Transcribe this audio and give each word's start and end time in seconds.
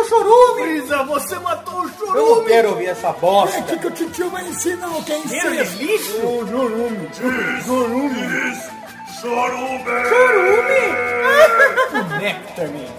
o 0.00 0.04
chorume! 0.04 0.62
Brisa, 0.62 1.02
você 1.04 1.38
matou 1.38 1.80
o 1.80 1.88
chorume! 1.88 2.18
Eu 2.18 2.36
não 2.36 2.44
quero 2.44 2.70
ouvir 2.70 2.86
essa 2.86 3.12
bosta! 3.12 3.76
que 3.76 3.86
o 3.86 4.10
tio 4.10 4.30
vai 4.30 4.46
ensinar 4.46 4.88
o 4.88 5.02
que 5.02 5.12
é 5.12 5.16
Ele 5.16 5.58
é 5.58 5.64
lixo! 5.64 6.12
chorume. 6.20 7.10
Chorume. 7.64 8.28
Chorume. 9.20 9.84
Chorume! 10.08 10.82
Néctar, 12.20 12.68
mendigo! 12.68 12.97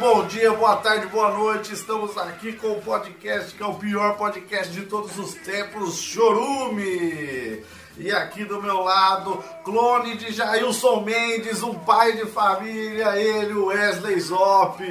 Bom 0.00 0.26
dia, 0.26 0.50
boa 0.52 0.76
tarde, 0.76 1.06
boa 1.06 1.30
noite. 1.32 1.74
Estamos 1.74 2.16
aqui 2.16 2.52
com 2.54 2.72
o 2.72 2.80
podcast 2.80 3.54
que 3.54 3.62
é 3.62 3.66
o 3.66 3.74
pior 3.74 4.16
podcast 4.16 4.72
de 4.72 4.86
todos 4.86 5.18
os 5.18 5.34
tempos, 5.34 5.96
Chorume. 5.96 7.62
E 7.98 8.10
aqui 8.10 8.44
do 8.44 8.60
meu 8.62 8.80
lado, 8.80 9.42
clone 9.64 10.16
de 10.16 10.32
Jailson 10.32 11.00
Mendes, 11.00 11.62
um 11.62 11.74
pai 11.74 12.12
de 12.12 12.26
família, 12.26 13.16
ele, 13.18 13.54
Wesley 13.54 14.18
Zop. 14.20 14.82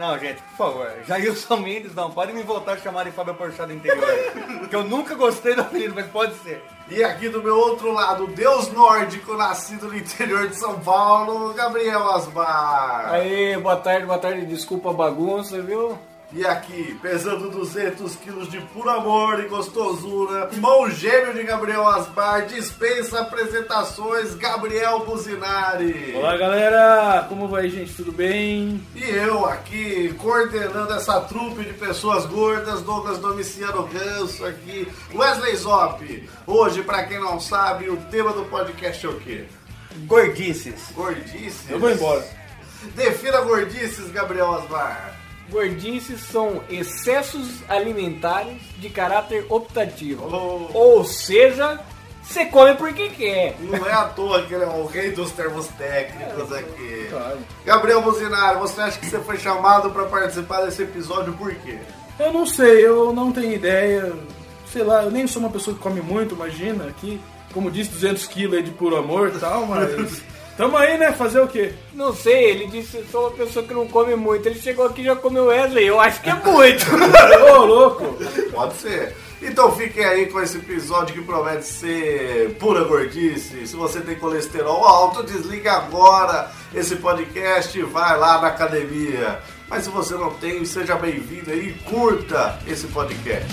Não, 0.00 0.18
gente, 0.18 0.40
por 0.40 0.56
favor, 0.56 0.90
Jailson 1.06 1.58
Mendes 1.58 1.94
não, 1.94 2.10
pode 2.10 2.32
me 2.32 2.42
voltar 2.42 2.72
a 2.72 2.76
chamar 2.78 3.04
de 3.04 3.10
Fábio 3.10 3.34
Porchat 3.34 3.66
do 3.66 3.74
interior. 3.74 4.66
que 4.70 4.74
eu 4.74 4.82
nunca 4.82 5.14
gostei 5.14 5.54
do 5.54 5.60
apelido, 5.60 5.94
mas 5.94 6.06
pode 6.06 6.34
ser. 6.36 6.64
E 6.88 7.04
aqui 7.04 7.28
do 7.28 7.42
meu 7.42 7.54
outro 7.54 7.92
lado, 7.92 8.26
Deus 8.28 8.72
nórdico, 8.72 9.36
nascido 9.36 9.88
no 9.88 9.94
interior 9.98 10.48
de 10.48 10.56
São 10.56 10.80
Paulo, 10.80 11.52
Gabriel 11.52 12.10
Asbar. 12.12 13.10
Aí, 13.12 13.54
boa 13.58 13.76
tarde, 13.76 14.06
boa 14.06 14.18
tarde, 14.18 14.46
desculpa 14.46 14.88
a 14.88 14.94
bagunça, 14.94 15.60
viu? 15.60 15.98
E 16.32 16.46
aqui, 16.46 16.96
pesando 17.02 17.50
200 17.50 18.14
quilos 18.16 18.48
de 18.48 18.60
puro 18.60 18.88
amor 18.88 19.40
e 19.40 19.48
gostosura, 19.48 20.48
irmão 20.52 20.88
gêmeo 20.88 21.34
de 21.34 21.42
Gabriel 21.42 21.84
Asbar, 21.88 22.46
dispensa 22.46 23.22
apresentações, 23.22 24.36
Gabriel 24.36 25.00
Buzinari. 25.00 26.14
Olá, 26.14 26.36
galera, 26.36 27.26
como 27.28 27.48
vai, 27.48 27.68
gente? 27.68 27.94
Tudo 27.94 28.12
bem? 28.12 28.80
E 28.94 29.02
eu 29.10 29.44
aqui, 29.44 30.14
coordenando 30.18 30.92
essa 30.92 31.20
trupe 31.22 31.64
de 31.64 31.72
pessoas 31.72 32.24
gordas, 32.26 32.80
Douglas 32.82 33.18
Domiciano 33.18 33.88
Ganso 33.88 34.46
aqui, 34.46 34.86
Wesley 35.12 35.56
Zop. 35.56 36.28
Hoje, 36.46 36.84
pra 36.84 37.02
quem 37.02 37.18
não 37.18 37.40
sabe, 37.40 37.90
o 37.90 37.96
tema 38.08 38.32
do 38.32 38.44
podcast 38.44 39.04
é 39.04 39.08
o 39.08 39.18
quê? 39.18 39.46
Gordices. 40.06 40.92
Gordices? 40.94 41.68
Eu 41.68 41.80
vou 41.80 41.90
embora. 41.90 42.24
Defina 42.94 43.40
gordices, 43.40 44.12
Gabriel 44.12 44.54
Asbar. 44.54 45.19
Gordices 45.50 46.20
são 46.20 46.62
excessos 46.70 47.62
alimentares 47.68 48.56
de 48.78 48.88
caráter 48.88 49.44
optativo. 49.48 50.26
Oh. 50.30 50.78
Ou 50.78 51.04
seja, 51.04 51.80
você 52.22 52.46
come 52.46 52.74
porque 52.74 53.08
quer. 53.08 53.56
Não 53.58 53.84
é 53.84 53.92
à 53.92 54.04
toa 54.04 54.42
que 54.42 54.54
ele 54.54 54.62
é 54.62 54.68
o 54.68 54.86
rei 54.86 55.10
dos 55.10 55.32
termos 55.32 55.66
técnicos 55.68 56.52
aqui. 56.52 57.06
Claro. 57.10 57.38
Gabriel 57.64 58.02
Buzinari, 58.02 58.58
você 58.58 58.80
acha 58.80 58.98
que 58.98 59.06
você 59.06 59.18
foi 59.18 59.36
chamado 59.36 59.90
para 59.90 60.04
participar 60.04 60.62
desse 60.62 60.82
episódio 60.82 61.32
por 61.32 61.52
quê? 61.56 61.78
Eu 62.18 62.32
não 62.32 62.46
sei, 62.46 62.86
eu 62.86 63.12
não 63.12 63.32
tenho 63.32 63.52
ideia. 63.52 64.12
Sei 64.72 64.84
lá, 64.84 65.02
eu 65.02 65.10
nem 65.10 65.26
sou 65.26 65.40
uma 65.40 65.50
pessoa 65.50 65.76
que 65.76 65.82
come 65.82 66.00
muito, 66.00 66.34
imagina, 66.34 66.84
aqui. 66.84 67.20
Como 67.52 67.70
disse, 67.70 67.90
200 67.90 68.26
quilos 68.28 68.64
de 68.64 68.70
puro 68.70 68.96
amor 68.96 69.32
e 69.34 69.38
tal, 69.38 69.66
mas... 69.66 70.22
Tamo 70.56 70.76
aí, 70.76 70.98
né? 70.98 71.12
Fazer 71.12 71.40
o 71.40 71.48
quê? 71.48 71.72
Não 71.94 72.14
sei, 72.14 72.50
ele 72.50 72.66
disse 72.66 72.98
que 72.98 73.10
sou 73.10 73.28
uma 73.28 73.36
pessoa 73.36 73.64
que 73.64 73.72
não 73.72 73.86
come 73.86 74.14
muito. 74.14 74.46
Ele 74.46 74.60
chegou 74.60 74.86
aqui 74.86 75.00
e 75.00 75.04
já 75.04 75.16
comeu 75.16 75.46
Wesley. 75.46 75.86
Eu 75.86 75.98
acho 75.98 76.20
que 76.20 76.28
é 76.28 76.34
muito. 76.34 76.84
Ô, 77.56 77.64
louco! 77.64 78.16
Pode 78.52 78.74
ser. 78.74 79.16
Então 79.42 79.74
fiquem 79.74 80.04
aí 80.04 80.26
com 80.26 80.40
esse 80.40 80.58
episódio 80.58 81.14
que 81.14 81.22
promete 81.22 81.64
ser 81.64 82.54
pura 82.58 82.84
gordice. 82.84 83.66
Se 83.66 83.74
você 83.74 84.00
tem 84.02 84.16
colesterol 84.16 84.84
alto, 84.84 85.22
desliga 85.22 85.72
agora 85.72 86.50
esse 86.74 86.96
podcast 86.96 87.78
e 87.78 87.82
vai 87.82 88.18
lá 88.18 88.40
na 88.40 88.48
academia. 88.48 89.40
Mas 89.66 89.84
se 89.84 89.90
você 89.90 90.14
não 90.14 90.34
tem, 90.34 90.62
seja 90.66 90.94
bem-vindo 90.96 91.50
aí 91.50 91.70
e 91.70 91.72
curta 91.88 92.58
esse 92.66 92.86
podcast. 92.88 93.48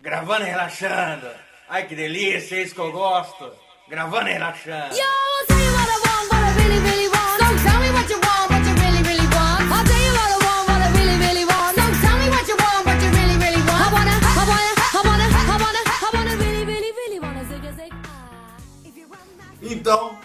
Gravando 0.00 0.44
e 0.44 0.50
relaxando. 0.50 1.26
Ai, 1.68 1.86
que 1.86 1.96
delícia, 1.96 2.56
é 2.56 2.62
isso 2.62 2.74
que 2.74 2.80
eu 2.80 2.92
gosto. 2.92 3.63
Gravando 3.86 4.28
e 4.28 4.32
relaxando. 4.32 4.94
Yo, 4.96 5.02
I'll 5.02 5.46
tell 5.46 5.60
you 5.60 5.72
what 5.72 5.88
I 5.88 5.98
want, 6.00 6.32
what 6.32 6.42
I 6.42 6.54
really, 6.56 6.80
really 6.80 7.08
want. 7.08 7.36
So 7.38 7.44
tell 7.68 7.80
me 7.80 7.90
what 7.92 8.08
you 8.08 8.16
want, 8.16 8.50
what 8.50 8.64
you 8.64 8.74
really, 8.80 9.02
really 9.04 9.28
want. 9.28 9.60
I'll 9.70 9.84
tell 9.84 10.00
you 10.00 10.12
what 10.16 10.30
I 10.32 10.38
want, 10.40 10.68
what 10.68 10.80
I 10.80 10.88
really, 10.96 11.16
really 11.20 11.44
want. 11.44 11.76
So 11.76 11.84
tell 12.00 12.16
me 12.16 12.26
what 12.32 12.48
you 12.48 12.56
want, 12.56 12.86
what 12.86 12.98
you 13.02 13.10
really, 13.12 13.36
really 13.36 13.60
want. 13.68 13.84
I 13.84 13.92
wanna, 13.92 14.16
I 14.16 14.42
wanna, 14.48 14.72
I 14.88 15.00
wanna, 15.04 15.26
I 15.28 15.56
wanna, 15.60 15.82
I 15.84 16.10
wanna 16.16 16.34
really, 16.40 16.64
really, 16.64 16.92
really 16.96 17.18
wanna 17.20 17.44
zig 17.44 17.64
a 17.64 17.72
zig. 17.76 17.92
If 18.84 18.96
you 18.96 19.04
run 19.04 19.20
that. 19.36 19.52
Então, 19.60 20.16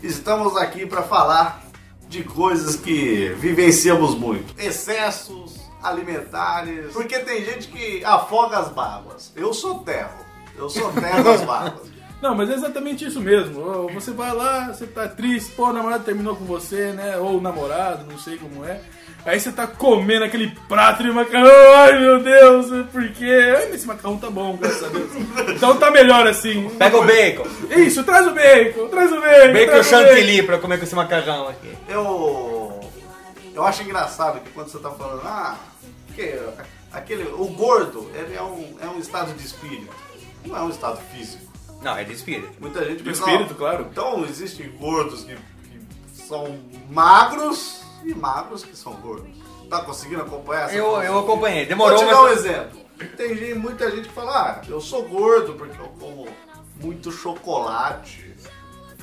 estamos 0.00 0.56
aqui 0.56 0.86
para 0.86 1.02
falar 1.02 1.60
de 2.08 2.22
coisas 2.22 2.76
que 2.76 3.30
vivenciamos 3.30 4.14
muito. 4.14 4.54
Excessos 4.56 5.58
alimentares. 5.82 6.92
Porque 6.92 7.18
tem 7.18 7.44
gente 7.44 7.66
que 7.66 8.04
afoga 8.04 8.58
as 8.58 8.72
mágoas. 8.72 9.32
Eu 9.34 9.52
sou 9.52 9.80
terro. 9.80 10.24
Eu 10.56 10.70
sou 10.70 10.92
terro 10.92 11.24
das 11.24 11.44
mágoas. 11.44 11.97
Não, 12.20 12.34
mas 12.34 12.50
é 12.50 12.54
exatamente 12.54 13.06
isso 13.06 13.20
mesmo. 13.20 13.88
Você 13.94 14.10
vai 14.10 14.34
lá, 14.34 14.72
você 14.72 14.86
tá 14.86 15.06
triste, 15.06 15.52
pô, 15.52 15.68
o 15.68 15.72
namorado 15.72 16.04
terminou 16.04 16.34
com 16.34 16.44
você, 16.44 16.92
né? 16.92 17.16
Ou 17.16 17.38
o 17.38 17.40
namorado, 17.40 18.10
não 18.10 18.18
sei 18.18 18.36
como 18.36 18.64
é. 18.64 18.80
Aí 19.24 19.38
você 19.38 19.52
tá 19.52 19.66
comendo 19.66 20.24
aquele 20.24 20.50
prato 20.68 21.02
de 21.02 21.10
macarrão, 21.10 21.74
ai 21.76 22.00
meu 22.00 22.22
Deus, 22.22 22.86
por 22.90 23.08
quê? 23.10 23.54
Ai, 23.56 23.66
mas 23.66 23.74
esse 23.74 23.86
macarrão 23.86 24.16
tá 24.16 24.30
bom, 24.30 24.56
graças 24.56 24.84
a 24.84 24.88
Deus. 24.88 25.10
Então 25.54 25.76
tá 25.76 25.90
melhor 25.90 26.26
assim. 26.26 26.68
Pega 26.78 26.96
o 26.96 27.04
bacon. 27.04 27.46
Isso, 27.70 28.02
traz 28.04 28.26
o 28.26 28.30
bacon, 28.30 28.88
traz 28.88 29.12
o 29.12 29.20
bacon. 29.20 29.52
Bacon 29.52 29.66
traz 29.66 29.86
o 29.86 29.90
chantilly 29.90 30.42
pra 30.42 30.58
comer 30.58 30.78
com 30.78 30.84
esse 30.84 30.94
macarrão 30.94 31.48
aqui. 31.48 31.76
Eu. 31.88 32.80
Eu 33.54 33.64
acho 33.64 33.82
engraçado 33.82 34.40
que 34.40 34.50
quando 34.50 34.68
você 34.68 34.78
tá 34.78 34.90
falando, 34.90 35.22
ah, 35.24 35.56
que 36.14 36.38
aquele. 36.92 37.24
O 37.24 37.46
gordo, 37.48 38.10
ele 38.14 38.34
é 38.34 38.42
um, 38.42 38.76
é 38.80 38.86
um 38.86 38.98
estado 38.98 39.34
de 39.34 39.44
espírito. 39.44 39.94
Não 40.46 40.56
é 40.56 40.62
um 40.62 40.70
estado 40.70 40.98
físico. 41.12 41.47
Não, 41.82 41.96
é 41.96 42.04
de 42.04 42.12
espírito. 42.12 42.50
Muita 42.60 42.84
gente 42.84 42.98
De 42.98 43.02
pensa, 43.04 43.20
espírito, 43.20 43.50
"Não, 43.50 43.56
claro. 43.56 43.86
Então 43.90 44.24
existem 44.24 44.68
gordos 44.72 45.24
que, 45.24 45.34
que 45.36 46.22
são 46.26 46.58
magros 46.90 47.80
e 48.04 48.14
magros 48.14 48.64
que 48.64 48.76
são 48.76 48.92
gordos. 48.94 49.30
Tá 49.70 49.80
conseguindo 49.82 50.22
acompanhar 50.22 50.64
essa 50.64 50.74
Eu, 50.74 50.86
coisa? 50.86 51.06
eu 51.06 51.18
acompanhei. 51.18 51.60
Vou 51.60 51.68
Demorou, 51.68 51.98
te 51.98 52.04
dar 52.06 52.20
um 52.20 52.24
mas... 52.24 52.38
exemplo. 52.38 52.80
Tem 53.16 53.36
gente- 53.36 53.54
muita 53.58 53.90
gente 53.90 54.08
que 54.08 54.14
fala, 54.14 54.60
ah, 54.60 54.62
eu 54.68 54.80
sou 54.80 55.04
gordo 55.08 55.54
porque 55.54 55.80
eu 55.80 55.88
como 56.00 56.26
muito 56.80 57.12
chocolate, 57.12 58.34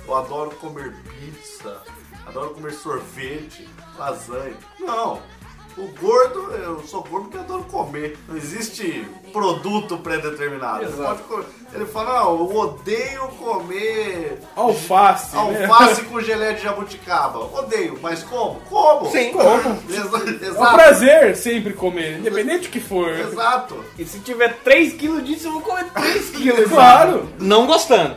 eu 0.05 0.15
adoro 0.15 0.51
comer 0.55 0.93
pizza, 1.03 1.81
adoro 2.25 2.49
comer 2.55 2.73
sorvete, 2.73 3.69
lasanha. 3.97 4.55
Não, 4.79 5.21
o 5.77 5.87
gordo, 5.99 6.51
eu 6.53 6.81
sou 6.87 7.03
gordo 7.03 7.25
porque 7.25 7.37
eu 7.37 7.41
adoro 7.41 7.63
comer. 7.65 8.17
Não 8.29 8.37
existe 8.37 9.05
produto 9.33 9.97
pré-determinado. 9.97 10.83
Ele, 10.83 10.93
Exato. 10.93 11.03
pode 11.03 11.21
comer- 11.23 11.45
ele 11.73 11.85
fala, 11.85 12.19
não, 12.23 12.29
eu 12.39 12.55
odeio 12.55 13.27
comer 13.37 14.39
Alface, 14.55 15.35
né? 15.35 15.65
alface 15.65 16.03
com 16.03 16.21
gelé 16.21 16.53
de 16.53 16.63
jabuticaba. 16.63 17.39
Odeio, 17.39 17.99
mas 18.01 18.23
como? 18.23 18.61
Como? 18.69 19.11
Sim. 19.11 19.31
Como? 19.31 19.81
Exa- 19.89 20.45
É 20.45 20.49
um 20.49 20.51
Exato. 20.53 20.73
prazer 20.75 21.35
sempre 21.35 21.73
comer, 21.73 22.19
independente 22.19 22.67
do 22.67 22.69
que 22.71 22.79
for. 22.79 23.09
Exato. 23.09 23.83
E 23.99 24.05
se 24.05 24.19
tiver 24.19 24.53
3 24.63 24.93
quilos 24.93 25.25
disso, 25.25 25.47
eu 25.47 25.51
vou 25.53 25.61
comer 25.61 25.85
3 25.93 26.29
quilos. 26.29 26.69
Claro, 26.75 27.29
Não 27.39 27.65
gostando. 27.67 28.15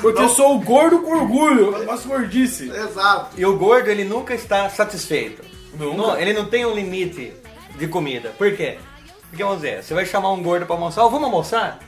porque 0.00 0.20
eu 0.22 0.28
sou 0.30 0.56
o 0.56 0.60
gordo 0.60 1.00
com 1.02 1.12
orgulho, 1.14 1.76
eu 1.76 1.84
faço 1.86 2.08
gordice. 2.08 2.68
Exato. 2.70 3.38
E 3.38 3.44
o 3.44 3.56
gordo, 3.56 3.88
ele 3.90 4.04
nunca 4.04 4.34
está 4.34 4.68
satisfeito. 4.70 5.51
Nunca. 5.74 5.96
Não, 5.96 6.16
ele 6.18 6.32
não 6.32 6.44
tem 6.46 6.64
um 6.66 6.74
limite 6.74 7.32
de 7.76 7.88
comida. 7.88 8.30
Por 8.36 8.54
quê? 8.56 8.78
Porque, 9.28 9.42
vamos 9.42 9.62
dizer, 9.62 9.82
você 9.82 9.94
vai 9.94 10.04
chamar 10.04 10.32
um 10.32 10.42
gordo 10.42 10.66
pra 10.66 10.74
almoçar, 10.74 11.04
ou 11.04 11.10
vamos 11.10 11.24
almoçar? 11.24 11.78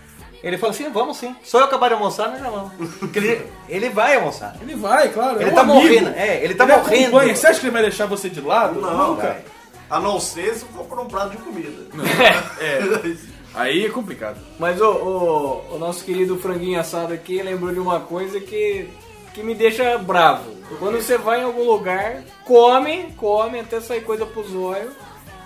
Ele 0.43 0.59
fala 0.59 0.73
assim, 0.73 0.91
vamos 0.91 1.17
sim. 1.17 1.35
Só 1.43 1.61
eu 1.61 1.65
acabar 1.65 1.89
de 1.89 1.95
almoçar, 1.95 2.29
nós 2.31 2.41
já 2.41 2.51
vamos. 2.51 2.73
Porque 2.97 3.19
ele, 3.19 3.47
ele 3.69 3.89
vai 3.89 4.17
almoçar. 4.17 4.55
Ele 4.61 4.75
vai, 4.75 5.09
claro. 5.11 5.41
Ele 5.41 5.49
é 5.49 5.53
um 5.53 5.55
tá 5.55 5.61
amigo. 5.63 5.79
morrendo, 5.79 6.09
é, 6.11 6.45
ele 6.45 6.55
tá 6.55 6.65
ele 6.65 6.77
morrendo. 6.77 7.07
acompanha. 7.17 7.37
Você 7.37 7.47
acha 7.47 7.61
que 7.61 7.67
ele 7.67 7.73
vai 7.73 7.83
deixar 7.83 8.07
você 8.07 8.29
de 8.29 8.41
lado? 8.41 8.81
Não, 8.81 9.15
Nunca. 9.15 9.43
A 9.89 10.01
não 10.01 10.19
ser 10.21 10.55
se 10.55 10.65
for 10.67 10.85
por 10.85 10.99
um 11.01 11.07
prato 11.07 11.31
de 11.31 11.37
comida. 11.39 11.71
É. 12.61 13.35
Aí 13.55 13.87
é 13.87 13.89
complicado. 13.89 14.39
Mas 14.59 14.81
o, 14.81 14.91
o, 14.91 15.75
o 15.77 15.79
nosso 15.79 16.05
querido 16.05 16.37
franguinho 16.39 16.81
assado 16.81 17.13
aqui 17.13 17.41
lembrou 17.43 17.73
de 17.73 17.79
uma 17.79 18.01
coisa 18.01 18.41
que, 18.41 18.89
que 19.33 19.43
me 19.43 19.55
deixa 19.55 19.97
bravo. 19.99 20.51
Quando 20.79 21.01
você 21.01 21.19
vai 21.19 21.41
em 21.41 21.45
algum 21.45 21.65
lugar, 21.65 22.23
come, 22.45 23.13
come 23.17 23.61
até 23.61 23.81
sair 23.81 24.03
coisa 24.03 24.25
pro 24.27 24.43
zóio. 24.43 24.91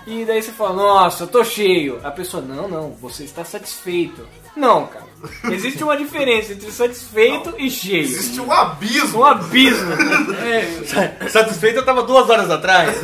E 0.07 0.25
daí 0.25 0.43
você 0.43 0.53
fala, 0.53 0.73
nossa, 0.73 1.25
eu 1.25 1.29
tô 1.29 1.45
cheio. 1.45 2.01
A 2.03 2.11
pessoa, 2.11 2.43
não, 2.43 2.67
não, 2.67 2.91
você 2.93 3.25
está 3.25 3.45
satisfeito. 3.45 4.27
Não, 4.59 4.87
cara. 4.87 5.09
Existe 5.51 5.83
uma 5.83 5.97
diferença 5.97 6.53
entre 6.53 6.71
satisfeito 6.71 7.55
e 7.59 7.69
cheio. 7.71 8.03
Existe 8.03 8.41
um 8.41 8.53
abismo. 8.53 9.21
Um 9.21 9.25
abismo. 9.25 9.89
Satisfeito 11.29 11.79
eu 11.79 11.85
tava 11.85 12.05
duas 12.05 12.31
horas 12.31 12.49
atrás. 12.51 12.97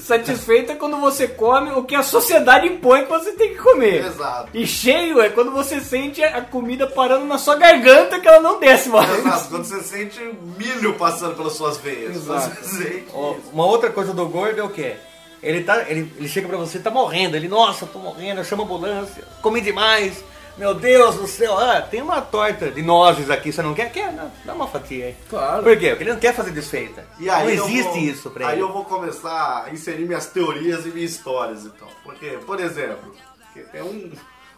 Satisfeito 0.00 0.72
é 0.72 0.74
quando 0.74 0.98
você 0.98 1.26
come 1.26 1.70
o 1.72 1.84
que 1.84 1.94
a 1.94 2.02
sociedade 2.02 2.66
impõe 2.66 3.04
que 3.04 3.10
você 3.10 3.32
tem 3.32 3.50
que 3.50 3.56
comer. 3.56 4.04
Exato. 4.04 4.50
E 4.52 4.66
cheio 4.66 5.20
é 5.20 5.30
quando 5.30 5.50
você 5.50 5.80
sente 5.80 6.22
a 6.22 6.42
comida 6.42 6.86
parando 6.86 7.24
na 7.24 7.38
sua 7.38 7.56
garganta 7.56 8.20
que 8.20 8.28
ela 8.28 8.40
não 8.40 8.60
desce 8.60 8.90
mais. 8.90 9.10
Exato, 9.18 9.48
quando 9.48 9.64
você 9.64 9.80
sente 9.82 10.20
milho 10.58 10.94
passando 10.94 11.36
pelas 11.36 11.54
suas 11.54 11.78
veias. 11.78 12.16
Exato. 12.16 12.54
Isso. 12.62 13.36
Uma 13.52 13.64
outra 13.64 13.90
coisa 13.90 14.12
do 14.12 14.26
gordo 14.26 14.60
é 14.60 14.64
o 14.64 14.68
quê? 14.68 14.96
Ele, 15.42 15.62
tá, 15.62 15.84
ele, 15.88 16.12
ele 16.18 16.28
chega 16.28 16.48
pra 16.48 16.58
você, 16.58 16.78
tá 16.78 16.90
morrendo. 16.90 17.36
Ele, 17.36 17.48
nossa, 17.48 17.86
tô 17.86 17.98
morrendo, 17.98 18.44
chama 18.44 18.62
a 18.62 18.66
ambulância. 18.66 19.24
Comi 19.40 19.60
demais. 19.60 20.22
Meu 20.56 20.72
Deus 20.74 21.16
do 21.16 21.26
céu. 21.26 21.56
Ah, 21.58 21.82
tem 21.82 22.00
uma 22.00 22.20
torta 22.22 22.70
de 22.70 22.80
nozes 22.82 23.28
aqui, 23.28 23.52
você 23.52 23.60
não 23.62 23.74
quer? 23.74 23.92
Quer? 23.92 24.12
Não, 24.12 24.30
dá 24.44 24.54
uma 24.54 24.66
fatia 24.66 25.06
aí. 25.06 25.16
Claro. 25.28 25.62
Por 25.62 25.76
quê? 25.78 25.90
Porque 25.90 26.04
ele 26.04 26.12
não 26.14 26.20
quer 26.20 26.34
fazer 26.34 26.50
desfeita. 26.50 27.06
E 27.18 27.28
aí 27.28 27.56
não 27.56 27.66
existe 27.66 27.82
vou- 27.90 27.98
isso 27.98 28.30
pra 28.30 28.48
Aí 28.48 28.54
ele. 28.54 28.62
eu 28.62 28.72
vou 28.72 28.84
começar 28.84 29.64
a 29.66 29.70
inserir 29.70 30.06
minhas 30.06 30.26
teorias 30.26 30.86
e 30.86 30.88
minhas 30.88 31.10
histórias, 31.10 31.64
então. 31.66 31.88
Porque, 32.02 32.38
por 32.46 32.58
exemplo, 32.58 33.14
é 33.74 33.82
um- 33.82 34.10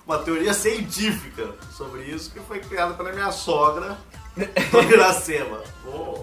uma 0.07 0.19
teoria 0.21 0.55
científica 0.55 1.49
sobre 1.77 2.03
isso 2.03 2.31
que 2.31 2.39
foi 2.41 2.61
criada 2.61 2.95
pela 2.95 3.13
minha 3.13 3.33
sogra, 3.33 3.99
Dona 4.71 4.91
Iracema. 4.93 5.61
Oh. 5.87 6.21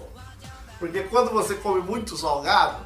Porque 0.78 1.02
quando 1.04 1.30
você 1.30 1.54
come 1.54 1.80
muito 1.82 2.16
salgado, 2.16 2.78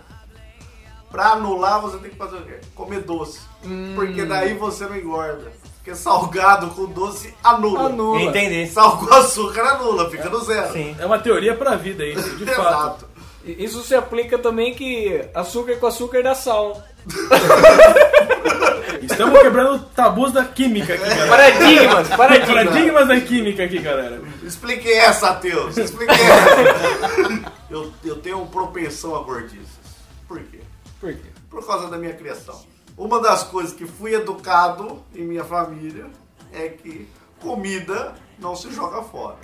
pra 1.11 1.33
anular 1.33 1.81
você 1.81 1.99
tem 1.99 2.11
que 2.11 2.17
fazer 2.17 2.37
o 2.37 2.43
quê? 2.43 2.61
Comer 2.75 3.01
doce. 3.03 3.41
Hum. 3.65 3.93
Porque 3.95 4.25
daí 4.25 4.55
você 4.55 4.87
não 4.87 4.97
engorda. 4.97 5.53
Porque 5.91 5.97
salgado 5.97 6.69
com 6.69 6.87
doce 6.87 7.35
anula. 7.43 7.87
Anula. 7.87 8.23
Entendi. 8.23 8.67
Sal 8.69 8.99
com 8.99 9.13
açúcar 9.13 9.63
anula, 9.63 10.09
fica 10.09 10.29
no 10.29 10.41
zero. 10.41 10.73
Sim. 10.73 10.95
É 10.99 11.07
uma 11.07 11.19
teoria 11.19 11.55
pra 11.55 11.75
vida 11.75 12.07
isso, 12.07 12.37
de 12.37 12.47
fato. 12.55 12.61
Exato. 12.63 13.11
Isso 13.45 13.83
se 13.83 13.95
aplica 13.95 14.39
também 14.39 14.75
que 14.75 15.25
açúcar 15.35 15.77
com 15.77 15.87
açúcar 15.87 16.23
dá 16.23 16.35
sal. 16.35 16.81
Estamos 19.03 19.41
quebrando 19.41 19.83
tabus 19.97 20.31
da 20.31 20.45
química 20.45 20.95
aqui, 20.95 21.09
galera. 21.09 21.29
Paradigmas, 21.29 22.09
paradigmas. 22.17 22.65
Paradigmas 22.65 23.09
da 23.09 23.21
química 23.21 23.65
aqui, 23.65 23.79
galera. 23.79 24.21
Explique 24.43 24.93
essa, 24.93 25.35
Teus. 25.35 25.77
Explique 25.77 26.13
essa. 26.13 27.43
eu, 27.71 27.91
eu 28.05 28.17
tenho 28.19 28.45
propensão 28.47 29.17
a 29.17 29.23
gordices. 29.23 29.81
Por 30.29 30.39
quê? 30.39 30.61
Por 31.01 31.13
quê? 31.13 31.31
Por 31.49 31.67
causa 31.67 31.89
da 31.89 31.97
minha 31.97 32.13
criação. 32.13 32.61
Uma 33.01 33.19
das 33.19 33.45
coisas 33.45 33.73
que 33.73 33.87
fui 33.87 34.13
educado 34.13 35.03
em 35.15 35.23
minha 35.23 35.43
família 35.43 36.11
é 36.53 36.69
que 36.69 37.09
comida 37.41 38.15
não 38.39 38.55
se 38.55 38.71
joga 38.71 39.03
fora. 39.03 39.39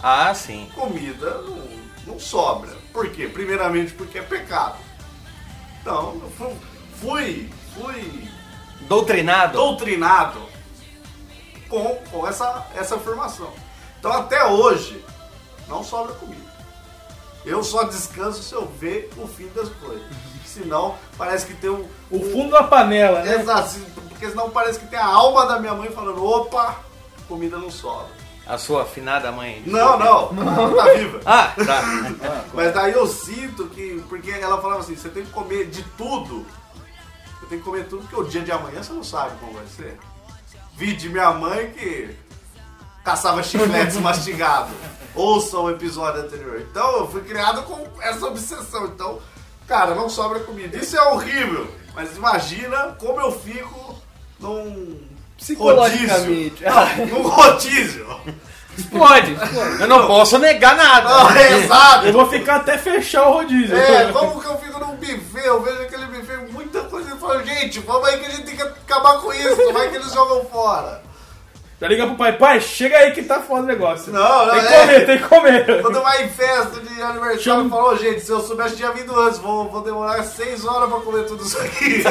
Ah, 0.00 0.32
sim. 0.32 0.70
Comida 0.72 1.42
não, 1.42 2.12
não 2.12 2.20
sobra. 2.20 2.70
Por 2.92 3.10
quê? 3.10 3.26
Primeiramente 3.26 3.92
porque 3.94 4.20
é 4.20 4.22
pecado. 4.22 4.76
Então, 5.80 6.22
fui, 7.00 7.50
fui 7.74 8.28
Doutrinado. 8.82 9.58
doutrinado 9.58 10.40
com, 11.68 11.96
com 12.08 12.24
essa, 12.24 12.68
essa 12.76 12.94
afirmação. 12.94 13.52
Então 13.98 14.12
até 14.12 14.44
hoje 14.44 15.04
não 15.66 15.82
sobra 15.82 16.14
comida. 16.14 16.52
Eu 17.44 17.64
só 17.64 17.82
descanso 17.82 18.44
se 18.44 18.54
eu 18.54 18.64
ver 18.64 19.10
o 19.16 19.26
fim 19.26 19.48
das 19.48 19.70
coisas. 19.70 20.31
Senão 20.52 20.96
parece 21.16 21.46
que 21.46 21.54
tem 21.54 21.70
um. 21.70 21.86
O 22.10 22.20
fundo 22.30 22.50
da 22.50 22.62
panela, 22.64 23.22
né? 23.22 23.36
Exato, 23.40 23.70
se- 23.70 23.80
porque 24.08 24.28
senão 24.28 24.50
parece 24.50 24.78
que 24.78 24.86
tem 24.86 24.98
a 24.98 25.06
alma 25.06 25.46
da 25.46 25.58
minha 25.58 25.72
mãe 25.74 25.90
falando, 25.90 26.22
opa, 26.24 26.76
comida 27.26 27.56
não 27.58 27.70
sobra. 27.70 28.08
A 28.46 28.58
sua 28.58 28.82
afinada 28.82 29.30
mãe. 29.32 29.62
Não, 29.66 29.98
não, 29.98 30.30
ela 30.42 30.74
tá 30.84 30.92
viva. 30.92 31.20
Ah, 31.24 31.52
tá. 31.64 31.82
Mas 32.52 32.74
daí 32.74 32.92
eu 32.92 33.06
sinto 33.06 33.66
que. 33.68 34.04
Porque 34.08 34.30
ela 34.30 34.60
falava 34.60 34.80
assim, 34.80 34.94
você 34.96 35.08
tem 35.08 35.24
que 35.24 35.30
comer 35.30 35.68
de 35.70 35.82
tudo. 35.96 36.44
Você 37.40 37.46
tem 37.46 37.58
que 37.58 37.64
comer 37.64 37.86
tudo, 37.88 38.02
porque 38.02 38.16
o 38.20 38.24
dia 38.24 38.42
de 38.42 38.52
amanhã 38.52 38.82
você 38.82 38.92
não 38.92 39.04
sabe 39.04 39.36
como 39.40 39.52
vai 39.54 39.66
ser. 39.66 39.96
Vi 40.76 40.94
de 40.94 41.08
minha 41.08 41.30
mãe 41.32 41.70
que 41.70 42.14
caçava 43.04 43.42
chicletes 43.42 43.96
mastigados. 44.02 44.72
Ouça 45.14 45.56
o 45.58 45.70
episódio 45.70 46.22
anterior. 46.22 46.60
Então 46.60 46.98
eu 46.98 47.08
fui 47.10 47.22
criado 47.22 47.62
com 47.62 47.86
essa 48.02 48.26
obsessão. 48.26 48.86
Então, 48.86 49.18
cara, 49.72 49.94
não 49.94 50.06
sobra 50.06 50.40
comida. 50.40 50.76
Isso 50.76 50.98
é 50.98 51.02
horrível. 51.08 51.66
Mas 51.94 52.14
imagina 52.14 52.94
como 52.98 53.18
eu 53.18 53.32
fico 53.32 53.96
num. 54.38 55.00
Psicologicamente. 55.38 56.62
Rodízio. 56.62 57.06
Não, 57.06 57.06
num 57.06 57.22
rodízio. 57.28 58.20
Pode. 58.90 59.36
Eu 59.80 59.88
não 59.88 60.06
posso 60.06 60.38
negar 60.38 60.76
nada. 60.76 61.08
Não, 61.08 61.30
é 61.30 61.52
exato. 61.52 62.06
Eu 62.06 62.12
vou 62.12 62.28
ficar 62.28 62.56
até 62.56 62.76
fechar 62.76 63.28
o 63.28 63.32
rodízio. 63.32 63.74
É, 63.74 64.12
como 64.12 64.40
que 64.40 64.46
eu 64.46 64.58
fico 64.58 64.78
num 64.78 64.96
buffet, 64.96 65.46
eu 65.46 65.62
vejo 65.62 65.82
aquele 65.82 66.06
buffet, 66.06 66.52
muita 66.52 66.80
coisa 66.82 67.14
e 67.14 67.18
falo, 67.18 67.42
gente, 67.42 67.80
vamos 67.80 68.08
aí 68.08 68.18
que 68.18 68.26
a 68.26 68.30
gente 68.30 68.42
tem 68.44 68.56
que 68.56 68.62
acabar 68.62 69.20
com 69.20 69.32
isso, 69.32 69.72
vai 69.72 69.88
que 69.88 69.96
eles 69.96 70.12
jogam 70.12 70.44
fora. 70.46 71.02
Já 71.82 71.88
liga 71.88 72.06
pro 72.06 72.14
pai, 72.14 72.38
pai, 72.38 72.60
chega 72.60 72.96
aí 72.96 73.10
que 73.10 73.24
tá 73.24 73.40
foda 73.40 73.62
o 73.62 73.66
negócio. 73.66 74.12
Não, 74.12 74.46
não, 74.46 74.52
Tem 74.54 74.60
que 74.62 74.72
é. 74.72 74.80
comer, 74.86 75.06
tem 75.06 75.18
que 75.18 75.24
comer. 75.28 75.82
Quando 75.82 76.00
vai 76.00 76.24
em 76.24 76.28
festa 76.28 76.78
de 76.80 77.02
aniversário, 77.02 77.40
Chama- 77.42 77.62
eu 77.64 77.70
falo, 77.70 77.88
"Ô, 77.90 77.96
gente, 77.96 78.20
se 78.20 78.30
eu 78.30 78.40
soubesse 78.40 78.76
tinha 78.76 78.92
vindo 78.92 79.18
antes, 79.20 79.40
vou, 79.40 79.68
vou 79.68 79.82
demorar 79.82 80.22
seis 80.22 80.64
horas 80.64 80.88
pra 80.88 81.00
comer 81.00 81.26
tudo 81.26 81.42
isso 81.44 81.58
aqui. 81.58 82.04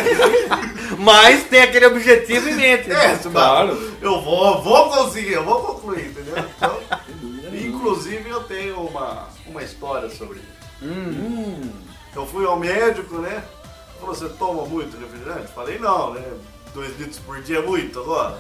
Mas 0.99 1.45
tem 1.45 1.61
aquele 1.61 1.85
objetivo 1.85 2.49
em 2.49 2.53
mente. 2.55 2.89
né? 2.89 3.13
É, 3.13 3.29
Claro. 3.29 3.93
eu 4.01 4.19
vou, 4.21 4.61
vou 4.61 4.89
conseguir, 4.89 5.31
eu 5.33 5.45
vou 5.45 5.61
concluir, 5.63 6.07
entendeu? 6.07 6.35
Então, 6.57 6.77
inclusive 7.53 8.29
eu 8.29 8.43
tenho 8.43 8.75
uma, 8.75 9.29
uma 9.47 9.63
história 9.63 10.09
sobre 10.09 10.39
isso. 10.39 11.71
Eu 12.13 12.25
fui 12.25 12.45
ao 12.45 12.59
médico, 12.59 13.19
né? 13.19 13.41
Falou, 14.01 14.13
você 14.15 14.27
toma 14.29 14.65
muito 14.65 14.97
refrigerante? 14.99 15.49
Falei, 15.53 15.79
não, 15.79 16.13
né? 16.13 16.21
Dois 16.73 16.97
litros 16.99 17.19
por 17.19 17.39
dia 17.41 17.59
é 17.59 17.61
muito 17.61 17.99
agora. 18.01 18.37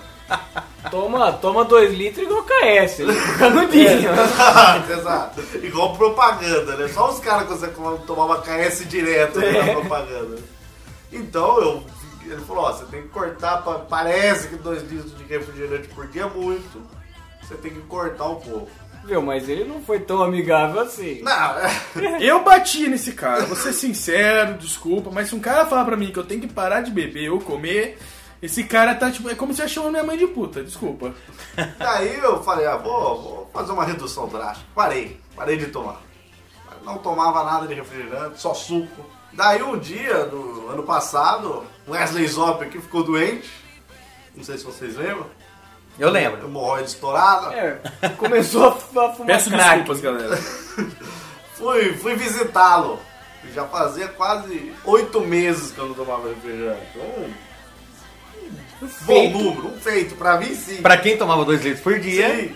Toma, 0.89 1.31
toma 1.33 1.63
dois 1.63 1.93
litros 1.93 2.25
igual 2.25 2.43
KS. 2.43 2.99
Ele 2.99 3.13
fica 3.13 3.37
canudinho. 3.37 4.11
Exato, 4.11 4.91
exato. 4.93 5.41
Igual 5.63 5.95
propaganda, 5.95 6.75
né? 6.75 6.87
Só 6.87 7.09
os 7.11 7.19
caras 7.19 7.47
conseguem 7.47 7.75
tomar 8.05 8.25
uma 8.25 8.41
KS 8.41 8.87
direto 8.89 9.39
né, 9.39 9.51
na 9.63 9.73
propaganda. 9.73 10.37
Então 11.11 11.61
eu. 11.61 11.83
Ele 12.25 12.41
falou, 12.41 12.65
ó, 12.65 12.71
você 12.71 12.85
tem 12.85 13.01
que 13.01 13.07
cortar, 13.09 13.57
pa- 13.63 13.79
parece 13.89 14.47
que 14.47 14.55
dois 14.55 14.83
litros 14.83 15.17
de 15.17 15.23
refrigerante 15.23 15.87
por 15.89 16.07
dia 16.07 16.21
é 16.23 16.25
muito. 16.29 16.81
Você 17.41 17.55
tem 17.55 17.71
que 17.71 17.81
cortar 17.81 18.25
um 18.27 18.35
pouco. 18.35 18.69
Viu, 19.03 19.21
mas 19.21 19.49
ele 19.49 19.63
não 19.63 19.81
foi 19.81 19.99
tão 19.99 20.21
amigável 20.21 20.81
assim. 20.81 21.21
Não, 21.23 21.31
é. 21.57 21.71
Eu 22.21 22.43
bati 22.43 22.87
nesse 22.87 23.13
cara, 23.13 23.43
vou 23.45 23.55
ser 23.57 23.73
sincero, 23.73 24.53
desculpa, 24.59 25.09
mas 25.11 25.29
se 25.29 25.35
um 25.35 25.39
cara 25.39 25.65
falar 25.65 25.83
pra 25.85 25.97
mim 25.97 26.11
que 26.11 26.19
eu 26.19 26.23
tenho 26.23 26.39
que 26.41 26.47
parar 26.47 26.81
de 26.81 26.91
beber 26.91 27.31
ou 27.31 27.39
comer, 27.41 27.97
esse 28.41 28.63
cara 28.63 28.95
tá 28.95 29.11
tipo. 29.11 29.29
É 29.29 29.35
como 29.35 29.53
se 29.53 29.61
eu 29.61 29.67
chamando 29.67 29.91
minha 29.91 30.03
mãe 30.03 30.17
de 30.17 30.27
puta, 30.27 30.63
desculpa. 30.63 31.13
Daí 31.77 32.17
eu 32.19 32.41
falei, 32.43 32.65
ah, 32.65 32.77
vou, 32.77 33.21
vou 33.21 33.49
fazer 33.53 33.71
uma 33.71 33.85
redução 33.85 34.27
drástica. 34.27 34.67
Parei, 34.73 35.19
parei 35.35 35.57
de 35.57 35.67
tomar. 35.67 36.01
Não 36.83 36.97
tomava 36.97 37.43
nada 37.43 37.67
de 37.67 37.73
refrigerante, 37.75 38.41
só 38.41 38.53
suco. 38.53 39.05
Daí 39.33 39.61
um 39.61 39.77
dia, 39.77 40.25
no 40.25 40.69
ano 40.69 40.83
passado, 40.83 41.63
Wesley 41.87 42.27
Zop 42.27 42.63
aqui 42.63 42.81
ficou 42.81 43.03
doente. 43.03 43.49
Não 44.35 44.43
sei 44.43 44.57
se 44.57 44.63
vocês 44.65 44.95
lembram. 44.95 45.27
Eu 45.99 46.09
lembro. 46.09 46.45
Hemorroide 46.47 46.89
estourada. 46.89 47.53
É, 47.53 47.79
começou 48.17 48.67
a 48.69 48.71
fu- 48.71 48.99
a 48.99 49.13
fumar 49.13 49.27
Peço 49.27 49.49
desculpas, 49.49 50.01
galera. 50.01 50.37
Fui, 51.55 51.93
fui 51.93 52.15
visitá-lo. 52.15 52.97
Já 53.53 53.65
fazia 53.67 54.07
quase 54.07 54.73
oito 54.85 55.21
meses 55.21 55.71
que 55.71 55.77
eu 55.79 55.87
não 55.87 55.93
tomava 55.93 56.27
refrigerante. 56.29 56.97
Um, 58.81 58.87
bom 59.05 59.29
número, 59.29 59.67
um 59.67 59.79
feito. 59.79 60.15
Pra 60.15 60.37
mim, 60.39 60.55
sim. 60.55 60.81
Pra 60.81 60.97
quem 60.97 61.17
tomava 61.17 61.45
dois 61.45 61.61
litros 61.61 61.81
por 61.81 61.99
dia, 61.99 62.35
Sim. 62.35 62.55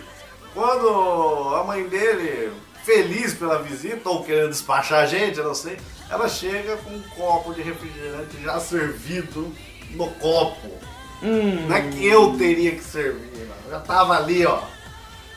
Quando 0.54 1.54
a 1.56 1.64
mãe 1.66 1.84
dele, 1.88 2.52
feliz 2.86 3.34
pela 3.34 3.62
visita, 3.62 4.10
ou 4.10 4.24
querendo 4.24 4.50
despachar 4.50 5.04
a 5.04 5.06
gente, 5.06 5.38
eu 5.38 5.44
não 5.44 5.54
sei, 5.54 5.78
ela 6.10 6.30
chega 6.30 6.78
com 6.78 6.92
um 6.92 7.02
copo 7.16 7.54
de 7.54 7.62
refrigerante 7.62 8.42
já 8.42 8.58
servido 8.60 9.54
no 9.92 10.08
copo. 10.12 10.72
Não 11.22 11.76
é 11.76 11.82
que 11.82 12.06
eu 12.06 12.38
teria 12.38 12.72
que 12.72 12.84
servir, 12.84 13.50
já 13.70 13.80
tava 13.82 14.16
ali, 14.16 14.46
ó. 14.46 14.62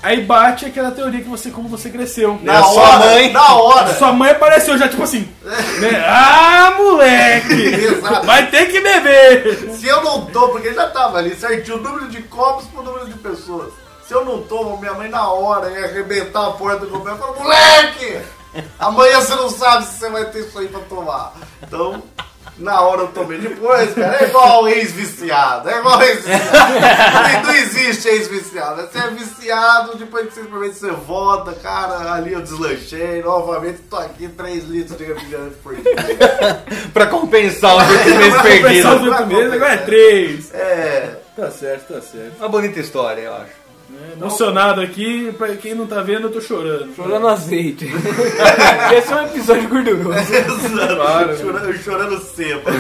Aí 0.02 0.21
bate 0.23 0.64
aquela 0.64 0.93
teoria 0.93 1.21
que 1.21 1.28
você, 1.28 1.50
como 1.50 1.69
você 1.69 1.90
cresceu. 1.90 2.38
Na 2.43 2.62
sua 2.62 2.83
hora, 2.83 2.99
mãe. 2.99 3.33
na 3.33 3.55
hora. 3.55 3.95
Sua 3.95 4.12
mãe 4.12 4.31
apareceu 4.31 4.78
já, 4.78 4.88
tipo 4.88 5.02
assim. 5.02 5.28
né? 5.43 6.05
Ah, 6.07 6.75
moleque! 6.76 7.52
Exato. 7.52 8.26
Vai 8.26 8.49
ter 8.49 8.67
que 8.67 8.81
beber! 8.81 9.73
Se 9.73 9.88
eu 9.88 10.02
não 10.05 10.26
tô, 10.26 10.49
porque 10.50 10.73
já 10.73 10.88
tava 10.90 11.19
ali 11.19 11.35
certinho 11.35 11.78
o 11.78 11.83
número 11.83 12.09
de 12.09 12.23
copos 12.23 12.67
pro 12.67 12.83
número 12.83 13.07
de 13.07 13.14
pessoas. 13.14 13.73
Se 14.07 14.14
eu 14.14 14.25
não 14.25 14.43
tomo, 14.43 14.78
minha 14.78 14.95
mãe 14.95 15.09
na 15.09 15.31
hora 15.31 15.69
ia 15.71 15.87
arrebentar 15.87 16.47
a 16.47 16.52
porta 16.52 16.87
do 16.87 16.88
comer 16.88 17.14
e 17.14 17.19
falar, 17.19 17.33
moleque! 17.33 18.21
Amanhã 18.78 19.21
você 19.21 19.35
não 19.35 19.50
sabe 19.50 19.85
se 19.85 19.99
você 19.99 20.09
vai 20.11 20.25
ter 20.26 20.47
isso 20.47 20.59
aí 20.59 20.69
pra 20.69 20.81
tomar. 20.81 21.35
Então, 21.62 22.02
na 22.59 22.81
hora 22.81 23.03
eu 23.03 23.09
tomei. 23.09 23.38
Depois, 23.38 23.95
cara, 23.95 24.23
é 24.23 24.29
igual 24.29 24.69
ex-viciado. 24.69 25.69
É 25.69 25.79
igual 25.79 26.03
ex-viciado. 26.03 27.45
Não, 27.45 27.55
existe 27.55 28.09
ex-viciado. 28.09 28.83
Você 28.83 28.99
é 28.99 29.11
viciado, 29.11 29.97
depois 29.97 30.27
que 30.29 30.35
você 30.35 30.41
experimenta, 30.41 30.75
você 30.75 30.91
volta, 30.91 31.53
cara, 31.55 32.12
ali 32.12 32.33
eu 32.33 32.41
deslanchei, 32.41 33.23
novamente 33.23 33.79
tô 33.88 33.97
aqui 33.97 34.29
3 34.29 34.65
litros 34.65 34.97
de 34.99 35.05
refrigerante 35.05 35.55
por 35.62 35.75
dia. 35.75 36.65
Pra 36.93 37.07
compensar 37.07 37.77
os 37.77 37.88
oito 37.91 38.05
meses 38.05 38.19
Pensar 38.19 38.38
os 38.38 38.43
perdidos. 38.43 39.09
oito 39.09 39.27
meses, 39.27 39.53
agora 39.53 39.73
é 39.73 39.77
três. 39.79 40.55
É. 40.55 41.17
Tá 41.37 41.50
certo, 41.53 41.95
tá 41.95 42.00
certo. 42.00 42.37
Uma 42.38 42.49
bonita 42.49 42.81
história, 42.81 43.21
eu 43.23 43.33
acho. 43.35 43.53
Emocionado 44.12 44.80
aqui, 44.80 45.33
pra 45.33 45.57
quem 45.57 45.75
não 45.75 45.87
tá 45.87 46.02
vendo, 46.02 46.25
eu 46.28 46.33
tô 46.33 46.40
chorando. 46.40 46.95
Chorando 46.95 47.28
azeite. 47.28 47.87
Esse 48.95 49.12
é 49.12 49.16
um 49.16 49.25
episódio 49.26 49.68
gorduroso. 49.68 50.18
Claro. 50.97 51.38
Chorando, 51.38 51.73
chorando 51.78 52.21
seba. 52.21 52.71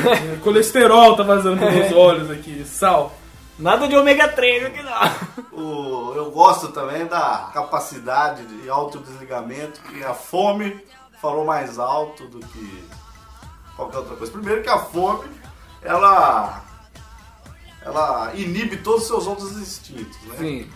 Colesterol 0.42 1.16
tá 1.16 1.22
vazando 1.22 1.58
pelos 1.58 1.92
olhos 1.92 2.30
aqui, 2.30 2.64
sal. 2.66 3.14
Nada 3.58 3.88
de 3.88 3.96
ômega 3.96 4.28
3 4.28 4.66
aqui 4.66 4.82
não. 4.82 5.58
O- 5.58 6.14
eu 6.14 6.30
gosto 6.30 6.68
também 6.68 7.06
da 7.06 7.50
capacidade 7.54 8.44
de 8.44 8.68
autodesligamento, 8.68 9.80
que 9.82 10.02
a 10.04 10.14
fome 10.14 10.78
falou 11.22 11.44
mais 11.44 11.78
alto 11.78 12.24
do 12.26 12.38
que 12.38 12.84
qualquer 13.76 13.98
outra 13.98 14.16
coisa. 14.16 14.32
Primeiro 14.32 14.62
que 14.62 14.68
a 14.68 14.78
fome, 14.78 15.24
ela 15.82 16.62
ela 17.82 18.32
inibe 18.34 18.76
todos 18.78 19.02
os 19.02 19.06
seus 19.08 19.26
outros 19.26 19.56
instintos, 19.56 20.16
né? 20.26 20.34
Sim. 20.38 20.70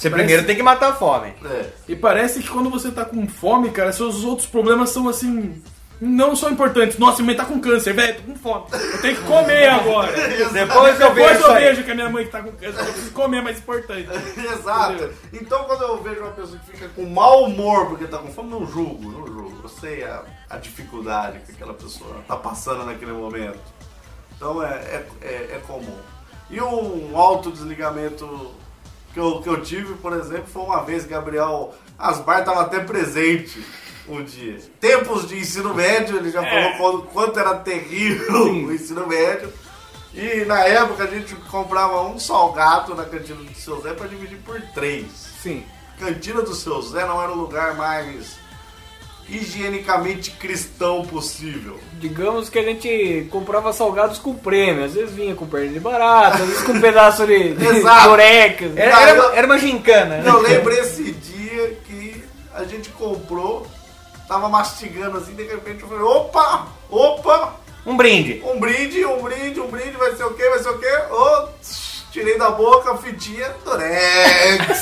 Você 0.00 0.08
primeiro 0.08 0.46
tem 0.46 0.56
que 0.56 0.62
matar 0.62 0.92
a 0.92 0.94
fome. 0.94 1.34
É. 1.44 1.66
E 1.86 1.94
parece 1.94 2.40
que 2.40 2.48
quando 2.48 2.70
você 2.70 2.90
tá 2.90 3.04
com 3.04 3.28
fome, 3.28 3.68
cara, 3.70 3.92
seus 3.92 4.24
outros 4.24 4.48
problemas 4.48 4.88
são 4.88 5.06
assim. 5.10 5.62
Não 6.00 6.34
são 6.34 6.50
importantes. 6.50 6.96
Nossa, 6.96 7.22
minha 7.22 7.26
mãe 7.26 7.36
tá 7.36 7.44
com 7.44 7.60
câncer, 7.60 7.92
velho, 7.92 8.16
tô 8.16 8.22
com 8.22 8.34
fome. 8.34 8.64
Eu 8.72 9.02
tenho 9.02 9.16
que 9.16 9.22
comer 9.24 9.68
agora. 9.68 10.10
Depois 10.52 10.98
eu 10.98 11.12
vejo 11.12 11.28
Depois 11.28 11.40
eu 11.42 11.52
vejo 11.52 11.84
que 11.84 11.90
a 11.90 11.94
minha 11.94 12.08
mãe 12.08 12.24
que 12.24 12.30
tá 12.30 12.42
com 12.42 12.50
câncer, 12.52 12.80
eu 12.80 12.84
preciso 12.86 13.12
comer, 13.12 13.36
é 13.36 13.42
mais 13.42 13.58
importante. 13.58 14.08
Exato. 14.40 15.10
Então 15.34 15.64
quando 15.64 15.82
eu 15.82 16.02
vejo 16.02 16.20
uma 16.22 16.30
pessoa 16.30 16.58
que 16.58 16.72
fica 16.72 16.88
com 16.88 17.04
mau 17.04 17.44
humor 17.44 17.88
porque 17.88 18.06
tá 18.06 18.16
com 18.16 18.32
fome, 18.32 18.48
não 18.48 18.66
julgo, 18.66 19.04
não 19.04 19.26
julgo. 19.26 19.60
Eu 19.62 19.68
sei 19.68 20.02
a, 20.02 20.22
a 20.48 20.56
dificuldade 20.56 21.40
que 21.40 21.52
aquela 21.52 21.74
pessoa 21.74 22.24
tá 22.26 22.38
passando 22.38 22.86
naquele 22.86 23.12
momento. 23.12 23.60
Então 24.34 24.62
é, 24.62 24.76
é, 24.76 25.06
é, 25.20 25.34
é 25.56 25.62
comum. 25.66 25.98
E 26.48 26.58
um 26.58 27.14
autodesligamento 27.18 28.50
que 29.12 29.18
eu, 29.20 29.40
que 29.42 29.48
eu 29.48 29.60
tive, 29.62 29.94
por 29.94 30.12
exemplo, 30.12 30.46
foi 30.46 30.62
uma 30.62 30.82
vez 30.84 31.04
Gabriel 31.06 31.74
Asbar 31.98 32.40
estava 32.40 32.62
até 32.62 32.80
presente 32.80 33.62
um 34.08 34.22
dia. 34.24 34.58
Tempos 34.80 35.28
de 35.28 35.38
ensino 35.38 35.74
médio, 35.74 36.16
ele 36.16 36.30
já 36.30 36.42
falou 36.42 36.72
quando- 36.78 37.02
quanto 37.12 37.38
era 37.38 37.54
terrível 37.56 38.44
o 38.52 38.72
ensino 38.72 39.06
médio. 39.06 39.52
E 40.12 40.44
na 40.44 40.60
época 40.64 41.04
a 41.04 41.06
gente 41.06 41.36
comprava 41.36 42.02
um 42.02 42.18
salgado 42.18 42.94
na 42.96 43.04
cantina 43.04 43.40
do 43.42 43.54
seu 43.54 43.80
Zé 43.80 43.92
para 43.92 44.08
dividir 44.08 44.38
por 44.38 44.60
três. 44.74 45.06
Sim. 45.40 45.64
Cantina 46.00 46.42
do 46.42 46.54
seu 46.54 46.80
Zé 46.82 47.04
não 47.06 47.22
era 47.22 47.30
o 47.30 47.36
lugar 47.36 47.76
mais 47.76 48.36
higienicamente 49.30 50.30
cristão 50.32 51.02
possível. 51.04 51.78
Digamos 51.94 52.48
que 52.48 52.58
a 52.58 52.62
gente 52.62 53.28
comprava 53.30 53.72
salgados 53.72 54.18
com 54.18 54.34
prêmio. 54.34 54.84
Às 54.84 54.94
vezes 54.94 55.14
vinha 55.14 55.34
com 55.34 55.46
perna 55.46 55.72
de 55.72 55.80
barata, 55.80 56.38
às 56.42 56.48
vezes 56.48 56.62
com 56.64 56.72
um 56.72 56.80
pedaço 56.80 57.26
de, 57.26 57.54
de 57.54 57.64
durex. 57.64 58.62
Era, 58.76 59.00
era, 59.10 59.34
era 59.36 59.46
uma 59.46 59.58
gincana. 59.58 60.18
né? 60.18 60.24
Eu 60.28 60.40
lembro 60.40 60.72
esse 60.72 61.12
dia 61.12 61.76
que 61.86 62.24
a 62.54 62.64
gente 62.64 62.88
comprou, 62.90 63.66
tava 64.26 64.48
mastigando 64.48 65.18
assim, 65.18 65.34
de 65.34 65.44
repente 65.44 65.82
eu 65.82 65.88
falei, 65.88 66.04
opa, 66.04 66.66
opa, 66.90 67.56
Um 67.86 67.96
brinde. 67.96 68.42
um 68.44 68.58
brinde, 68.58 69.04
um 69.06 69.22
brinde, 69.22 69.60
um 69.60 69.68
brinde, 69.68 69.96
vai 69.96 70.14
ser 70.16 70.24
o 70.24 70.34
quê, 70.34 70.48
vai 70.48 70.58
ser 70.58 70.68
o 70.70 70.78
quê? 70.78 70.86
Tch, 71.62 71.89
tirei 72.10 72.36
da 72.38 72.50
boca 72.50 72.92
a 72.92 72.96
fitinha, 72.96 73.48
Durex. 73.64 74.80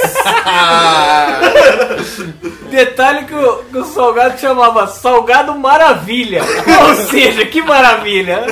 Detalhe 2.71 3.27
que 3.27 3.35
o, 3.35 3.65
que 3.65 3.79
o 3.79 3.85
salgado 3.85 4.39
chamava 4.39 4.87
Salgado 4.87 5.55
Maravilha. 5.55 6.43
Ou 6.89 6.95
seja, 7.09 7.45
que 7.47 7.63
maravilha. 7.63 8.45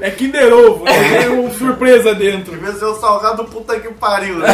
É 0.00 0.10
Kinder 0.10 0.52
Ovo, 0.52 0.84
né? 0.84 1.18
tem 1.18 1.28
uma 1.28 1.50
surpresa 1.50 2.14
dentro. 2.14 2.52
Devia 2.52 2.72
ser 2.72 2.86
o 2.86 2.94
salgado 2.96 3.44
puta 3.44 3.78
que 3.78 3.92
pariu. 3.94 4.38
Né? 4.38 4.48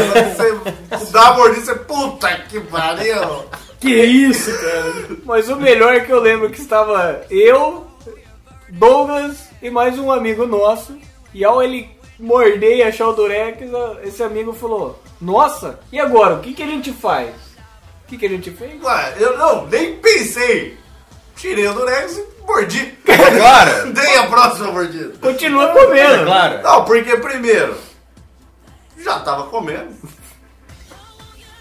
Você 0.90 1.10
dá 1.10 1.28
a 1.28 1.32
mordida, 1.34 1.64
você 1.64 1.74
puta 1.74 2.28
que 2.48 2.60
pariu. 2.60 3.44
Que 3.80 3.94
isso, 3.94 4.50
cara? 4.58 4.92
Mas 5.24 5.48
o 5.48 5.56
melhor 5.56 5.94
é 5.94 6.00
que 6.00 6.12
eu 6.12 6.20
lembro 6.20 6.50
que 6.50 6.60
estava 6.60 7.22
eu, 7.30 7.86
Douglas 8.70 9.48
e 9.62 9.70
mais 9.70 9.98
um 9.98 10.10
amigo 10.10 10.46
nosso. 10.46 10.98
E 11.32 11.44
ao 11.44 11.62
ele 11.62 11.97
morder 12.18 12.76
e 12.78 12.82
achar 12.82 13.08
o 13.08 13.12
Durex, 13.12 13.58
esse 14.02 14.22
amigo 14.22 14.52
falou: 14.52 15.00
Nossa, 15.20 15.78
e 15.92 15.98
agora? 16.00 16.34
O 16.34 16.40
que, 16.40 16.52
que 16.54 16.62
a 16.62 16.66
gente 16.66 16.92
faz? 16.92 17.30
O 18.04 18.08
que, 18.08 18.16
que 18.18 18.26
a 18.26 18.30
gente 18.30 18.50
fez? 18.50 18.82
Ué, 18.82 19.14
eu 19.18 19.36
não, 19.36 19.66
nem 19.66 19.96
pensei. 19.96 20.76
Tirei 21.36 21.66
o 21.68 21.74
Durex 21.74 22.16
e 22.18 22.42
mordi. 22.46 22.94
Claro. 23.38 23.92
Dei 23.92 24.16
a 24.16 24.26
próxima 24.26 24.72
mordida. 24.72 25.12
Continua 25.20 25.68
comendo. 25.68 26.22
É 26.22 26.24
claro. 26.24 26.62
Não, 26.62 26.84
porque 26.84 27.16
primeiro, 27.18 27.76
já 28.98 29.20
tava 29.20 29.44
comendo. 29.48 29.94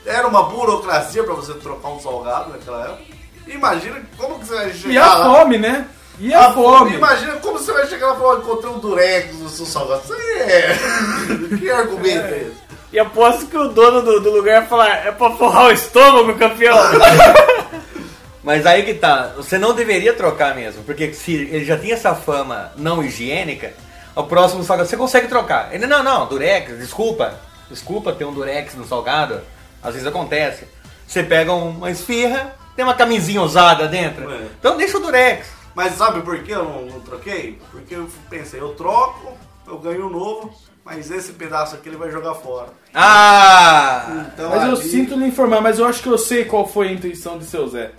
Era 0.06 0.26
uma 0.28 0.44
burocracia 0.44 1.24
pra 1.24 1.34
você 1.34 1.54
trocar 1.56 1.90
um 1.90 2.00
salgado 2.00 2.52
naquela 2.52 2.86
época. 2.86 3.04
Imagina 3.48 4.02
como 4.18 4.40
que 4.40 4.46
você 4.46 4.56
vai 4.56 4.74
chegar 4.74 4.94
E 4.94 4.98
a 4.98 5.14
lá. 5.16 5.26
fome, 5.40 5.58
né? 5.58 5.88
E 6.20 6.34
a, 6.34 6.52
fome. 6.52 6.96
Imagina 6.96 7.34
como 7.34 7.60
você 7.60 7.72
vai 7.72 7.88
chegar 7.88 8.08
lá 8.08 8.16
e 8.16 8.18
falar, 8.18 8.40
encontrei 8.40 8.72
um 8.72 8.80
durex 8.80 9.36
no 9.36 9.50
seu 9.50 9.66
salgado. 9.66 10.02
Isso 10.04 10.14
aí 10.14 10.42
é... 10.42 10.78
que 11.58 11.70
argumento 11.70 12.34
é 12.34 12.38
esse? 12.42 12.68
E 12.92 13.00
aposto 13.00 13.48
que 13.48 13.58
o 13.58 13.68
dono 13.68 14.02
do, 14.02 14.20
do 14.20 14.32
lugar 14.32 14.62
ia 14.62 14.68
falar: 14.68 15.06
É 15.06 15.12
pra 15.12 15.32
forrar 15.32 15.66
o 15.66 15.72
estômago, 15.72 16.38
campeão. 16.38 16.78
Mas 18.44 18.66
aí 18.66 18.84
que 18.84 18.94
tá, 18.94 19.34
você 19.36 19.58
não 19.58 19.74
deveria 19.74 20.14
trocar 20.14 20.56
mesmo, 20.56 20.82
porque 20.84 21.14
se 21.14 21.34
ele 21.34 21.66
já 21.66 21.78
tinha 21.78 21.96
essa 21.96 22.16
fama 22.16 22.72
não 22.78 23.04
higiênica, 23.04 23.74
o 24.16 24.24
próximo 24.24 24.64
salgado, 24.64 24.88
você 24.88 24.96
consegue 24.96 25.28
trocar. 25.28 25.68
Ele, 25.74 25.86
não, 25.86 26.02
não, 26.02 26.26
durex, 26.28 26.78
desculpa, 26.78 27.34
desculpa 27.70 28.14
ter 28.14 28.24
um 28.24 28.34
durex 28.34 28.74
no 28.76 28.88
salgado, 28.88 29.42
às 29.84 29.94
vezes 29.94 30.08
acontece. 30.08 30.64
Você 31.06 31.24
pega 31.24 31.52
uma 31.52 31.92
esfirra, 31.92 32.56
tem 32.74 32.86
uma 32.86 32.94
camisinha 32.94 33.42
usada 33.42 33.86
dentro, 33.86 34.32
É. 34.32 34.40
então 34.58 34.78
deixa 34.78 34.98
o 34.98 35.02
durex. 35.02 35.57
Mas 35.78 35.94
sabe 35.94 36.22
por 36.22 36.40
que 36.40 36.50
eu 36.52 36.64
não, 36.64 36.86
não 36.88 37.00
troquei? 37.02 37.60
Porque 37.72 37.94
eu 37.94 38.10
pensei, 38.32 38.60
eu 38.60 38.70
troco, 38.70 39.38
eu 39.68 39.78
ganho 39.78 40.08
um 40.08 40.10
novo, 40.10 40.52
mas 40.84 41.12
esse 41.12 41.34
pedaço 41.34 41.76
aqui 41.76 41.88
ele 41.88 41.98
vai 41.98 42.10
jogar 42.10 42.34
fora. 42.34 42.70
Ah! 42.96 44.26
Então, 44.34 44.50
Mas 44.50 44.64
eu 44.64 44.72
ali- 44.72 44.90
sinto 44.90 45.16
lhe 45.16 45.28
informar, 45.28 45.62
mas 45.62 45.78
eu 45.78 45.86
acho 45.86 46.02
que 46.02 46.10
eu 46.10 46.18
sei 46.18 46.46
qual 46.46 46.68
foi 46.68 46.88
a 46.88 46.92
intenção 46.92 47.38
de 47.38 47.46
seu 47.46 47.68
Zé. 47.68 47.92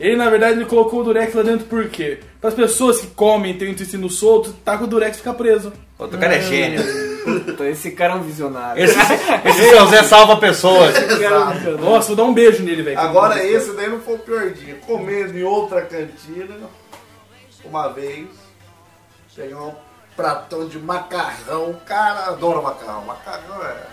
Ele, 0.00 0.16
na 0.16 0.28
verdade, 0.28 0.54
ele 0.56 0.64
colocou 0.64 1.00
o 1.00 1.04
Durex 1.04 1.32
lá 1.34 1.42
dentro 1.44 1.66
por 1.66 1.88
quê? 1.88 2.18
Para 2.40 2.48
as 2.50 2.54
pessoas 2.56 3.00
que 3.00 3.06
comem 3.08 3.52
e 3.52 3.58
têm 3.58 3.68
o 3.68 3.70
intestino 3.70 4.10
solto, 4.10 4.52
tá 4.64 4.76
com 4.76 4.82
o 4.82 4.86
Durex 4.88 5.18
fica 5.18 5.32
preso. 5.32 5.72
Outro 5.96 6.18
cara 6.18 6.34
é 6.34 6.40
gênio. 6.40 6.80
Esse 7.68 7.90
cara 7.90 8.14
é 8.14 8.16
um 8.16 8.22
visionário. 8.22 8.82
Esse, 8.82 8.96
esse 9.44 9.68
seu 9.70 9.86
Zé 9.86 10.02
salva 10.04 10.36
pessoas. 10.36 10.96
Esse 10.96 11.20
cara 11.20 11.34
é 11.64 11.68
um. 11.70 11.78
Nossa, 11.78 12.08
vou 12.08 12.16
dar 12.16 12.24
um 12.24 12.32
beijo 12.34 12.62
nele, 12.62 12.82
velho. 12.82 12.98
Agora 12.98 13.44
esse 13.44 13.72
daí 13.72 13.88
não 13.88 14.00
foi 14.00 14.14
o 14.14 14.18
pior 14.18 14.50
dia. 14.50 14.76
Comendo 14.86 15.36
em 15.36 15.42
outra 15.42 15.82
cantina, 15.82 16.54
uma 17.68 17.88
vez, 17.88 18.28
peguei 19.34 19.54
um 19.54 19.74
pratão 20.16 20.66
de 20.66 20.78
macarrão. 20.78 21.78
Cara, 21.86 22.26
adoro 22.26 22.62
macarrão. 22.62 23.04
Macarrão 23.04 23.62
é 23.62 23.86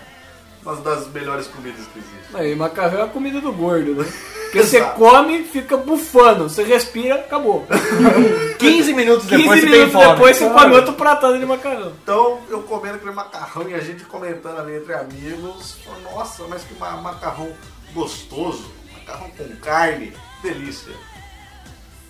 uma 0.62 0.76
das 0.76 1.06
melhores 1.08 1.46
comidas 1.46 1.86
que 1.86 1.98
existe. 1.98 2.34
Aí, 2.36 2.54
macarrão 2.56 3.00
é 3.00 3.02
a 3.04 3.08
comida 3.08 3.40
do 3.40 3.52
gordo, 3.52 3.94
né? 3.94 4.04
Porque 4.46 4.62
você 4.62 4.80
come, 4.80 5.42
fica 5.44 5.76
bufando. 5.76 6.48
Você 6.48 6.62
respira, 6.62 7.16
acabou. 7.16 7.66
15 8.58 8.94
minutos 8.94 9.26
15 9.26 9.42
depois 9.42 9.60
você 9.60 9.66
tem 9.66 9.78
minutos 9.80 9.92
fome. 10.02 10.14
depois 10.14 10.36
você 10.36 10.48
come 10.50 10.74
outro 10.76 10.92
pratado 10.94 11.38
de 11.38 11.44
macarrão. 11.44 11.92
Então, 12.02 12.40
eu 12.48 12.62
comendo 12.62 12.94
aquele 12.96 13.10
macarrão 13.12 13.68
e 13.68 13.74
a 13.74 13.80
gente 13.80 14.04
comentando 14.04 14.58
ali 14.60 14.76
entre 14.76 14.94
amigos. 14.94 15.76
Nossa, 16.04 16.44
mas 16.48 16.62
que 16.62 16.74
ma- 16.78 16.96
macarrão 16.96 17.52
gostoso. 17.92 18.70
Macarrão 18.94 19.28
com 19.30 19.56
carne. 19.56 20.12
Delícia. 20.42 20.92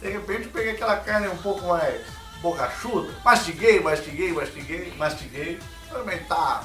De 0.01 0.11
repente, 0.11 0.45
eu 0.45 0.51
peguei 0.51 0.73
aquela 0.73 0.97
carne 0.97 1.29
um 1.29 1.37
pouco 1.39 1.67
mais 1.67 2.01
borrachuda. 2.41 3.13
Mastiguei, 3.25 3.81
mastiguei, 3.81 4.33
mastiguei, 4.33 4.93
mastiguei. 4.97 5.59
Falei, 5.89 6.05
mas 6.05 6.29
tá, 6.29 6.63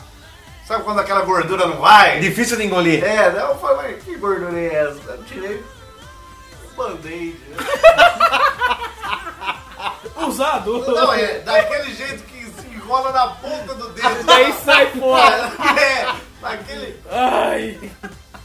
Sabe 0.72 0.84
quando 0.84 1.00
aquela 1.00 1.22
gordura 1.24 1.68
não 1.68 1.78
vai? 1.82 2.20
Difícil 2.22 2.56
de 2.56 2.64
engolir. 2.66 3.04
É, 3.04 3.30
daí 3.30 3.42
eu 3.44 3.58
falei, 3.60 3.94
mas 3.94 4.04
que 4.04 4.16
gordura 4.16 4.58
é 4.58 4.74
essa? 4.74 5.12
Eu 5.12 5.24
tirei 5.26 5.64
um 6.72 6.76
band-aid. 6.76 7.38
né? 7.50 7.58
Usado. 10.28 10.80
Não, 10.86 11.14
é 11.14 11.40
daquele 11.40 11.94
jeito 11.94 12.24
que 12.24 12.46
se 12.46 12.68
enrola 12.68 13.12
na 13.12 13.28
ponta 13.28 13.74
do 13.76 13.90
dedo. 13.90 14.24
Daí 14.24 14.54
sai 14.64 14.92
fora. 14.92 15.52
É, 15.82 16.16
daquele. 16.42 17.00
Ai. 17.12 17.92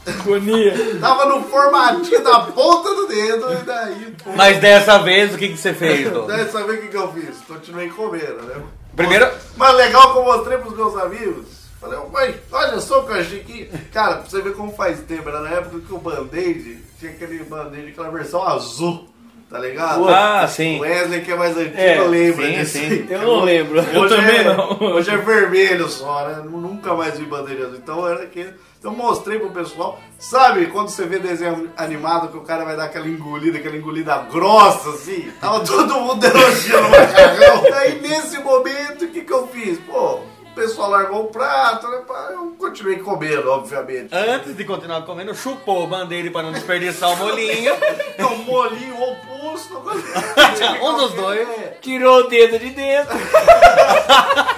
Agonia. 0.07 0.73
Tava 0.99 1.25
no 1.25 1.43
formatinho 1.43 2.23
da 2.23 2.39
ponta 2.41 2.93
do 2.95 3.07
dedo 3.07 3.53
e 3.53 3.63
daí. 3.65 4.15
pô. 4.23 4.31
Mas 4.35 4.59
dessa 4.59 4.99
vez, 4.99 5.33
o 5.33 5.37
que, 5.37 5.49
que 5.49 5.57
você 5.57 5.73
fez, 5.73 6.11
Dô? 6.11 6.21
Daí 6.23 6.49
sabe 6.49 6.71
o 6.73 6.81
que, 6.81 6.87
que 6.87 6.97
eu 6.97 7.11
fiz? 7.13 7.37
Continuei 7.47 7.89
comendo, 7.89 8.41
né? 8.43 8.63
Primeiro, 8.95 9.29
Mas 9.55 9.75
legal 9.75 10.13
que 10.13 10.19
eu 10.19 10.23
mostrei 10.23 10.57
pros 10.57 10.75
meus 10.75 10.95
amigos. 10.97 11.57
Falei, 11.79 11.99
mãe, 12.11 12.35
olha 12.51 12.79
só 12.79 13.05
o 13.05 13.13
aqui. 13.13 13.69
Cara, 13.93 14.15
pra 14.17 14.29
você 14.29 14.41
ver 14.41 14.55
como 14.55 14.73
faz 14.73 14.99
tempo, 15.01 15.29
era 15.29 15.41
na 15.41 15.49
época 15.49 15.79
que 15.79 15.93
o 15.93 15.99
Band-Aid 15.99 16.83
tinha 16.99 17.11
aquele 17.11 17.43
Band-Aid, 17.43 17.89
aquela 17.89 18.09
versão 18.09 18.41
azul, 18.47 19.07
tá 19.49 19.59
ligado? 19.59 20.07
Ah, 20.09 20.47
sim. 20.47 20.77
O 20.77 20.81
Wesley, 20.81 21.21
que 21.21 21.31
é 21.31 21.35
mais 21.35 21.55
antigo, 21.57 21.77
É, 21.77 21.99
lembra 22.01 22.45
sim, 22.45 22.53
disso. 22.53 22.77
sim. 22.77 23.07
Eu 23.09 23.21
não 23.21 23.43
lembro. 23.43 23.79
Eu 23.79 24.01
Hoje 24.01 24.15
também 24.15 24.37
é- 24.37 24.43
não. 24.43 24.77
Hoje 24.81 25.09
é 25.09 25.17
vermelho 25.17 25.87
só, 25.89 26.27
né? 26.27 26.41
Nunca 26.45 26.93
mais 26.93 27.17
vi 27.17 27.25
bandeira 27.25 27.65
azul. 27.65 27.77
Então 27.77 28.07
era 28.07 28.23
aquele. 28.23 28.53
Então 28.79 28.93
mostrei 28.93 29.39
pro 29.39 29.49
pessoal. 29.49 29.99
Sabe 30.19 30.67
quando 30.67 30.89
você 30.89 31.05
vê 31.05 31.17
desenho 31.19 31.69
animado 31.75 32.27
que 32.27 32.37
o 32.37 32.41
cara 32.41 32.63
vai 32.63 32.75
dar 32.75 32.85
aquela 32.85 33.07
engolida, 33.07 33.57
aquela 33.57 33.75
engolida 33.75 34.17
grossa 34.31 34.89
assim? 34.89 35.31
Tava 35.41 35.61
todo 35.61 35.93
mundo 35.99 36.23
elogiando 36.23 36.87
o 36.87 36.91
macarrão. 36.91 37.63
Aí 37.75 37.99
nesse 38.01 38.37
momento, 38.39 39.05
o 39.05 39.07
que 39.09 39.21
que 39.21 39.33
eu 39.33 39.47
fiz? 39.47 39.79
Pô, 39.79 40.19
pessoal 40.57 40.89
largou 40.89 41.25
o 41.25 41.27
prato, 41.27 41.87
né? 41.87 42.01
Eu 42.31 42.55
continuei 42.57 42.97
comendo, 42.97 43.49
obviamente. 43.51 44.09
antes 44.13 44.57
de 44.57 44.65
continuar 44.65 45.03
comendo, 45.03 45.33
chupou 45.35 45.83
o 45.83 45.87
bandeira 45.87 46.31
para 46.31 46.43
não 46.43 46.51
desperdiçar 46.51 47.11
o 47.11 47.15
molinho. 47.15 47.73
Um 48.19 48.37
molinho 48.43 48.95
oposto. 48.95 49.77
Um 50.81 50.97
dos 50.97 51.13
dois. 51.13 51.47
É. 51.47 51.77
Tirou 51.79 52.21
o 52.21 52.27
dedo 52.27 52.57
de 52.59 52.71
dentro. 52.71 53.15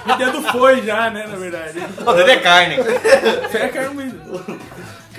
O 0.10 0.18
dedo 0.18 0.42
foi 0.44 0.82
já, 0.82 1.12
né, 1.12 1.28
na 1.28 1.36
verdade. 1.36 1.80
O 2.04 2.14
dedo 2.14 2.30
é 2.32 2.38
carne. 2.38 2.78
Fé 3.52 3.68
carne. 3.68 4.20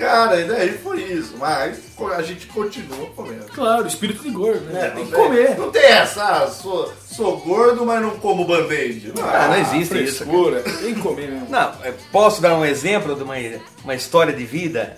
Cara, 0.01 0.41
e 0.41 0.45
daí 0.45 0.77
foi 0.79 1.01
isso. 1.03 1.35
Mas 1.37 1.77
a 2.17 2.21
gente 2.23 2.47
continuou 2.47 3.07
comendo. 3.15 3.45
Claro, 3.53 3.85
espírito 3.85 4.23
de 4.23 4.31
gordo, 4.31 4.61
né? 4.73 4.91
Tem 4.95 5.05
que 5.05 5.11
comer. 5.11 5.55
Não 5.57 5.69
tem 5.69 5.83
essa, 5.85 6.23
ah, 6.23 6.47
sou, 6.47 6.91
sou 7.05 7.37
gordo, 7.37 7.85
mas 7.85 8.01
não 8.01 8.11
como 8.17 8.43
band-aid. 8.45 9.13
Não, 9.15 9.23
Ah, 9.23 9.47
não 9.49 9.57
existe 9.57 10.03
isso. 10.03 10.23
Frescura. 10.25 10.61
Tem 10.61 10.95
que 10.95 11.01
comer 11.01 11.29
mesmo. 11.29 11.47
Não, 11.49 11.71
é, 11.83 11.93
posso 12.11 12.41
dar 12.41 12.55
um 12.55 12.65
exemplo 12.65 13.15
de 13.15 13.21
uma, 13.23 13.35
uma 13.83 13.93
história 13.93 14.33
de 14.33 14.43
vida? 14.43 14.97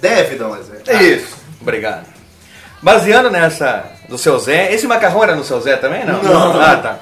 Deve 0.00 0.36
dar 0.36 0.48
um 0.48 0.56
exemplo. 0.56 0.92
Isso. 1.02 1.36
Obrigado. 1.60 2.06
Baseando 2.82 3.30
nessa 3.30 3.90
do 4.08 4.16
seu 4.18 4.38
Zé, 4.38 4.72
esse 4.72 4.86
macarrão 4.86 5.22
era 5.22 5.34
no 5.34 5.42
seu 5.42 5.60
Zé 5.60 5.76
também? 5.76 6.04
Não. 6.04 6.22
Não. 6.22 6.60
Ah, 6.60 6.76
tá. 6.76 6.98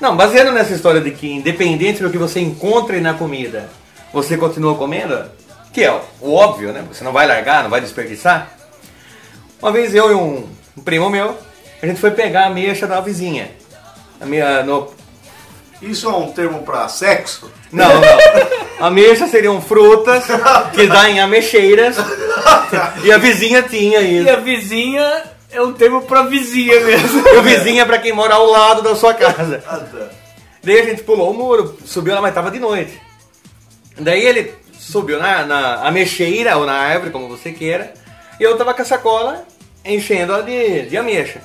Não, 0.00 0.16
baseando 0.16 0.52
nessa 0.52 0.72
história 0.72 1.00
de 1.00 1.10
que 1.10 1.30
independente 1.30 2.02
do 2.02 2.10
que 2.10 2.16
você 2.18 2.40
encontre 2.40 3.00
na 3.00 3.14
comida, 3.14 3.68
você 4.12 4.36
continua 4.36 4.74
comendo, 4.76 5.24
que 5.72 5.84
é 5.84 6.00
o 6.20 6.34
óbvio, 6.34 6.72
né? 6.72 6.84
Você 6.92 7.04
não 7.04 7.12
vai 7.12 7.26
largar, 7.26 7.62
não 7.62 7.70
vai 7.70 7.80
desperdiçar. 7.80 8.50
Uma 9.60 9.70
vez 9.70 9.94
eu 9.94 10.10
e 10.10 10.14
um, 10.14 10.48
um 10.76 10.82
primo 10.82 11.08
meu, 11.10 11.36
a 11.82 11.86
gente 11.86 12.00
foi 12.00 12.10
pegar 12.10 12.44
a 12.44 12.46
ameixa 12.46 12.86
da 12.86 13.00
vizinha. 13.00 13.50
A 14.20 14.26
minha, 14.26 14.62
no, 14.62 14.92
Isso 15.80 16.08
é 16.08 16.12
um 16.12 16.32
termo 16.32 16.62
pra 16.62 16.88
sexo? 16.88 17.50
não, 17.72 17.88
não. 18.00 18.60
Ameixa 18.80 19.26
seriam 19.26 19.60
frutas 19.60 20.24
que 20.72 20.86
dá 20.86 21.10
em 21.10 21.20
ameixeiras. 21.20 21.96
E 23.04 23.12
a 23.12 23.18
vizinha 23.18 23.62
tinha 23.62 24.00
isso. 24.00 24.26
E 24.26 24.30
a 24.30 24.36
vizinha 24.36 25.22
é 25.50 25.60
um 25.60 25.72
termo 25.74 26.02
pra 26.02 26.22
vizinha 26.22 26.80
mesmo. 26.80 27.26
E 27.28 27.36
o 27.36 27.42
vizinho 27.42 27.82
é 27.82 27.84
pra 27.84 27.98
quem 27.98 28.12
mora 28.12 28.34
ao 28.34 28.46
lado 28.46 28.80
da 28.80 28.96
sua 28.96 29.12
casa. 29.12 29.62
Ah, 29.66 29.76
tá. 29.78 30.08
Daí 30.62 30.78
a 30.80 30.84
gente 30.84 31.02
pulou 31.02 31.30
o 31.30 31.34
muro, 31.34 31.76
subiu 31.84 32.14
lá, 32.14 32.22
mas 32.22 32.32
tava 32.34 32.50
de 32.50 32.58
noite. 32.58 32.98
Daí 33.98 34.24
ele 34.24 34.54
subiu 34.80 35.18
na, 35.18 35.44
na 35.44 35.74
ameixeira 35.86 36.56
ou 36.56 36.64
na 36.64 36.72
árvore, 36.72 37.10
como 37.10 37.28
você 37.28 37.52
queira, 37.52 37.92
e 38.38 38.42
eu 38.42 38.56
tava 38.56 38.72
com 38.72 38.82
a 38.82 38.84
sacola 38.84 39.44
enchendo 39.84 40.32
ela 40.32 40.42
de, 40.42 40.82
de 40.88 40.96
ameixa. 40.96 41.40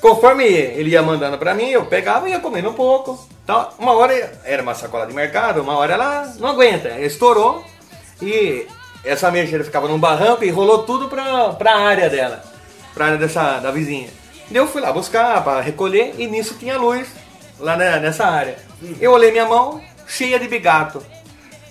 Conforme 0.00 0.44
ele 0.44 0.90
ia 0.90 1.02
mandando 1.02 1.36
pra 1.38 1.54
mim, 1.54 1.68
eu 1.70 1.84
pegava 1.86 2.28
e 2.28 2.32
ia 2.32 2.40
comendo 2.40 2.70
um 2.70 2.74
pouco. 2.74 3.26
Então, 3.42 3.68
uma 3.78 3.92
hora 3.92 4.32
era 4.44 4.62
uma 4.62 4.74
sacola 4.74 5.06
de 5.06 5.12
mercado, 5.14 5.60
uma 5.62 5.76
hora 5.76 5.94
ela 5.94 6.32
não 6.38 6.48
aguenta, 6.50 6.88
estourou 7.00 7.64
e 8.22 8.66
essa 9.04 9.28
ameixeira 9.28 9.64
ficava 9.64 9.88
num 9.88 9.98
barranco 9.98 10.44
e 10.44 10.50
rolou 10.50 10.82
tudo 10.84 11.08
pra, 11.08 11.50
pra 11.50 11.76
área 11.76 12.08
dela, 12.10 12.42
pra 12.94 13.06
área 13.06 13.18
dessa, 13.18 13.58
da 13.58 13.70
vizinha. 13.70 14.08
Daí 14.50 14.58
eu 14.60 14.66
fui 14.68 14.80
lá 14.80 14.92
buscar 14.92 15.42
pra 15.42 15.60
recolher 15.60 16.14
e 16.18 16.26
nisso 16.26 16.54
tinha 16.58 16.76
luz 16.78 17.08
lá 17.58 17.76
na- 17.76 17.98
nessa 17.98 18.26
área. 18.26 18.56
Eu 19.00 19.12
olhei 19.12 19.30
minha 19.32 19.46
mão 19.46 19.80
cheia 20.06 20.38
de 20.38 20.46
bigato. 20.46 21.02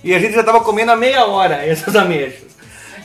E 0.03 0.13
a 0.13 0.19
gente 0.19 0.33
já 0.35 0.43
tava 0.43 0.59
comendo 0.61 0.91
há 0.91 0.95
meia 0.95 1.25
hora 1.25 1.65
essas 1.65 1.95
ameixas. 1.95 2.45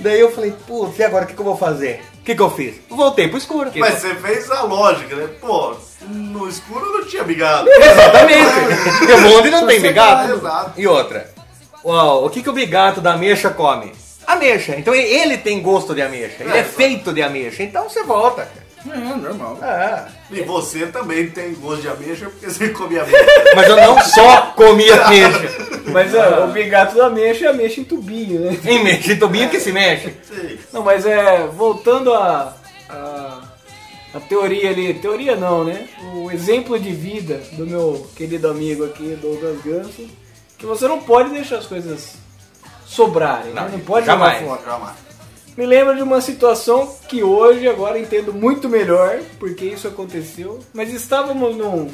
Daí 0.00 0.18
eu 0.20 0.32
falei, 0.32 0.52
putz, 0.66 0.98
e 0.98 1.02
agora 1.04 1.24
o 1.24 1.26
que, 1.28 1.34
que 1.34 1.40
eu 1.40 1.44
vou 1.44 1.56
fazer? 1.56 2.02
O 2.20 2.22
que, 2.24 2.34
que 2.34 2.40
eu 2.42 2.50
fiz? 2.50 2.74
Voltei 2.88 3.28
pro 3.28 3.38
escuro. 3.38 3.70
Mas 3.76 3.94
você 3.98 4.14
fez 4.14 4.50
a 4.50 4.62
lógica, 4.62 5.14
né? 5.16 5.28
Pô, 5.40 5.74
no 6.06 6.48
escuro 6.48 6.84
não 6.98 7.04
tinha 7.06 7.24
bigado. 7.24 7.68
Exatamente. 7.70 8.50
Porque 8.98 9.12
onde 9.36 9.50
não 9.50 9.66
tem 9.66 9.80
bigato. 9.80 10.32
Exato. 10.32 10.72
E 10.80 10.86
outra, 10.86 11.30
o, 11.82 12.24
o 12.26 12.30
que, 12.30 12.42
que 12.42 12.48
o 12.50 12.52
bigato 12.52 13.00
da 13.00 13.12
ameixa 13.14 13.50
come? 13.50 13.92
Ameixa. 14.26 14.76
Então 14.76 14.94
ele- 14.94 15.08
ele 15.08 15.38
tem 15.38 15.60
gosto 15.60 15.94
de 15.94 16.02
ameixa. 16.02 16.36
Ele 16.40 16.52
é 16.52 16.58
É, 16.60 16.64
feito 16.64 17.12
de 17.12 17.22
ameixa. 17.22 17.62
Então 17.62 17.88
você 17.88 18.02
volta. 18.02 18.48
É, 18.88 18.96
normal. 19.16 19.58
Ah, 19.60 20.06
E 20.30 20.40
você 20.42 20.86
também 20.86 21.28
tem 21.30 21.54
gosto 21.54 21.82
de 21.82 21.88
ameixa 21.88 22.30
porque 22.30 22.48
você 22.50 22.68
comia 22.72 23.02
ameixa. 23.02 23.24
mas 23.54 23.68
eu 23.68 23.76
não 23.76 24.00
só 24.02 24.42
comia 24.56 25.04
ameixa. 25.04 25.80
Mas 25.92 26.14
ó, 26.14 26.44
o 26.46 26.52
bigato 26.52 26.94
da 26.96 27.06
ameixa 27.06 27.46
é 27.46 27.48
ameixa 27.48 27.80
em 27.80 27.84
tubinho, 27.84 28.40
né? 28.40 28.58
Em 28.64 28.82
mexe, 28.82 29.16
tubinho 29.16 29.50
que 29.50 29.60
se 29.60 29.72
mexe. 29.72 30.14
Sim. 30.22 30.58
Não, 30.72 30.82
mas 30.82 31.04
é. 31.04 31.46
Voltando 31.48 32.14
a. 32.14 32.54
a, 32.88 33.40
a 34.14 34.20
teoria 34.20 34.70
ali. 34.70 34.94
Teoria 34.94 35.36
não, 35.36 35.64
né? 35.64 35.86
O 36.14 36.30
exemplo 36.30 36.78
de 36.78 36.90
vida 36.92 37.42
do 37.52 37.66
meu 37.66 38.08
querido 38.16 38.48
amigo 38.48 38.84
aqui, 38.84 39.18
Douglas 39.20 39.60
Ganso. 39.64 40.08
Que 40.56 40.64
você 40.66 40.86
não 40.86 41.00
pode 41.00 41.30
deixar 41.30 41.56
as 41.58 41.66
coisas 41.66 42.14
sobrarem, 42.86 43.52
né? 43.52 43.60
Não, 43.62 43.68
Não 43.70 43.80
pode 43.80 44.06
jamais. 44.06 44.40
jogar 44.40 44.56
fora. 44.56 44.62
Calma. 44.62 44.96
Me 45.60 45.66
lembra 45.66 45.94
de 45.94 46.02
uma 46.02 46.22
situação 46.22 46.90
que 47.06 47.22
hoje, 47.22 47.68
agora 47.68 47.98
entendo 47.98 48.32
muito 48.32 48.66
melhor 48.66 49.20
porque 49.38 49.66
isso 49.66 49.86
aconteceu. 49.86 50.58
Mas 50.72 50.90
estávamos 50.90 51.54
num, 51.54 51.90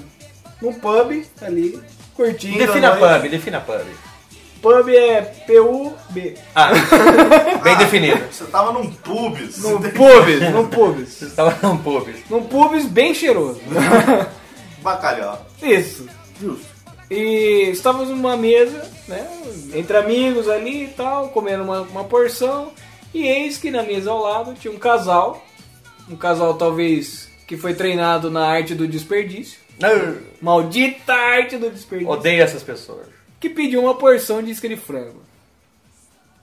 num 0.62 0.72
pub 0.72 1.26
ali, 1.42 1.82
curtindo. 2.14 2.58
Defina 2.58 2.94
pub, 2.94 3.28
defina 3.28 3.60
pub. 3.60 3.84
Pub 4.62 4.88
é 4.88 5.20
P-U-B. 5.20 6.36
Ah, 6.54 6.70
bem 7.64 7.76
definido. 7.76 8.22
Você 8.30 8.44
tava 8.44 8.70
num 8.70 8.88
pubis. 8.88 9.58
Num 9.58 9.80
pubs, 9.80 10.52
num 10.52 10.68
pubs. 10.68 11.08
Você 11.08 11.24
estava 11.24 11.66
num 11.66 11.76
pub. 11.76 12.14
Num 12.30 12.44
pubs 12.44 12.86
bem 12.86 13.12
cheiroso. 13.14 13.60
Bacalhau. 14.80 15.44
Isso. 15.60 16.06
Justo. 16.40 16.66
E 17.10 17.70
estávamos 17.72 18.10
numa 18.10 18.36
mesa, 18.36 18.88
né? 19.08 19.28
Entre 19.74 19.96
amigos 19.96 20.48
ali 20.48 20.84
e 20.84 20.88
tal, 20.88 21.30
comendo 21.30 21.64
uma, 21.64 21.80
uma 21.80 22.04
porção. 22.04 22.70
E 23.16 23.26
eis 23.26 23.56
que 23.56 23.70
na 23.70 23.82
mesa 23.82 24.10
ao 24.10 24.18
lado 24.22 24.52
tinha 24.52 24.70
um 24.70 24.78
casal. 24.78 25.42
Um 26.06 26.16
casal 26.16 26.52
talvez 26.52 27.30
que 27.46 27.56
foi 27.56 27.72
treinado 27.72 28.30
na 28.30 28.46
arte 28.46 28.74
do 28.74 28.86
desperdício. 28.86 29.58
Maldita 30.38 31.14
arte 31.14 31.56
do 31.56 31.70
desperdício. 31.70 32.12
Odeio 32.12 32.42
essas 32.42 32.62
pessoas. 32.62 33.06
Que 33.40 33.48
pediu 33.48 33.80
uma 33.80 33.94
porção 33.94 34.42
de 34.42 34.50
isca 34.50 34.68
de 34.68 34.76
frango. 34.76 35.22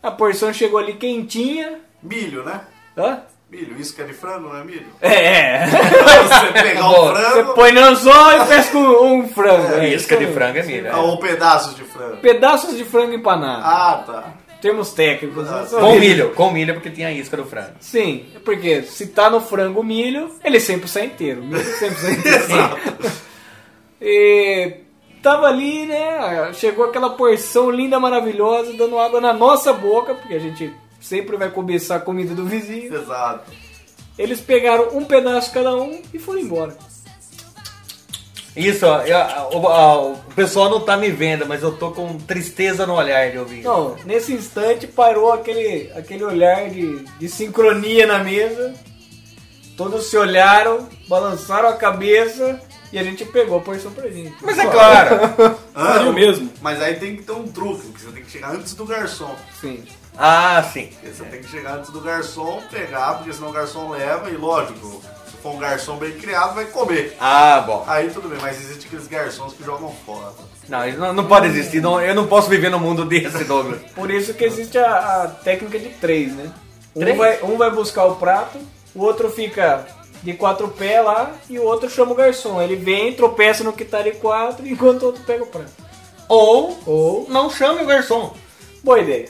A 0.01 0.09
porção 0.09 0.51
chegou 0.51 0.79
ali 0.79 0.95
quentinha. 0.95 1.79
Milho, 2.01 2.43
né? 2.43 2.61
Hã? 2.97 3.21
Milho, 3.51 3.79
isca 3.79 4.03
de 4.03 4.13
frango, 4.13 4.49
não 4.49 4.57
é 4.57 4.63
milho? 4.63 4.87
É, 4.99 5.13
é. 5.61 5.67
Você 5.67 6.53
pegar 6.63 6.89
o 6.89 7.05
Você 7.05 7.13
frango 7.13 7.53
põe 7.53 7.71
no 7.71 7.81
anzol 7.81 8.31
e 8.31 8.47
pesca 8.47 8.77
um, 8.79 9.19
um 9.19 9.27
frango. 9.27 9.73
É, 9.75 9.89
Isca 9.89 10.15
isso 10.15 10.25
de 10.25 10.33
frango 10.33 10.57
é 10.57 10.63
milho. 10.63 10.87
é. 10.87 10.95
ou 10.95 11.19
pedaços 11.19 11.75
de 11.75 11.83
frango. 11.83 12.17
Pedaços 12.17 12.75
de 12.75 12.83
frango 12.83 13.13
empanado. 13.13 13.61
Ah, 13.63 14.03
tá. 14.03 14.33
Termos 14.63 14.93
técnicos. 14.93 15.45
São 15.67 15.81
Com 15.81 15.99
milho, 15.99 16.33
com 16.35 16.49
milho 16.49 16.73
porque 16.75 16.89
tinha 16.89 17.11
isca 17.11 17.35
do 17.35 17.43
frango. 17.43 17.73
Sim, 17.81 18.27
porque 18.45 18.81
se 18.83 19.07
tá 19.07 19.29
no 19.29 19.41
frango 19.41 19.81
o 19.81 19.83
milho, 19.83 20.33
ele 20.41 20.57
sempre 20.57 20.87
sai 20.87 21.07
inteiro. 21.07 21.41
O 21.41 21.45
milho 21.45 21.65
sempre 21.77 21.95
sai 21.97 22.13
inteiro. 22.15 23.13
e 24.01 24.77
tava 25.21 25.47
ali, 25.47 25.85
né? 25.85 26.53
Chegou 26.53 26.85
aquela 26.85 27.09
porção 27.09 27.69
linda, 27.69 27.99
maravilhosa, 27.99 28.71
dando 28.71 28.97
água 28.97 29.19
na 29.19 29.33
nossa 29.33 29.73
boca, 29.73 30.15
porque 30.15 30.33
a 30.33 30.39
gente 30.39 30.73
sempre 30.97 31.35
vai 31.35 31.49
cobiçar 31.49 31.97
a 31.97 32.01
comida 32.01 32.33
do 32.33 32.45
vizinho. 32.45 32.95
Exato. 32.95 33.51
Eles 34.17 34.39
pegaram 34.39 34.95
um 34.97 35.03
pedaço 35.03 35.51
cada 35.51 35.75
um 35.75 36.01
e 36.13 36.19
foram 36.19 36.39
embora. 36.39 36.77
Isso, 38.55 38.85
ó, 38.85 39.01
eu- 39.01 39.57
o, 39.57 39.63
ó, 39.65 40.11
o 40.11 40.17
pessoal 40.35 40.69
não 40.69 40.79
tá 40.81 40.95
me 40.95 41.09
vendo, 41.09 41.45
mas 41.47 41.63
eu 41.63 41.71
tô 41.75 41.91
com 41.91 42.17
tristeza 42.19 42.85
no 42.85 42.93
olhar 42.93 43.31
de 43.31 43.39
ouvir. 43.39 43.63
Não, 43.63 43.95
nesse 44.05 44.31
instante 44.33 44.85
parou 44.85 45.31
aquele, 45.33 45.91
aquele 45.95 46.23
olhar 46.23 46.69
de, 46.69 47.03
de 47.19 47.27
sincronia 47.29 48.05
na 48.05 48.19
mesa. 48.19 48.73
Todos 49.75 50.05
se 50.05 50.15
olharam, 50.17 50.87
balançaram 51.07 51.67
a 51.67 51.73
cabeça 51.75 52.61
e 52.91 52.99
a 52.99 53.03
gente 53.03 53.25
pegou 53.25 53.57
a 53.57 53.61
porção 53.61 53.91
pra 53.91 54.07
gente. 54.07 54.35
Mas 54.41 54.59
é 54.59 54.67
claro. 54.67 55.15
Ah, 55.75 56.01
o 56.01 56.13
mesmo. 56.13 56.51
Mas 56.61 56.79
aí 56.79 56.93
tem 56.97 57.15
que 57.15 57.23
ter 57.23 57.31
um 57.31 57.47
truque, 57.47 57.87
porque 57.87 58.05
você 58.05 58.11
tem 58.11 58.23
que 58.23 58.29
chegar 58.29 58.51
antes 58.51 58.75
do 58.75 58.85
garçom. 58.85 59.35
Sim. 59.59 59.83
Ah, 60.15 60.63
sim. 60.71 60.85
Porque 60.85 61.07
Você 61.07 61.23
tem 61.23 61.41
que 61.41 61.49
chegar 61.49 61.77
antes 61.77 61.89
do 61.89 61.99
garçom, 61.99 62.61
pegar, 62.69 63.15
porque 63.15 63.33
senão 63.33 63.49
o 63.49 63.51
garçom 63.51 63.89
leva 63.89 64.29
e 64.29 64.37
lógico, 64.37 65.01
for 65.43 65.53
um 65.55 65.59
garçom 65.59 65.97
bem 65.97 66.11
criado, 66.13 66.55
vai 66.55 66.65
comer. 66.65 67.15
Ah, 67.19 67.61
bom. 67.65 67.83
Aí 67.85 68.09
tudo 68.09 68.29
bem, 68.29 68.39
mas 68.41 68.59
existe 68.59 68.87
aqueles 68.87 69.07
garçons 69.07 69.53
que 69.53 69.63
jogam 69.63 69.93
fora. 70.05 70.31
Não, 70.69 70.87
isso 70.87 70.97
não, 70.97 71.13
não 71.13 71.25
pode 71.27 71.47
existir. 71.47 71.81
não- 71.81 72.01
eu 72.01 72.15
não 72.15 72.25
posso 72.27 72.49
viver 72.49 72.69
num 72.71 72.79
mundo 72.79 73.03
desse, 73.05 73.43
Douglas. 73.45 73.81
Por 73.93 74.09
isso 74.09 74.33
que 74.33 74.45
existe 74.45 74.77
a, 74.77 75.23
a 75.23 75.27
técnica 75.27 75.77
de 75.77 75.89
três, 75.89 76.33
né? 76.33 76.49
Um 76.95 77.01
Três? 77.01 77.17
vai, 77.17 77.43
um 77.43 77.57
vai 77.57 77.69
buscar 77.71 78.05
o 78.05 78.15
prato, 78.15 78.57
o 78.95 79.01
outro 79.03 79.29
fica 79.29 79.85
de 80.23 80.33
quatro 80.33 80.69
pés 80.69 81.03
lá 81.03 81.31
e 81.49 81.59
o 81.59 81.63
outro 81.63 81.89
chama 81.89 82.13
o 82.13 82.15
garçom. 82.15 82.61
Ele 82.61 82.75
vem, 82.77 83.13
tropeça 83.13 83.63
no 83.63 83.73
que 83.73 83.83
tá 83.83 84.01
de 84.01 84.11
quatro 84.13 84.65
enquanto 84.67 85.03
o 85.03 85.07
outro 85.07 85.23
pega 85.25 85.43
o 85.43 85.47
prato. 85.47 85.71
Ou 86.29 86.79
Ou, 86.85 87.25
não 87.29 87.49
chame 87.49 87.83
o 87.83 87.85
garçom. 87.85 88.33
boa 88.83 88.99
ideia. 88.99 89.27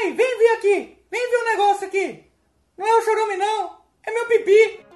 Pai, 0.00 0.12
vem 0.12 0.38
ver 0.38 0.48
aqui. 0.50 0.96
Vem 1.10 1.30
ver 1.30 1.36
um 1.38 1.50
negócio 1.50 1.88
aqui. 1.88 2.22
Não 2.76 2.86
é 2.86 2.98
o 2.98 3.02
chorume, 3.02 3.36
não. 3.36 3.78
É 4.06 4.12
meu 4.12 4.26
pipi. 4.26 4.86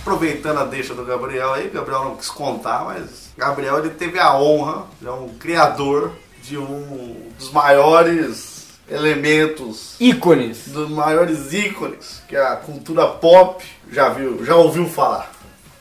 Aproveitando 0.00 0.58
a 0.58 0.64
deixa 0.64 0.94
do 0.94 1.04
Gabriel 1.04 1.52
aí, 1.52 1.68
Gabriel 1.68 2.04
não 2.04 2.16
quis 2.16 2.28
contar, 2.28 2.86
mas 2.86 3.30
Gabriel 3.36 3.78
ele 3.78 3.90
teve 3.90 4.18
a 4.18 4.36
honra, 4.36 4.88
ele 5.00 5.08
é 5.08 5.12
um 5.12 5.28
criador 5.38 6.12
de 6.42 6.58
um 6.58 7.30
dos 7.38 7.52
maiores 7.52 8.56
elementos, 8.88 9.96
Ícones. 10.00 10.68
dos 10.68 10.88
maiores 10.88 11.52
ícones 11.52 12.22
que 12.28 12.36
a 12.36 12.56
cultura 12.56 13.06
pop 13.06 13.64
já 13.90 14.08
viu, 14.10 14.44
já 14.44 14.54
ouviu 14.56 14.86
falar. 14.88 15.30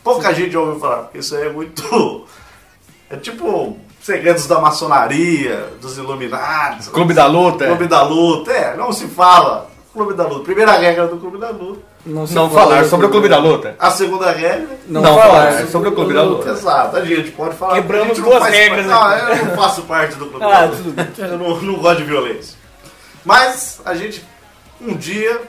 Pouca 0.04 0.34
gente 0.34 0.52
já 0.52 0.60
ouviu 0.60 0.80
falar, 0.80 0.98
porque 1.04 1.18
isso 1.20 1.36
aí 1.36 1.48
é 1.48 1.50
muito. 1.52 2.26
É 3.08 3.16
tipo 3.18 3.78
segredos 4.02 4.48
da 4.48 4.60
maçonaria, 4.60 5.70
dos 5.80 5.96
Illuminati. 5.96 6.90
Clube 6.90 7.14
da 7.14 7.28
Luta. 7.28 7.68
Clube 7.68 7.88
da 7.88 8.02
Luta, 8.02 8.52
é, 8.52 8.76
não 8.76 8.92
se 8.92 9.06
fala. 9.08 9.70
Clube 9.94 10.16
da 10.16 10.26
Luta. 10.28 10.44
Primeira 10.44 10.72
regra 10.74 11.06
do 11.08 11.18
Clube 11.18 11.38
da 11.38 11.52
Luta. 11.52 11.82
Não, 12.04 12.26
se 12.26 12.34
Não 12.34 12.50
fala 12.50 12.70
falar 12.72 12.86
sobre 12.86 13.06
o 13.06 13.10
Clube 13.10 13.30
da 13.30 13.38
Luta. 13.38 13.76
A 13.78 13.92
segunda 13.92 14.32
regra. 14.32 14.68
Não, 14.88 15.02
Não 15.04 15.16
falar 15.20 15.52
falar 15.52 15.68
sobre 15.68 15.90
o 15.90 15.92
Clube 15.92 16.14
da 16.16 16.24
Luta. 16.24 16.50
Exato, 16.50 16.98
a 16.98 17.06
gente 17.06 17.30
pode 17.32 17.56
falar. 17.56 17.76
Quebramos 17.76 18.18
duas 18.18 18.40
faz 18.40 18.54
regras 18.56 18.88
parte- 18.88 19.14
aqui. 19.22 19.26
Não, 19.32 19.36
eu 19.38 19.46
não 19.46 19.56
faço 19.56 19.82
parte 19.84 20.16
do 20.16 20.26
Clube 20.26 20.44
Ah, 20.46 20.50
da 20.62 20.66
Luta. 20.66 20.78
tudo. 20.84 21.22
Eu 21.24 21.38
não, 21.38 21.62
não 21.62 21.76
gosto 21.76 21.98
de 21.98 22.04
violência. 22.06 22.58
Mas 23.24 23.82
a 23.86 23.94
gente, 23.94 24.26
um 24.82 24.96
dia, 24.96 25.40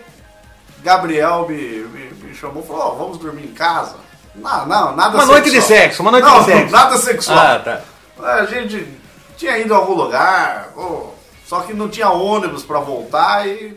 Gabriel 0.85 1.47
me, 1.49 1.57
me 1.57 2.11
chamou 2.37 2.63
e 2.63 2.67
falou: 2.67 2.83
ó, 2.83 2.91
vamos 2.91 3.19
dormir 3.19 3.45
em 3.45 3.53
casa. 3.53 3.97
Não, 4.35 4.67
não, 4.67 4.95
nada 4.95 5.17
Uma 5.17 5.27
noite 5.27 5.51
de 5.51 5.61
sexual. 5.63 5.79
sexo, 5.79 6.03
uma 6.03 6.11
noite 6.11 6.25
não, 6.25 6.39
de 6.41 6.45
sexo. 6.45 6.73
Nada 6.73 6.99
sexual. 6.99 7.39
Ah, 7.39 7.59
tá. 7.59 7.81
A 8.23 8.45
gente 8.45 8.87
tinha 9.37 9.59
ido 9.59 9.75
a 9.75 9.79
algum 9.79 9.95
lugar, 9.95 10.69
pô, 10.75 11.09
só 11.47 11.61
que 11.61 11.73
não 11.73 11.89
tinha 11.89 12.11
ônibus 12.11 12.63
pra 12.65 12.81
voltar 12.81 13.47
e 13.47 13.77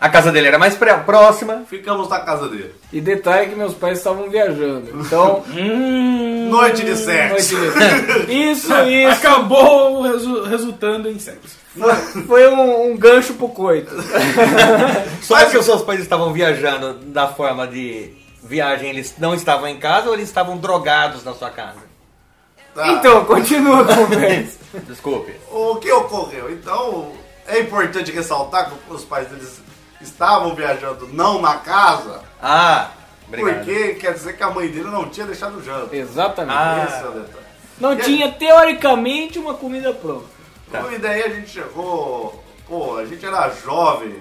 A 0.00 0.08
casa 0.08 0.32
dele 0.32 0.48
era 0.48 0.58
mais 0.58 0.74
pré- 0.76 0.96
próxima. 0.96 1.62
ficamos 1.68 2.08
na 2.08 2.20
casa 2.20 2.48
dele. 2.48 2.74
E 2.90 3.00
detalhe 3.02 3.50
que 3.50 3.54
meus 3.54 3.74
pais 3.74 3.98
estavam 3.98 4.30
viajando. 4.30 4.90
Então. 4.94 5.44
hum, 5.54 6.48
Noite 6.50 6.82
de 6.84 6.96
sexo. 6.96 7.54
noite 7.58 7.72
de 7.72 7.78
sexo. 7.78 8.30
Isso, 8.32 8.72
isso. 8.88 9.12
Acabou 9.26 10.02
resu- 10.02 10.44
resultando 10.44 11.08
em 11.10 11.18
sexo. 11.18 11.58
Foi 12.26 12.48
um, 12.48 12.90
um 12.92 12.96
gancho 12.96 13.34
pro 13.34 13.48
coito. 13.50 13.94
Só 15.22 15.44
que 15.44 15.56
os 15.58 15.64
seus 15.64 15.82
pais 15.82 16.00
estavam 16.00 16.32
viajando 16.32 16.94
da 17.12 17.28
forma 17.28 17.66
de 17.66 18.12
viagem, 18.42 18.88
eles 18.88 19.14
não 19.18 19.34
estavam 19.34 19.68
em 19.68 19.78
casa 19.78 20.08
ou 20.08 20.14
eles 20.14 20.28
estavam 20.28 20.56
drogados 20.56 21.22
na 21.24 21.34
sua 21.34 21.50
casa? 21.50 21.78
Tá. 22.74 22.88
Então, 22.92 23.24
continua 23.24 23.82
a 23.82 23.84
conversa. 23.96 24.58
Desculpe. 24.88 25.32
O 25.52 25.76
que 25.76 25.90
ocorreu? 25.92 26.50
Então, 26.52 27.12
é 27.46 27.60
importante 27.60 28.10
ressaltar 28.12 28.70
que 28.70 28.92
os 28.94 29.04
pais 29.04 29.28
deles 29.28 29.60
estavam 30.00 30.54
viajando 30.54 31.08
não 31.08 31.40
na 31.40 31.56
casa, 31.58 32.22
Ah, 32.42 32.90
obrigado. 33.26 33.56
porque 33.56 33.94
quer 33.94 34.14
dizer 34.14 34.36
que 34.36 34.42
a 34.42 34.50
mãe 34.50 34.68
dele 34.68 34.90
não 34.90 35.08
tinha 35.08 35.26
deixado 35.26 35.58
o 35.58 35.62
jantar. 35.62 35.94
Exatamente. 35.94 36.56
Ah. 36.56 36.84
Esse 36.88 37.04
é 37.04 37.08
o 37.08 37.12
detalhe. 37.12 37.46
Não 37.78 37.96
tinha, 37.96 38.30
teoricamente, 38.32 39.38
uma 39.38 39.54
comida 39.54 39.92
pronta. 39.92 40.26
Tá. 40.70 40.84
E 40.92 40.98
daí 40.98 41.22
a 41.22 41.28
gente 41.30 41.48
chegou, 41.50 42.42
pô, 42.68 42.96
a 42.96 43.04
gente 43.06 43.24
era 43.24 43.48
jovem, 43.50 44.14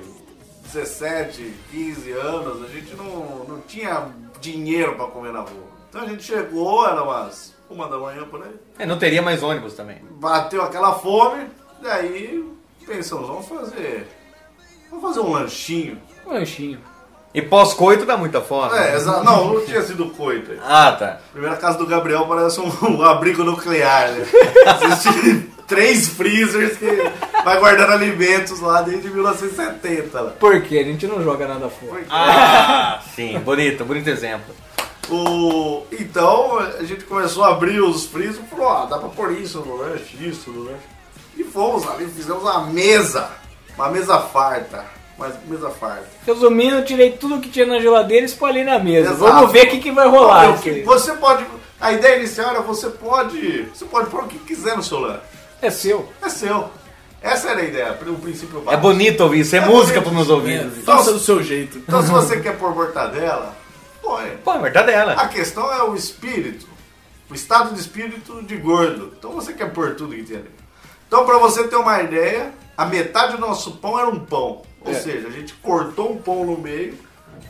17, 0.63 1.53
15 1.71 2.11
anos, 2.11 2.63
a 2.63 2.67
gente 2.67 2.95
não, 2.95 3.45
não 3.47 3.61
tinha 3.61 4.07
dinheiro 4.39 4.95
pra 4.95 5.05
comer 5.07 5.33
na 5.33 5.39
rua. 5.41 5.67
Então 5.89 6.01
a 6.01 6.05
gente 6.05 6.23
chegou, 6.23 6.87
era 6.87 7.03
umas 7.03 7.57
uma 7.69 7.87
da 7.87 7.97
manhã 7.99 8.23
por 8.25 8.41
aí, 8.43 8.55
É, 8.79 8.85
não 8.85 8.97
teria 8.97 9.21
mais 9.21 9.43
ônibus 9.43 9.73
também. 9.75 9.99
bateu 10.11 10.63
aquela 10.63 10.93
fome, 10.93 11.45
daí 11.81 12.43
pensamos, 12.87 13.27
vamos 13.27 13.47
fazer, 13.47 14.07
vamos 14.89 15.05
fazer 15.05 15.19
um 15.19 15.31
lanchinho. 15.31 15.97
Um 16.25 16.33
lanchinho. 16.33 16.79
E 17.33 17.41
pós-coito 17.43 18.05
dá 18.05 18.17
muita 18.17 18.41
fome. 18.41 18.75
É, 18.75 18.95
exa- 18.95 19.21
não, 19.23 19.53
não 19.53 19.65
tinha 19.65 19.81
sido 19.83 20.07
coito. 20.09 20.51
aí. 20.51 20.59
Ah, 20.65 20.91
tá. 20.97 21.19
Primeira 21.31 21.55
casa 21.57 21.77
do 21.77 21.85
Gabriel 21.85 22.25
parece 22.27 22.59
um, 22.59 22.71
um 22.97 23.03
abrigo 23.03 23.43
nuclear, 23.43 24.11
né? 24.11 24.25
Existe 24.83 25.47
três 25.67 26.07
freezers 26.09 26.75
que 26.77 26.87
vai 27.43 27.59
guardando 27.59 27.91
alimentos 27.93 28.59
lá 28.59 28.81
desde 28.81 29.09
1970. 29.09 30.19
Lá. 30.21 30.31
Por 30.31 30.59
quê? 30.63 30.79
A 30.79 30.83
gente 30.83 31.05
não 31.05 31.23
joga 31.23 31.47
nada 31.47 31.69
fora. 31.69 32.01
Ah, 32.09 32.99
sim. 33.15 33.37
Bonito, 33.39 33.85
bonito 33.85 34.07
exemplo. 34.09 34.55
O, 35.07 35.83
então 35.91 36.59
a 36.59 36.83
gente 36.83 37.03
começou 37.05 37.43
a 37.43 37.49
abrir 37.49 37.79
os 37.81 38.05
freezers 38.07 38.39
e 38.45 38.49
falou, 38.49 38.65
ó, 38.67 38.85
dá 38.85 38.97
pra 38.97 39.09
pôr 39.09 39.31
isso 39.33 39.59
no 39.59 39.77
lanche, 39.77 40.17
isso 40.19 40.49
no 40.51 40.63
lanche. 40.63 40.85
E 41.37 41.43
fomos 41.43 41.87
ali, 41.87 42.05
fizemos 42.07 42.43
uma 42.43 42.61
mesa, 42.65 43.29
uma 43.79 43.89
mesa 43.89 44.19
farta, 44.19 44.83
uma 45.17 45.31
mesa 45.47 45.69
farta. 45.69 46.05
Resumindo, 46.27 46.75
eu 46.77 46.85
tirei 46.85 47.11
tudo 47.13 47.39
que 47.39 47.49
tinha 47.49 47.65
na 47.65 47.79
geladeira 47.79 48.23
e 48.23 48.29
espalhei 48.29 48.65
na 48.65 48.77
mesa. 48.77 49.11
Exato. 49.11 49.31
Vamos 49.31 49.51
ver 49.53 49.67
o 49.67 49.69
que, 49.69 49.79
que 49.79 49.91
vai 49.91 50.05
rolar. 50.05 50.47
Olha, 50.47 50.55
aqui. 50.55 50.81
Você 50.81 51.13
pode, 51.13 51.45
a 51.79 51.93
ideia 51.93 52.17
inicial 52.17 52.49
era 52.49 52.61
você 52.61 52.89
pode, 52.89 53.63
você 53.73 53.85
pode 53.85 54.09
pôr 54.09 54.25
o 54.25 54.27
que 54.27 54.37
quiser 54.39 54.75
no 54.75 54.83
seu 54.83 54.99
lanche. 54.99 55.21
É 55.61 55.69
seu. 55.69 56.09
É 56.21 56.27
seu. 56.27 56.69
Essa 57.21 57.51
era 57.51 57.61
a 57.61 57.63
ideia, 57.63 57.97
o 58.07 58.15
princípio 58.15 58.59
É 58.59 58.63
básico. 58.63 58.81
bonito 58.81 59.21
ouvir 59.23 59.39
isso, 59.39 59.55
é, 59.55 59.59
É 59.59 59.65
música 59.65 60.01
pros 60.01 60.13
meus 60.13 60.29
ouvidos. 60.29 60.83
Faça 60.83 61.13
do 61.13 61.19
seu 61.19 61.41
jeito. 61.41 61.77
Então 61.77 62.01
se 62.01 62.09
você 62.09 62.39
quer 62.41 62.57
pôr 62.57 62.75
mortadela, 62.75 63.55
põe. 64.01 64.37
Pô, 64.43 64.53
é 64.53 64.57
mortadela. 64.59 65.13
A 65.13 65.27
questão 65.29 65.71
é 65.73 65.83
o 65.83 65.95
espírito, 65.95 66.65
o 67.29 67.33
estado 67.33 67.73
de 67.73 67.79
espírito 67.79 68.41
de 68.43 68.55
gordo. 68.57 69.13
Então 69.17 69.31
você 69.31 69.53
quer 69.53 69.71
pôr 69.71 69.95
tudo 69.95 70.15
que 70.15 70.23
tem 70.23 70.37
ali. 70.37 70.51
Então 71.07 71.25
pra 71.25 71.37
você 71.37 71.65
ter 71.67 71.75
uma 71.75 72.01
ideia, 72.01 72.53
a 72.81 72.85
metade 72.85 73.33
do 73.35 73.39
nosso 73.41 73.71
pão 73.73 73.99
era 73.99 74.07
um 74.07 74.19
pão. 74.19 74.61
Ou 74.85 74.91
É. 74.91 74.93
seja, 74.93 75.27
a 75.27 75.31
gente 75.31 75.53
cortou 75.55 76.13
um 76.13 76.17
pão 76.17 76.45
no 76.45 76.57
meio, 76.57 76.97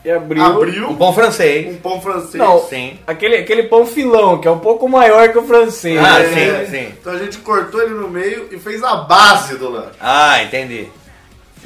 E 0.03 0.09
abriu. 0.09 0.43
abriu 0.43 0.89
Um 0.89 0.95
pão 0.95 1.13
francês. 1.13 1.67
um 1.67 1.77
pão 1.79 2.01
francês. 2.01 2.33
Não, 2.35 2.59
Sim. 2.67 2.97
Aquele, 3.05 3.37
aquele 3.37 3.63
pão 3.63 3.85
filão, 3.85 4.39
que 4.39 4.47
é 4.47 4.51
um 4.51 4.57
pouco 4.59 4.89
maior 4.89 5.29
que 5.29 5.37
o 5.37 5.43
francês. 5.45 5.99
Ah, 5.99 6.19
né? 6.19 6.65
sim, 6.65 6.71
sim. 6.71 6.93
Então 6.99 7.13
a 7.13 7.17
gente 7.19 7.37
cortou 7.39 7.81
ele 7.81 7.93
no 7.93 8.09
meio 8.09 8.47
e 8.51 8.57
fez 8.57 8.83
a 8.83 8.95
base 8.95 9.55
do 9.57 9.69
lanche. 9.69 9.91
Ah, 9.99 10.41
entendi. 10.41 10.87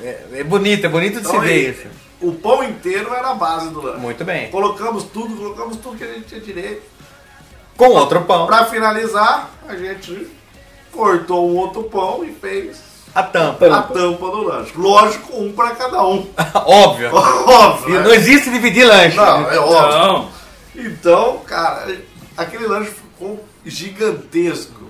É, 0.01 0.17
é 0.33 0.43
bonito, 0.43 0.85
é 0.85 0.89
bonito 0.89 1.21
de 1.21 1.25
se 1.25 1.29
Então, 1.31 1.39
ver 1.41 1.49
aí, 1.51 1.69
isso. 1.69 1.87
O 2.19 2.33
pão 2.33 2.63
inteiro 2.63 3.13
era 3.13 3.29
a 3.31 3.35
base 3.35 3.69
do 3.69 3.81
lanche. 3.81 3.99
Muito 3.99 4.25
bem. 4.25 4.49
Colocamos 4.49 5.03
tudo, 5.05 5.35
colocamos 5.37 5.77
tudo 5.77 5.97
que 5.97 6.03
a 6.03 6.07
gente 6.07 6.25
tinha 6.25 6.41
direito. 6.41 6.81
Com 7.77 7.87
outro 7.89 8.21
pão, 8.21 8.45
Pra 8.45 8.65
finalizar, 8.65 9.49
a 9.67 9.75
gente 9.77 10.27
cortou 10.91 11.49
um 11.49 11.55
outro 11.55 11.83
pão 11.83 12.23
e 12.25 12.31
fez 12.31 12.92
a 13.15 13.23
tampa. 13.23 13.67
a 13.67 13.81
tampa 13.83 14.25
do 14.27 14.43
lanche. 14.43 14.71
Lógico, 14.75 15.37
um 15.39 15.51
pra 15.51 15.71
cada 15.71 16.03
um. 16.05 16.27
Óbvio. 16.65 17.09
Óbvio. 17.13 17.95
Não 18.01 18.09
né? 18.09 18.15
existe 18.15 18.49
dividir 18.49 18.85
lanche. 18.87 19.15
Não, 19.17 19.51
é 19.51 19.59
óbvio. 19.59 19.97
Não. 19.97 20.29
Então, 20.75 21.37
cara, 21.45 21.95
aquele 22.35 22.65
lanche 22.67 22.91
ficou 22.91 23.43
gigantesco. 23.65 24.83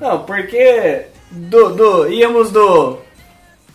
Não, 0.00 0.24
porque 0.24 1.06
do, 1.30 1.70
do, 1.70 2.08
íamos 2.08 2.50
do, 2.50 2.98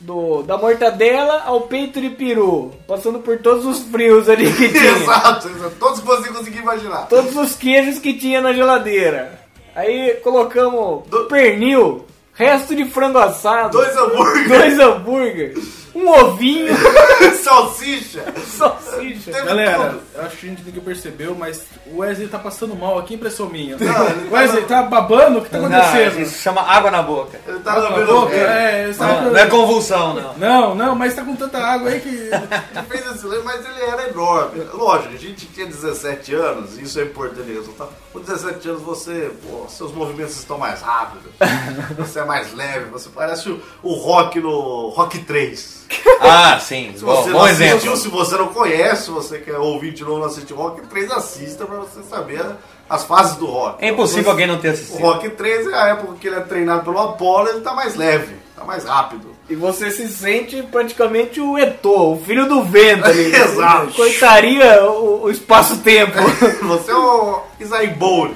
do 0.02 0.44
da 0.44 0.58
mortadela 0.58 1.44
ao 1.46 1.62
peito 1.62 2.02
de 2.02 2.10
peru, 2.10 2.72
passando 2.88 3.20
por 3.20 3.38
todos 3.40 3.66
os 3.66 3.80
frios 3.84 4.28
ali 4.28 4.52
que 4.54 4.68
tinha. 4.70 4.92
Exato, 4.92 5.48
exato. 5.48 5.76
Todos 5.80 6.02
que 6.02 6.06
você 6.06 6.30
conseguir 6.30 6.60
imaginar. 6.60 7.08
todos 7.08 7.36
os 7.36 7.56
queijos 7.56 8.00
que 8.00 8.14
tinha 8.14 8.42
na 8.42 8.52
geladeira. 8.54 9.40
Aí 9.76 10.16
colocamos 10.24 11.08
Do- 11.08 11.26
pernil, 11.26 12.06
resto 12.40 12.74
de 12.74 12.86
frango 12.86 13.20
assado, 13.20 13.72
Dois 13.78 13.96
hambúrgueres, 13.98 14.48
dois 14.48 14.80
hambúrgueres, 14.80 15.79
um 15.96 16.08
ovinho, 16.10 16.74
salsicha. 17.44 18.24
salsicha. 18.46 19.32
Teve 19.32 19.46
Galera, 19.48 19.78
tudo. 19.90 20.02
eu 20.16 20.22
acho 20.24 20.38
que 20.38 20.46
a 20.46 20.50
gente 20.50 20.64
nunca 20.64 20.82
percebeu, 20.82 21.36
mas 21.36 21.64
o 21.88 21.98
Wesley 22.00 22.28
tá 22.28 22.40
passando 22.40 22.76
mal 22.76 22.98
aqui, 23.00 23.16
impressão 23.16 23.48
minha. 23.50 23.78
Não, 23.78 23.94
tá 23.94 24.16
Wesley, 24.32 24.64
tá 24.66 24.84
babando? 24.84 25.40
O 25.40 25.42
que 25.44 25.50
tá 25.50 25.58
Não, 25.60 25.66
acontecendo? 25.68 26.22
isso 26.22 26.42
chama 26.42 26.62
água 26.62 26.92
na 26.92 27.02
boca. 27.02 27.40
Ele 27.48 27.60
tá 27.60 27.74
Água 27.74 27.90
na 28.00 28.06
boca? 28.06 28.34
É, 28.36 28.92
tá- 28.94 29.08
Não, 29.08 29.32
não 29.32 29.38
é 29.40 29.46
convulsão, 29.48 30.14
não. 30.14 30.34
Não, 30.38 30.76
não, 30.76 30.96
mas 30.96 31.14
tá 31.16 31.24
com 31.24 31.36
tanta 31.36 31.58
água 31.58 31.90
aí 31.90 32.00
que. 32.00 32.10
Ele 32.10 32.86
fez 32.88 33.16
esse 33.16 33.26
lance, 33.26 33.44
mas 33.44 33.66
ele 33.66 33.82
era 33.84 34.10
enorme. 34.10 34.64
Lógico, 34.74 35.14
a 35.14 35.18
gente 35.18 35.46
tinha 35.48 35.66
17 35.66 36.34
anos, 36.34 36.78
isso 36.78 37.00
é 37.00 37.04
importante 37.04 37.52
resultar. 37.52 37.88
Com 38.14 38.20
17 38.20 38.70
anos 38.70 38.82
você, 38.82 39.32
pô, 39.48 39.68
seus 39.70 39.92
movimentos 39.94 40.36
estão 40.38 40.58
mais 40.58 40.82
rápidos, 40.82 41.32
você 41.98 42.20
é 42.20 42.26
mais 42.26 42.54
leve, 42.54 42.86
você 42.86 43.10
parece 43.14 43.50
o, 43.50 43.62
o 43.84 43.94
rock 43.94 44.40
no 44.40 44.90
Rock 44.90 45.20
3. 45.20 45.79
Ah, 46.22 46.60
sim. 46.60 46.94
Se 46.96 47.04
Bom, 47.04 47.16
você 47.24 47.32
bom 47.32 47.38
não 47.40 47.46
assistiu, 47.46 47.66
exemplo. 47.78 47.98
se 47.98 48.08
você 48.10 48.38
não 48.38 48.48
conhece, 48.50 49.10
você 49.10 49.40
quer 49.40 49.58
ouvir 49.58 49.92
de 49.94 50.04
novo, 50.04 50.20
não 50.20 50.26
assistiu 50.28 50.56
Rock 50.58 50.82
3, 50.88 51.10
assista 51.12 51.66
pra 51.66 51.78
você 51.78 52.04
saber 52.04 52.46
as 52.90 53.04
fases 53.06 53.36
do 53.38 53.46
rock. 53.46 53.84
É 53.84 53.88
impossível 53.90 54.24
Você- 54.26 54.30
alguém 54.30 54.46
não 54.48 54.60
ter 54.60 54.68
O 54.70 54.72
assistido. 54.74 55.00
Rock 55.02 55.30
3 55.30 55.68
é 55.68 55.74
a 55.76 55.88
época 55.90 56.16
que 56.20 56.28
ele 56.28 56.36
é 56.36 56.42
treinado 56.42 56.84
pelo 56.84 57.00
Apollo, 57.00 57.48
ele 57.50 57.62
tá 57.62 57.74
mais 57.74 57.96
leve, 57.96 58.36
tá 58.56 58.64
mais 58.66 58.84
rápido. 58.84 59.30
E 59.50 59.56
você 59.56 59.90
se 59.90 60.08
sente 60.10 60.62
praticamente 60.64 61.40
o 61.40 61.58
Eto'o, 61.58 62.14
o 62.16 62.24
filho 62.24 62.48
do 62.48 62.64
vento 62.64 63.06
ali. 63.06 63.34
Exato. 63.34 63.94
Coitaria 63.94 64.84
o, 64.92 65.24
o 65.24 65.32
espaço-tempo. 65.32 66.14
Você 66.68 66.92
é 66.92 66.96
o 66.96 67.42
Isaí 67.60 67.88
Bold. 67.88 68.36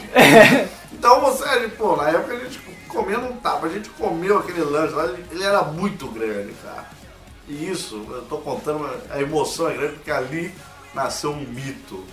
Então 0.93 1.19
você, 1.21 1.43
pô, 1.77 1.95
na 1.97 2.09
época 2.09 2.33
a 2.33 2.39
gente 2.39 2.59
comia 2.87 3.17
não 3.17 3.33
tava, 3.33 3.67
a 3.67 3.69
gente 3.69 3.89
comeu 3.89 4.37
aquele 4.39 4.61
lanche 4.63 4.93
lá, 4.95 5.09
ele 5.31 5.43
era 5.43 5.61
muito 5.63 6.07
grande, 6.07 6.53
cara. 6.63 6.85
E 7.47 7.69
isso, 7.69 8.05
eu 8.09 8.21
tô 8.23 8.37
contando, 8.37 8.89
a 9.09 9.21
emoção 9.21 9.69
é 9.69 9.73
grande 9.73 9.93
porque 9.95 10.11
ali 10.11 10.53
nasceu 10.93 11.31
um 11.31 11.41
mito. 11.41 12.03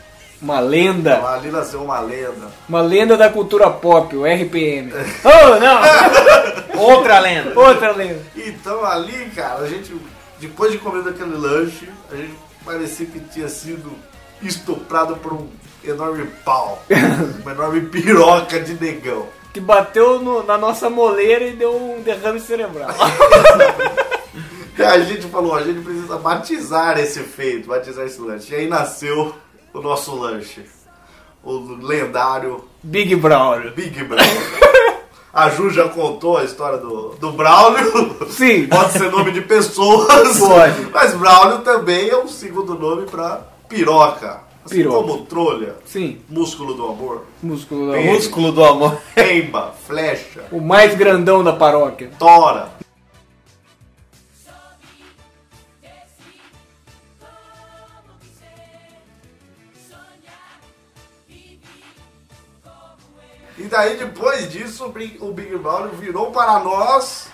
Uma 0.42 0.58
lenda. 0.58 1.22
Ali 1.28 1.50
nasceu 1.50 1.82
uma 1.82 2.00
lenda. 2.00 2.50
Uma 2.68 2.80
lenda 2.80 3.16
da 3.16 3.28
cultura 3.28 3.70
pop, 3.70 4.16
o 4.16 4.24
RPM. 4.24 4.90
Oh, 5.22 5.58
não! 5.60 6.82
Outra 6.96 7.18
lenda. 7.20 7.58
Outra 7.58 7.92
lenda. 7.92 8.22
Então 8.34 8.84
ali, 8.84 9.30
cara, 9.36 9.60
a 9.60 9.68
gente, 9.68 9.94
depois 10.40 10.72
de 10.72 10.78
comer 10.78 11.02
daquele 11.02 11.36
lanche, 11.36 11.88
a 12.10 12.16
gente 12.16 12.34
parecia 12.64 13.04
que 13.06 13.20
tinha 13.20 13.48
sido 13.48 13.92
estuprado 14.42 15.16
por 15.18 15.34
um 15.34 15.46
enorme 15.84 16.26
pau. 16.44 16.82
uma 17.42 17.52
enorme 17.52 17.82
piroca 17.82 18.58
de 18.60 18.74
negão. 18.82 19.26
Que 19.52 19.60
bateu 19.60 20.20
no- 20.20 20.42
na 20.42 20.56
nossa 20.56 20.88
moleira 20.88 21.44
e 21.44 21.52
deu 21.52 21.76
um 21.76 22.00
derrame 22.02 22.40
cerebral. 22.40 22.88
E 24.78 24.82
a 24.82 25.00
gente 25.00 25.26
falou, 25.28 25.54
a 25.54 25.62
gente 25.62 25.80
precisa 25.80 26.16
batizar 26.18 26.98
esse 26.98 27.20
feito, 27.20 27.68
batizar 27.68 28.04
esse 28.06 28.20
lanche. 28.20 28.52
E 28.52 28.56
aí 28.56 28.68
nasceu 28.68 29.34
o 29.72 29.80
nosso 29.80 30.14
lanche. 30.14 30.64
O 31.42 31.76
lendário 31.82 32.64
Big 32.82 33.14
Brother. 33.16 33.72
Big 33.72 34.04
Braulio. 34.04 34.70
A 35.32 35.48
Ju 35.48 35.70
já 35.70 35.88
contou 35.88 36.36
a 36.36 36.44
história 36.44 36.76
do, 36.78 37.10
do 37.20 37.32
Braulio. 37.32 38.16
Sim. 38.30 38.66
Pode 38.66 38.92
ser 38.92 39.10
nome 39.10 39.30
de 39.30 39.40
pessoas. 39.42 40.38
Pode. 40.38 40.80
Mas 40.92 41.14
Braulio 41.14 41.58
também 41.60 42.08
é 42.10 42.16
um 42.16 42.28
segundo 42.28 42.74
nome 42.78 43.06
pra 43.06 43.40
piroca. 43.68 44.40
Assim 44.66 44.74
Piroca. 44.76 44.96
como 45.08 45.24
trolha, 45.24 45.76
Sim. 45.86 46.20
músculo 46.28 46.74
do 46.74 46.84
amor, 46.86 47.24
Músculo 47.42 47.86
da 47.86 47.92
Bem. 47.92 48.12
Músculo 48.12 48.52
do 48.52 48.62
amor. 48.62 48.98
pemba, 49.14 49.72
flecha, 49.86 50.42
O 50.52 50.60
mais 50.60 50.94
grandão 50.94 51.42
da 51.42 51.54
paróquia. 51.54 52.10
tora. 52.18 52.68
E 63.60 63.64
daí 63.64 63.96
depois 63.96 64.50
disso 64.50 64.86
o 64.86 65.32
Big, 65.32 65.56
Brother 65.58 65.90
virou 65.90 66.30
para 66.32 66.58
nós 66.60 67.28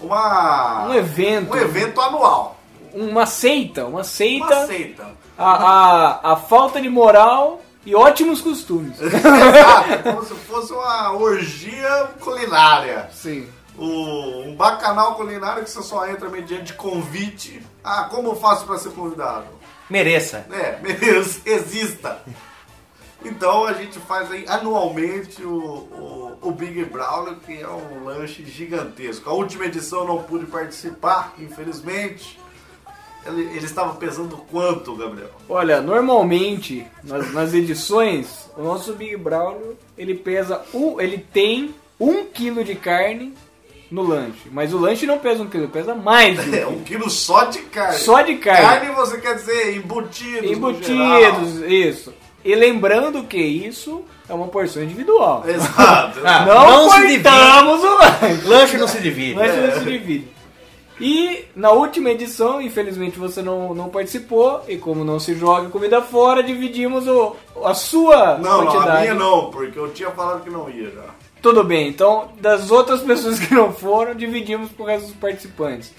uma 0.00 0.86
Um 0.88 0.94
evento. 0.94 1.52
um 1.52 1.56
evento 1.56 2.00
anual. 2.00 2.56
Uma 2.92 3.26
seita. 3.26 3.86
Uma 3.86 4.04
seita. 4.04 4.44
Uma 4.46 4.66
seita. 4.66 5.10
A, 5.36 5.50
a, 5.52 6.32
a 6.32 6.36
falta 6.36 6.80
de 6.80 6.88
moral 6.88 7.60
e 7.84 7.94
ótimos 7.94 8.40
costumes. 8.40 8.96
Exato, 9.02 10.02
como 10.04 10.24
se 10.24 10.34
fosse 10.34 10.72
uma 10.72 11.12
orgia 11.12 12.10
culinária. 12.20 13.08
Sim. 13.12 13.48
O- 13.76 14.42
um 14.46 14.54
bacanal 14.54 15.14
culinário 15.14 15.64
que 15.64 15.70
você 15.70 15.82
só 15.82 16.06
entra 16.06 16.28
mediante 16.28 16.74
convite. 16.74 17.60
Ah, 17.82 18.04
como 18.10 18.28
eu 18.28 18.36
faço 18.36 18.66
para 18.66 18.78
ser 18.78 18.90
convidado? 18.90 19.46
Mereça. 19.90 20.46
É, 20.52 20.72
beleza, 20.80 21.40
exista. 21.44 22.22
Então 23.24 23.64
a 23.66 23.72
gente 23.72 23.98
faz 24.00 24.30
aí 24.30 24.44
anualmente 24.48 25.42
o, 25.44 25.52
o, 25.52 26.38
o 26.40 26.52
Big 26.52 26.84
Brown, 26.84 27.34
que 27.46 27.60
é 27.60 27.68
um 27.68 28.04
lanche 28.04 28.44
gigantesco. 28.44 29.28
A 29.30 29.32
última 29.32 29.66
edição 29.66 30.00
eu 30.00 30.06
não 30.08 30.22
pude 30.22 30.46
participar, 30.46 31.34
infelizmente. 31.38 32.38
Ele, 33.24 33.42
ele 33.56 33.64
estava 33.64 33.94
pesando 33.94 34.36
quanto, 34.50 34.96
Gabriel? 34.96 35.30
Olha, 35.48 35.80
normalmente 35.80 36.84
nas, 37.04 37.32
nas 37.32 37.54
edições, 37.54 38.50
o 38.56 38.62
nosso 38.62 38.94
Big 38.94 39.16
Braulio 39.16 39.76
ele 39.96 40.14
pesa 40.14 40.60
um, 40.74 41.00
ele 41.00 41.18
tem 41.18 41.72
um 42.00 42.24
quilo 42.24 42.64
de 42.64 42.74
carne 42.74 43.32
no 43.88 44.02
lanche, 44.02 44.48
mas 44.50 44.74
o 44.74 44.78
lanche 44.78 45.06
não 45.06 45.18
pesa 45.20 45.42
um 45.42 45.48
quilo, 45.48 45.68
pesa 45.68 45.94
mais 45.94 46.36
um 46.38 46.42
É, 46.52 46.58
quilo. 46.58 46.70
um 46.70 46.82
quilo 46.82 47.10
só 47.10 47.44
de 47.44 47.60
carne. 47.60 47.98
Só 47.98 48.22
de 48.22 48.36
carne. 48.36 48.62
Carne 48.66 48.94
você 48.96 49.20
quer 49.20 49.36
dizer 49.36 49.76
embutidos. 49.76 50.50
Embutidos, 50.50 51.62
isso. 51.68 52.12
E 52.44 52.54
lembrando 52.54 53.22
que 53.24 53.38
isso 53.38 54.04
é 54.28 54.34
uma 54.34 54.48
porção 54.48 54.82
individual. 54.82 55.44
Exato. 55.46 56.20
Ah, 56.24 56.44
Não, 56.46 56.88
não 56.88 56.90
se 56.90 57.20
cortamos 57.20 57.84
o 57.84 57.96
lanche. 57.98 58.48
Lanche 58.48 58.76
não 58.78 58.88
se 58.88 59.00
divide. 59.00 59.34
O 59.34 59.38
lanche 59.38 59.56
não 59.60 59.72
se 59.78 59.84
divide. 59.84 60.28
E 61.00 61.46
na 61.56 61.70
última 61.70 62.10
edição, 62.10 62.60
infelizmente 62.60 63.18
você 63.18 63.42
não, 63.42 63.74
não 63.74 63.88
participou, 63.88 64.62
e 64.68 64.76
como 64.76 65.04
não 65.04 65.18
se 65.18 65.34
joga 65.34 65.68
comida 65.68 66.00
fora, 66.02 66.42
dividimos 66.42 67.08
o, 67.08 67.34
a 67.64 67.74
sua 67.74 68.38
Não, 68.38 68.64
não, 68.64 68.66
quantidade. 68.72 68.96
a 68.98 69.00
minha 69.00 69.14
não, 69.14 69.50
porque 69.50 69.78
eu 69.78 69.90
tinha 69.92 70.10
falado 70.10 70.44
que 70.44 70.50
não 70.50 70.68
ia 70.70 70.90
já. 70.90 71.02
Tudo 71.40 71.64
bem, 71.64 71.88
então 71.88 72.28
das 72.40 72.70
outras 72.70 73.00
pessoas 73.00 73.40
que 73.40 73.52
não 73.52 73.72
foram, 73.72 74.14
dividimos 74.14 74.70
pro 74.70 74.84
resto 74.84 75.06
dos 75.08 75.16
participantes. 75.16 75.92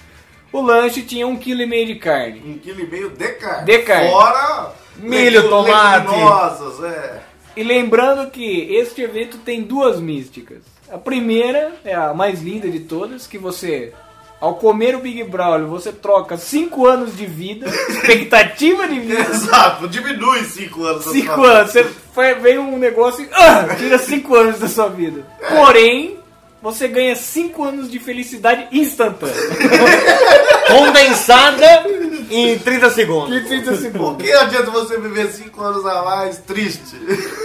O 0.53 0.61
lanche 0.61 1.01
tinha 1.01 1.27
um 1.27 1.35
quilo 1.35 1.63
e 1.63 1.65
meio 1.65 1.87
de 1.87 1.95
carne. 1.95 2.41
Um 2.45 2.57
quilo 2.59 2.79
e 2.81 2.87
meio 2.87 3.09
de 3.09 3.27
carne. 3.33 3.65
De 3.65 3.79
carne. 3.79 4.09
Fora 4.09 4.71
Milho, 4.97 5.49
tomate. 5.49 6.07
leguminosas, 6.07 6.83
é. 6.83 7.21
E 7.55 7.63
lembrando 7.63 8.29
que 8.31 8.73
este 8.75 9.01
evento 9.01 9.37
tem 9.37 9.61
duas 9.61 9.99
místicas. 9.99 10.59
A 10.91 10.97
primeira 10.97 11.73
é 11.83 11.93
a 11.93 12.13
mais 12.13 12.41
linda 12.41 12.69
de 12.69 12.79
todas, 12.81 13.27
que 13.27 13.37
você, 13.37 13.93
ao 14.39 14.55
comer 14.55 14.95
o 14.95 14.99
Big 14.99 15.23
Braulio, 15.23 15.67
você 15.67 15.91
troca 15.91 16.35
5 16.37 16.85
anos 16.87 17.15
de 17.15 17.25
vida, 17.25 17.67
expectativa 17.89 18.87
de 18.87 18.99
vida. 18.99 19.21
Exato, 19.21 19.87
diminui 19.87 20.43
5 20.43 20.83
anos. 20.83 21.05
da 21.05 21.11
5 21.11 21.25
sua 21.25 21.35
vida. 21.35 21.51
anos, 21.59 21.71
você 21.71 22.33
vem 22.35 22.57
um 22.59 22.77
negócio 22.77 23.23
e 23.23 23.29
ah, 23.33 23.75
tira 23.77 23.97
5 23.97 24.35
anos 24.35 24.59
da 24.59 24.67
sua 24.67 24.89
vida. 24.89 25.25
Porém, 25.49 26.17
você 26.63 26.87
ganha 26.87 27.13
5 27.13 27.61
anos 27.61 27.91
de 27.91 27.99
felicidade 27.99 28.69
instantânea. 28.71 29.35
Condensada 30.65 31.85
em 32.31 32.57
30 32.57 32.89
segundos. 32.89 33.33
De 33.33 33.45
30 33.45 33.71
Por 33.71 33.77
segundos. 33.77 34.25
que 34.25 34.31
adianta 34.31 34.71
você 34.71 34.97
viver 34.97 35.27
5 35.27 35.61
anos 35.61 35.85
a 35.85 36.03
mais 36.03 36.37
triste? 36.37 36.95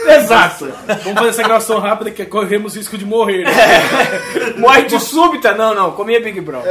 Exato. 0.06 0.72
Vamos 1.02 1.14
fazer 1.14 1.28
essa 1.30 1.42
gravação 1.42 1.80
rápida 1.80 2.12
que 2.12 2.24
corremos 2.26 2.76
risco 2.76 2.96
de 2.96 3.04
morrer. 3.04 3.44
Morte 4.56 5.00
súbita? 5.00 5.52
Não, 5.52 5.74
não, 5.74 5.90
comia 5.90 6.22
Big 6.22 6.40
Braulio. 6.40 6.70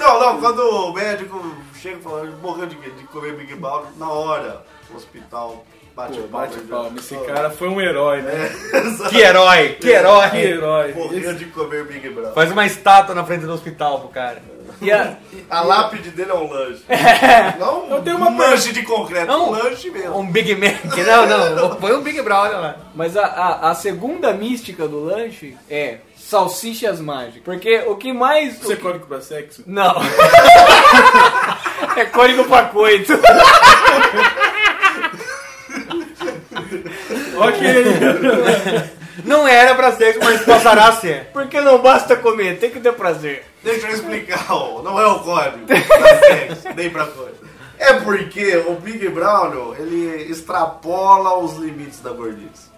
Não, 0.00 0.18
não, 0.18 0.40
quando 0.40 0.60
o 0.60 0.94
médico 0.94 1.54
chega 1.78 1.98
e 1.98 2.02
fala, 2.02 2.24
morreu 2.42 2.64
de, 2.64 2.74
de 2.76 3.04
comer 3.04 3.34
Big 3.34 3.54
Ball, 3.54 3.86
na 3.98 4.10
hora, 4.10 4.64
no 4.90 4.96
hospital, 4.96 5.62
Bate 5.98 6.16
Pô, 6.16 6.28
palma. 6.28 6.46
bate 6.46 6.54
já. 6.60 6.66
palma. 6.76 6.98
Esse 6.98 7.16
cara 7.26 7.50
foi 7.50 7.68
um 7.68 7.80
herói, 7.80 8.22
né? 8.22 8.50
Que 9.10 9.18
herói, 9.18 9.76
que 9.80 9.88
herói. 9.88 10.30
Que 10.30 10.36
herói. 10.36 10.92
Morreu 10.94 11.34
de 11.34 11.44
comer 11.46 11.84
Big 11.86 12.08
Brother. 12.10 12.32
Faz 12.34 12.52
uma 12.52 12.64
estátua 12.64 13.16
na 13.16 13.24
frente 13.24 13.44
do 13.46 13.52
hospital 13.52 13.98
pro 14.00 14.08
cara. 14.10 14.40
E 14.80 14.92
a- 14.92 15.16
A 15.50 15.60
lápide 15.62 16.10
dele 16.10 16.30
é 16.30 16.34
um 16.34 16.48
lanche. 16.48 16.84
Não 17.58 17.90
Eu 17.90 18.00
tenho 18.02 18.16
uma 18.16 18.28
um 18.30 18.38
lanche 18.38 18.72
de 18.72 18.82
concreto, 18.82 19.26
Não. 19.26 19.48
um 19.48 19.50
lanche 19.50 19.90
mesmo. 19.90 20.16
Um 20.16 20.30
Big 20.30 20.54
Mac. 20.54 20.76
Não, 21.04 21.26
não. 21.56 21.74
Põe 21.76 21.92
um 21.94 22.00
Big 22.00 22.22
Brother 22.22 22.60
lá. 22.60 22.76
mas 22.94 23.16
a, 23.16 23.26
a, 23.26 23.70
a 23.70 23.74
segunda 23.74 24.32
mística 24.32 24.86
do 24.86 25.02
lanche 25.04 25.56
é 25.68 25.96
salsichas 26.16 27.00
mágicas. 27.00 27.42
Porque 27.44 27.78
o 27.88 27.96
que 27.96 28.12
mais. 28.12 28.58
Você 28.58 28.74
o 28.74 28.76
que- 28.76 28.82
código 28.82 29.06
pra 29.06 29.20
sexo? 29.20 29.64
Não. 29.66 29.96
é 31.96 32.04
código 32.04 32.44
pra 32.44 32.66
coito. 32.66 33.14
Ok. 37.40 38.98
Não 39.24 39.46
era 39.48 39.74
pra 39.74 39.92
sexo, 39.92 40.20
mas 40.22 40.44
passará 40.44 40.88
a 40.88 40.92
ser. 40.92 41.30
Porque 41.32 41.60
não 41.60 41.82
basta 41.82 42.14
comer, 42.16 42.58
tem 42.58 42.70
que 42.70 42.78
ter 42.78 42.92
prazer. 42.92 43.44
Deixa 43.64 43.88
eu 43.88 43.94
explicar, 43.94 44.46
ó, 44.48 44.80
não 44.80 44.98
é 44.98 45.06
o 45.06 45.18
código 45.18 45.66
pra 45.66 46.18
sexo, 46.20 46.68
nem 46.76 46.88
pra 46.88 47.04
coisa. 47.06 47.34
É 47.78 47.94
porque 47.94 48.56
o 48.56 48.74
Big 48.74 49.08
Brown, 49.08 49.74
ele 49.76 50.30
extrapola 50.30 51.38
os 51.38 51.56
limites 51.56 52.00
da 52.00 52.10
gordice. 52.10 52.68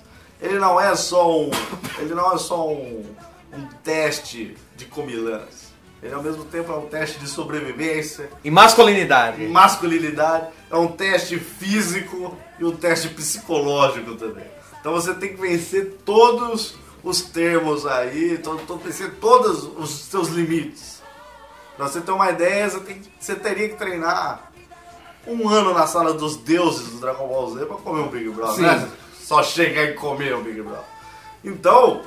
Ele 0.40 0.58
não 0.58 0.80
é 0.80 0.94
só 0.96 1.30
um, 1.30 1.50
ele 1.98 2.14
não 2.14 2.34
é 2.34 2.38
só 2.38 2.68
um, 2.68 3.04
um 3.52 3.66
teste 3.82 4.56
de 4.76 4.86
comilância. 4.86 5.69
Ele 6.02 6.14
ao 6.14 6.22
mesmo 6.22 6.44
tempo 6.44 6.72
é 6.72 6.76
um 6.76 6.86
teste 6.86 7.18
de 7.18 7.28
sobrevivência, 7.28 8.30
E 8.42 8.50
masculinidade. 8.50 9.46
masculinidade, 9.48 10.46
é 10.70 10.76
um 10.76 10.88
teste 10.88 11.38
físico 11.38 12.36
e 12.58 12.64
um 12.64 12.74
teste 12.74 13.08
psicológico 13.08 14.14
também. 14.16 14.44
Então 14.80 14.92
você 14.92 15.12
tem 15.12 15.34
que 15.34 15.40
vencer 15.40 15.98
todos 16.06 16.74
os 17.04 17.20
termos 17.20 17.86
aí, 17.86 18.38
to, 18.38 18.56
to, 18.66 18.76
vencer 18.78 19.14
todos 19.20 19.64
os 19.76 19.90
seus 19.90 20.28
limites. 20.28 21.02
Pra 21.76 21.86
você 21.88 22.00
ter 22.00 22.12
uma 22.12 22.30
ideia, 22.30 22.68
você, 22.70 22.80
tem, 22.80 23.02
você 23.18 23.34
teria 23.34 23.68
que 23.68 23.76
treinar 23.76 24.50
um 25.26 25.48
ano 25.50 25.74
na 25.74 25.86
sala 25.86 26.14
dos 26.14 26.36
deuses 26.36 26.88
do 26.88 27.00
Dragon 27.00 27.28
Ball 27.28 27.50
Z 27.54 27.66
pra 27.66 27.76
comer 27.76 28.00
um 28.00 28.08
Big 28.08 28.28
Brother, 28.30 28.62
né? 28.62 28.90
Só 29.22 29.42
chegar 29.42 29.84
e 29.84 29.92
comer 29.94 30.34
um 30.34 30.42
Big 30.42 30.62
Brother. 30.62 30.84
Então, 31.44 32.02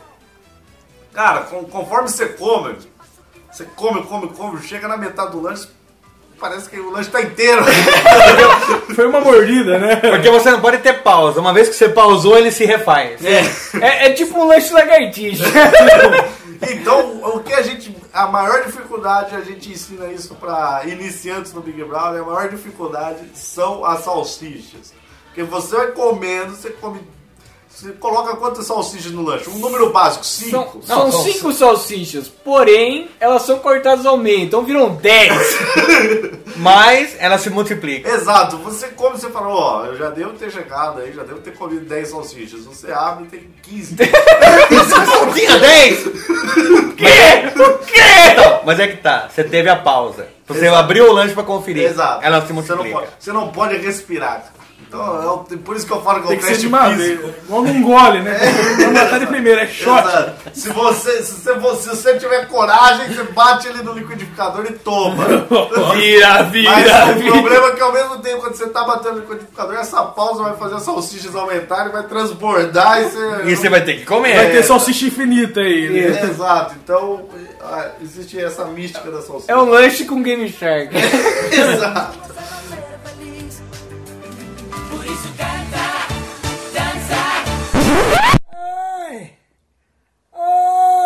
cara, 1.13 1.41
con- 1.43 1.65
conforme 1.65 2.09
você 2.09 2.27
come, 2.29 2.75
você 3.53 3.65
come, 3.75 4.01
come, 4.03 4.29
come, 4.29 4.59
chega 4.63 4.87
na 4.87 4.97
metade 4.97 5.31
do 5.31 5.39
lanche, 5.39 5.67
parece 6.39 6.67
que 6.67 6.79
o 6.79 6.89
lanche 6.89 7.11
tá 7.11 7.21
inteiro. 7.21 7.63
Foi 8.95 9.05
uma 9.05 9.21
mordida, 9.21 9.77
né? 9.77 9.97
Porque 9.97 10.27
você 10.31 10.49
não 10.49 10.59
pode 10.59 10.79
ter 10.79 11.03
pausa. 11.03 11.39
Uma 11.39 11.53
vez 11.53 11.69
que 11.69 11.75
você 11.75 11.87
pausou, 11.87 12.35
ele 12.35 12.51
se 12.51 12.65
refaz. 12.65 13.23
É, 13.23 14.07
é 14.07 14.09
tipo 14.13 14.39
um 14.39 14.47
lanche 14.47 14.73
lagartixa. 14.73 15.45
Então, 16.71 17.21
o 17.35 17.43
que 17.43 17.51
a 17.51 17.61
gente. 17.61 17.93
A 18.13 18.25
maior 18.27 18.63
dificuldade, 18.63 19.35
a 19.35 19.41
gente 19.41 19.69
ensina 19.69 20.07
isso 20.07 20.33
para 20.35 20.83
iniciantes 20.85 21.51
no 21.51 21.59
Big 21.59 21.83
Brother, 21.83 22.21
a 22.21 22.25
maior 22.25 22.47
dificuldade 22.47 23.19
são 23.33 23.83
as 23.83 24.05
salsichas. 24.05 24.93
Porque 25.25 25.43
você 25.43 25.75
vai 25.75 25.87
comendo, 25.87 26.55
você 26.55 26.69
come. 26.69 27.01
Você 27.75 27.91
coloca 27.93 28.35
quantas 28.35 28.67
salsichas 28.67 29.11
no 29.11 29.23
lanche? 29.23 29.49
Um 29.49 29.57
número 29.57 29.91
básico, 29.91 30.23
cinco. 30.23 30.79
São, 30.85 31.11
são 31.11 31.23
cinco 31.23 31.51
salsichas, 31.51 32.27
porém, 32.27 33.09
elas 33.19 33.41
são 33.41 33.57
cortadas 33.59 34.05
ao 34.05 34.15
meio, 34.15 34.41
então 34.41 34.63
viram 34.63 34.93
10. 34.93 35.33
Mas 36.55 37.15
ela 37.17 37.37
se 37.39 37.49
multiplica. 37.49 38.07
Exato, 38.09 38.57
você 38.57 38.89
come, 38.89 39.17
você 39.17 39.29
fala, 39.29 39.47
ó, 39.47 39.85
eu 39.85 39.97
já 39.97 40.11
devo 40.11 40.33
ter 40.33 40.51
chegado 40.51 41.01
aí, 41.01 41.11
já 41.13 41.23
devo 41.23 41.39
ter 41.39 41.55
comido 41.55 41.83
10 41.85 42.09
salsichas. 42.09 42.63
Você 42.63 42.91
abre 42.91 43.25
e 43.25 43.27
tem 43.27 43.49
15. 43.63 43.95
Não 44.69 45.33
tinha 45.33 45.57
10? 45.57 46.03
Quê? 46.95 47.59
O 47.59 47.77
quê? 47.79 48.01
Então, 48.33 48.61
mas 48.65 48.79
é 48.79 48.87
que 48.87 48.97
tá. 48.97 49.29
Você 49.29 49.43
teve 49.43 49.67
a 49.69 49.75
pausa. 49.75 50.27
Você 50.47 50.65
Exato. 50.65 50.75
abriu 50.75 51.09
o 51.09 51.13
lanche 51.13 51.33
pra 51.33 51.43
conferir. 51.43 51.85
Exato. 51.85 52.23
Ela 52.23 52.45
se 52.45 52.51
você 52.51 52.71
não, 52.71 52.77
multiplica. 52.83 52.99
pode, 52.99 53.23
você 53.23 53.31
não 53.31 53.47
pode 53.49 53.77
respirar. 53.77 54.52
Então, 54.93 55.23
é 55.23 55.25
o- 55.25 55.37
por 55.57 55.75
isso 55.75 55.87
que 55.87 55.91
eu 55.91 56.01
falo 56.03 56.19
que 56.21 56.25
é 56.25 56.27
Tem 56.29 56.37
um 56.37 56.39
que 56.39 56.45
ser 56.45 56.69
teste 56.69 56.95
físico. 56.95 57.33
Igual 57.45 57.63
num 57.63 57.81
gole, 57.81 58.21
né? 58.21 58.37
Vamos 58.77 58.93
matar 58.93 59.19
de 59.19 59.25
primeira, 59.25 59.61
é 59.63 59.67
shot. 59.67 59.99
Exato. 60.07 60.33
Se 60.53 60.69
você, 60.69 61.23
se, 61.23 61.51
você, 61.53 61.89
se 61.89 61.95
você 62.03 62.17
tiver 62.19 62.47
coragem, 62.47 63.07
você 63.07 63.23
bate 63.23 63.67
ele 63.67 63.81
no 63.81 63.93
liquidificador 63.93 64.65
e 64.69 64.73
toma. 64.73 65.25
Vira, 65.95 66.43
vira, 66.43 66.71
Mas 66.71 67.09
o 67.09 67.19
vira. 67.19 67.31
problema 67.31 67.67
é 67.67 67.71
que 67.71 67.81
ao 67.81 67.91
mesmo 67.91 68.17
tempo, 68.19 68.41
quando 68.41 68.53
você 68.55 68.67
tá 68.67 68.83
batendo 68.83 69.15
no 69.15 69.19
liquidificador, 69.21 69.75
essa 69.75 70.03
pausa 70.03 70.43
vai 70.43 70.55
fazer 70.57 70.75
as 70.75 70.83
salsichas 70.83 71.35
aumentarem, 71.35 71.91
vai 71.91 72.03
transbordar 72.03 73.01
e 73.01 73.05
você. 73.05 73.41
E 73.51 73.55
você 73.55 73.69
vai 73.69 73.81
ter 73.83 73.95
que 73.95 74.05
comer. 74.05 74.35
Vai 74.35 74.51
ter 74.51 74.63
salsicha 74.63 75.05
infinita 75.07 75.59
aí. 75.59 75.89
né? 75.89 76.19
É, 76.21 76.25
Exato, 76.25 76.75
então 76.83 77.25
ah, 77.61 77.87
existe 78.01 78.39
essa 78.39 78.65
mística 78.65 79.09
da 79.09 79.21
salsicha. 79.21 79.51
É 79.51 79.55
um 79.57 79.69
lanche 79.69 80.05
com 80.05 80.21
Game 80.21 80.47
Shark. 80.49 80.89
Exato. 81.51 82.19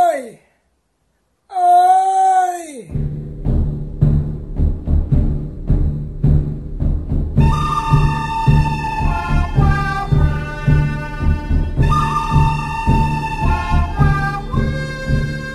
Ai! 0.07 0.39
Ai! 1.49 2.87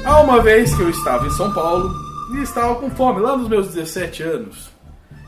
Há 0.04 0.20
uma 0.20 0.42
vez 0.42 0.74
que 0.74 0.82
eu 0.82 0.90
estava 0.90 1.26
em 1.26 1.30
São 1.30 1.52
Paulo 1.52 1.90
e 2.34 2.42
estava 2.42 2.74
com 2.74 2.90
fome, 2.90 3.20
lá 3.20 3.36
nos 3.36 3.48
meus 3.48 3.68
17 3.68 4.22
anos. 4.22 4.70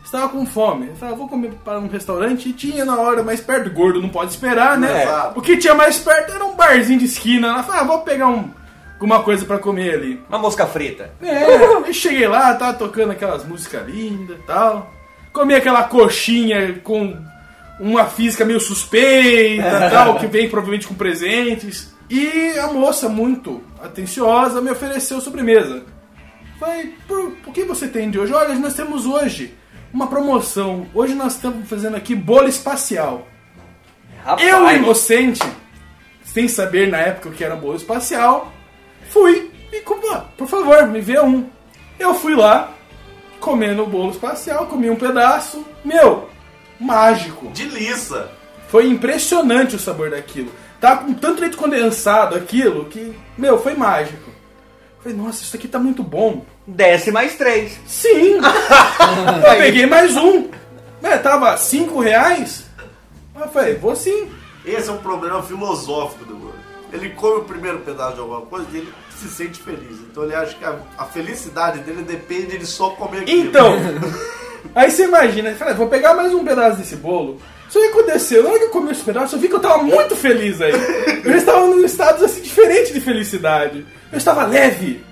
Estava 0.04 0.28
com 0.28 0.44
fome. 0.44 0.88
Eu 0.88 0.96
falei, 0.96 1.14
"Ah, 1.14 1.16
vou 1.16 1.28
comer 1.28 1.52
para 1.64 1.78
um 1.78 1.88
restaurante 1.88 2.48
e 2.48 2.52
tinha 2.52 2.84
na 2.84 2.98
hora 2.98 3.22
mais 3.22 3.40
perto. 3.40 3.70
Gordo 3.70 4.02
não 4.02 4.08
pode 4.10 4.32
esperar, 4.32 4.76
né? 4.76 5.02
Exato. 5.04 5.38
O 5.38 5.42
que 5.42 5.56
tinha 5.56 5.74
mais 5.74 5.98
perto 5.98 6.32
era 6.34 6.44
um 6.44 6.54
barzinho 6.54 6.98
de 6.98 7.06
esquina. 7.06 7.48
Eu 7.56 7.64
falei, 7.64 7.80
ah, 7.80 7.84
vou 7.84 8.00
pegar 8.00 8.28
um, 8.28 8.50
alguma 9.05 9.23
coisa 9.23 9.45
para 9.45 9.59
comer 9.59 9.95
ali. 9.95 10.23
Uma 10.29 10.38
mosca 10.38 10.67
frita. 10.67 11.12
É, 11.23 11.93
cheguei 11.93 12.27
lá, 12.27 12.55
tava 12.55 12.73
tocando 12.73 13.12
aquelas 13.12 13.45
músicas 13.45 13.87
lindas 13.87 14.38
e 14.38 14.43
tal. 14.43 14.90
Comi 15.33 15.55
aquela 15.55 15.85
coxinha 15.85 16.81
com 16.83 17.14
uma 17.79 18.07
física 18.07 18.45
meio 18.45 18.61
suspeita 18.61 19.90
tal, 19.90 20.19
que 20.19 20.27
vem 20.27 20.49
provavelmente 20.49 20.87
com 20.87 20.95
presentes. 20.95 21.95
E 22.09 22.59
a 22.59 22.69
moça, 22.69 23.09
muito 23.09 23.62
atenciosa, 23.83 24.61
me 24.61 24.71
ofereceu 24.71 25.21
sobremesa. 25.21 25.83
Falei, 26.59 26.95
por, 27.07 27.33
por 27.45 27.53
que 27.53 27.64
você 27.64 27.88
tem 27.88 28.11
de 28.11 28.19
hoje? 28.19 28.33
Olha, 28.33 28.55
nós 28.55 28.75
temos 28.75 29.05
hoje 29.05 29.55
uma 29.93 30.07
promoção. 30.07 30.87
Hoje 30.95 31.14
nós 31.14 31.35
estamos 31.35 31.69
fazendo 31.69 31.97
aqui 31.97 32.14
bolo 32.14 32.49
espacial. 32.49 33.27
Rapaz. 34.25 34.49
Eu, 34.49 34.71
inocente, 34.71 35.43
sem 36.23 36.49
saber 36.49 36.88
na 36.88 36.99
época 36.99 37.29
o 37.29 37.33
que 37.33 37.45
era 37.45 37.57
bolo 37.57 37.77
espacial, 37.77 38.55
fui 39.14 39.48
e, 39.72 39.81
por 40.37 40.48
favor, 40.48 40.88
me 40.88 41.00
vê 41.00 41.20
um. 41.20 41.48
Eu 41.98 42.14
fui 42.14 42.35
lá, 42.35 42.74
comendo 43.38 43.85
o 43.85 43.87
bolo 43.87 44.11
espacial, 44.11 44.66
comi 44.66 44.90
um 44.90 44.96
pedaço. 44.96 45.64
Meu, 45.85 46.29
mágico. 46.81 47.48
De 47.53 47.64
liça. 47.64 48.29
Foi 48.68 48.88
impressionante 48.88 49.77
o 49.77 49.79
sabor 49.79 50.11
daquilo. 50.11 50.50
Tava 50.81 51.05
com 51.05 51.14
tanto 51.14 51.40
leite 51.40 51.57
condensado 51.57 52.35
aquilo 52.35 52.87
que, 52.87 53.14
meu, 53.38 53.57
foi 53.62 53.74
mágico. 53.74 54.31
Falei, 55.00 55.16
nossa, 55.16 55.44
isso 55.44 55.55
aqui 55.55 55.68
tá 55.68 55.79
muito 55.79 56.03
bom. 56.03 56.44
Desce 56.66 57.12
mais 57.12 57.37
três. 57.37 57.79
Sim! 57.87 58.35
eu 58.40 59.59
peguei 59.59 59.87
mais 59.87 60.16
um. 60.16 60.48
É, 61.03 61.18
tava 61.18 61.57
5 61.57 62.00
reais. 62.00 62.64
Eu 63.37 63.48
falei, 63.48 63.74
vou 63.77 63.94
sim. 63.94 64.29
Esse 64.64 64.88
é 64.88 64.92
um 64.92 64.98
problema 64.98 65.42
filosófico 65.42 66.24
do 66.24 66.37
gordo. 66.37 66.63
Ele 66.94 67.11
come 67.11 67.40
o 67.40 67.44
primeiro 67.44 67.80
pedaço 67.80 68.14
de 68.14 68.20
alguma 68.20 68.42
coisa 68.42 68.68
e 68.72 68.76
ele 68.76 68.94
se 69.18 69.28
sente 69.28 69.61
feliz. 69.61 69.98
Então 70.09 70.22
ele 70.22 70.35
acha 70.35 70.54
que 70.54 70.64
a, 70.64 70.78
a 70.96 71.04
felicidade 71.04 71.80
dele 71.80 72.02
depende 72.02 72.57
de 72.57 72.64
só 72.64 72.90
comer 72.90 73.22
aquilo. 73.22 73.48
Então, 73.48 73.76
aí 74.72 74.88
você 74.88 75.04
imagina, 75.04 75.50
eu 75.50 75.57
falei, 75.57 75.74
vou 75.74 75.88
pegar 75.88 76.14
mais 76.14 76.33
um 76.33 76.44
pedaço 76.44 76.78
desse 76.78 76.94
bolo. 76.94 77.40
Só 77.68 77.80
que 77.80 77.87
aconteceu, 77.87 78.44
na 78.44 78.50
hora 78.50 78.59
que 78.61 78.64
eu 78.66 78.70
comi 78.70 78.92
esse 78.92 79.02
pedaço, 79.02 79.35
eu 79.35 79.40
vi 79.40 79.48
que 79.48 79.54
eu 79.57 79.61
tava 79.61 79.83
muito 79.83 80.14
feliz 80.14 80.61
aí. 80.61 80.72
Eu 81.24 81.35
estava 81.35 81.66
num 81.66 81.85
estado 81.85 82.22
assim 82.22 82.42
diferente 82.42 82.92
de 82.92 83.00
felicidade. 83.00 83.85
Eu 84.12 84.18
estava 84.18 84.44
leve. 84.46 85.02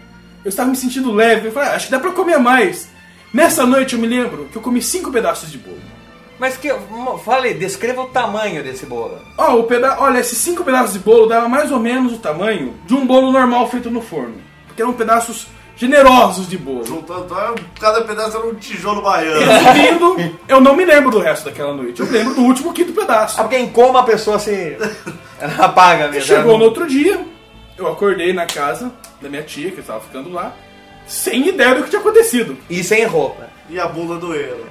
Eu 0.44 0.50
estava 0.50 0.68
me 0.68 0.76
sentindo 0.76 1.10
leve. 1.10 1.48
Eu 1.48 1.52
falei, 1.52 1.70
ah, 1.70 1.74
acho 1.74 1.86
que 1.86 1.90
dá 1.90 1.98
pra 1.98 2.12
comer 2.12 2.38
mais. 2.38 2.86
Nessa 3.32 3.64
noite 3.64 3.94
eu 3.94 3.98
me 3.98 4.06
lembro 4.06 4.44
que 4.52 4.56
eu 4.56 4.62
comi 4.62 4.82
cinco 4.82 5.10
pedaços 5.10 5.50
de 5.50 5.56
bolo. 5.56 5.80
Mas 6.42 6.56
que. 6.56 6.68
Fale, 7.24 7.54
descreva 7.54 8.02
o 8.02 8.06
tamanho 8.06 8.64
desse 8.64 8.84
bolo. 8.84 9.16
Ó, 9.38 9.60
o 9.60 9.62
peda 9.62 9.96
olha, 10.00 10.18
esses 10.18 10.36
cinco 10.36 10.64
pedaços 10.64 10.94
de 10.94 10.98
bolo 10.98 11.28
dava 11.28 11.48
mais 11.48 11.70
ou 11.70 11.78
menos 11.78 12.14
o 12.14 12.18
tamanho 12.18 12.74
de 12.84 12.94
um 12.94 13.06
bolo 13.06 13.30
normal 13.30 13.70
feito 13.70 13.88
no 13.88 14.02
forno. 14.02 14.34
Porque 14.66 14.82
eram 14.82 14.92
pedaços 14.92 15.46
generosos 15.76 16.48
de 16.48 16.58
bolo. 16.58 16.84
Juntando, 16.84 17.32
cada 17.78 18.02
pedaço 18.02 18.38
era 18.38 18.44
um 18.44 18.56
tijolo 18.56 19.02
baiano. 19.02 19.38
Resumindo, 19.38 20.36
eu 20.48 20.60
não 20.60 20.74
me 20.74 20.84
lembro 20.84 21.12
do 21.12 21.20
resto 21.20 21.44
daquela 21.44 21.74
noite. 21.74 22.00
Eu 22.00 22.10
lembro 22.10 22.34
do 22.34 22.40
último 22.42 22.72
quinto 22.72 22.92
pedaço. 22.92 23.40
Ah, 23.40 23.44
porque 23.44 23.58
em 23.58 23.68
coma 23.68 24.00
a 24.00 24.02
pessoa 24.02 24.36
se. 24.40 24.76
Ela 25.38 25.54
apaga 25.66 26.08
mesmo. 26.08 26.26
Chegou 26.26 26.54
ela 26.54 26.58
no 26.58 26.64
outro 26.64 26.88
dia, 26.88 27.24
eu 27.78 27.86
acordei 27.86 28.32
na 28.32 28.46
casa 28.46 28.90
da 29.20 29.28
minha 29.28 29.44
tia, 29.44 29.70
que 29.70 29.78
estava 29.78 30.00
ficando 30.00 30.32
lá, 30.32 30.52
sem 31.06 31.50
ideia 31.50 31.76
do 31.76 31.84
que 31.84 31.90
tinha 31.90 32.00
acontecido. 32.00 32.58
E 32.68 32.82
sem 32.82 33.04
roupa. 33.04 33.48
E 33.72 33.80
a 33.80 33.88
bunda 33.88 34.16
doendo. 34.16 34.66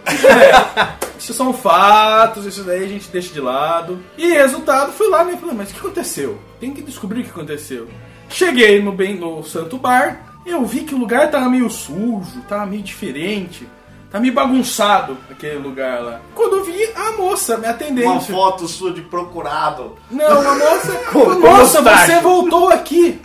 Isso 1.17 1.33
são 1.33 1.51
fatos, 1.51 2.45
isso 2.45 2.63
daí 2.63 2.83
a 2.83 2.87
gente 2.87 3.09
deixa 3.09 3.33
de 3.33 3.41
lado. 3.41 3.99
E 4.15 4.27
resultado, 4.31 4.91
fui 4.91 5.09
lá 5.09 5.23
né, 5.23 5.33
e 5.33 5.37
falei, 5.37 5.55
mas 5.55 5.71
o 5.71 5.73
que 5.73 5.79
aconteceu? 5.79 6.39
Tem 6.59 6.71
que 6.71 6.83
descobrir 6.83 7.21
o 7.21 7.23
que 7.23 7.31
aconteceu. 7.31 7.87
Cheguei 8.29 8.81
no, 8.81 8.91
bem, 8.91 9.15
no 9.15 9.43
Santo 9.43 9.77
Bar, 9.77 10.39
eu 10.45 10.63
vi 10.65 10.81
que 10.81 10.93
o 10.93 10.99
lugar 10.99 11.31
tava 11.31 11.49
meio 11.49 11.67
sujo, 11.69 12.41
tava 12.47 12.65
meio 12.67 12.83
diferente. 12.83 13.67
Tá 14.11 14.19
meio 14.19 14.33
bagunçado 14.33 15.17
aquele 15.29 15.57
lugar 15.59 16.01
lá. 16.01 16.21
Quando 16.35 16.57
eu 16.57 16.63
vi 16.65 16.83
a 16.93 17.13
moça 17.13 17.57
me 17.57 17.65
atendendo. 17.65 18.11
Uma 18.11 18.19
foto 18.19 18.67
sua 18.67 18.91
de 18.91 19.01
procurado. 19.01 19.95
Não, 20.11 20.27
a 20.27 20.55
moça. 20.55 20.91
Com- 21.13 21.23
com 21.25 21.39
moça, 21.39 21.81
mustache. 21.81 22.05
você 22.11 22.19
voltou 22.19 22.69
aqui. 22.69 23.21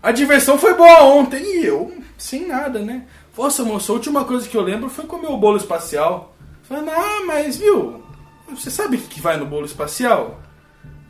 A 0.00 0.12
diversão 0.12 0.56
foi 0.56 0.72
boa 0.74 1.02
ontem. 1.02 1.42
E 1.42 1.66
eu, 1.66 1.92
sem 2.16 2.46
nada, 2.46 2.78
né? 2.78 3.02
Nossa, 3.36 3.64
moça, 3.64 3.90
a 3.90 3.94
última 3.94 4.24
coisa 4.24 4.48
que 4.48 4.56
eu 4.56 4.62
lembro 4.62 4.90
foi 4.90 5.06
comer 5.06 5.28
o 5.28 5.36
bolo 5.36 5.56
espacial. 5.56 6.34
Falei, 6.62 6.92
ah, 6.92 7.22
mas 7.26 7.56
viu? 7.56 8.02
Você 8.50 8.70
sabe 8.70 8.96
o 8.96 9.00
que 9.00 9.20
vai 9.20 9.36
no 9.36 9.46
bolo 9.46 9.64
espacial? 9.64 10.40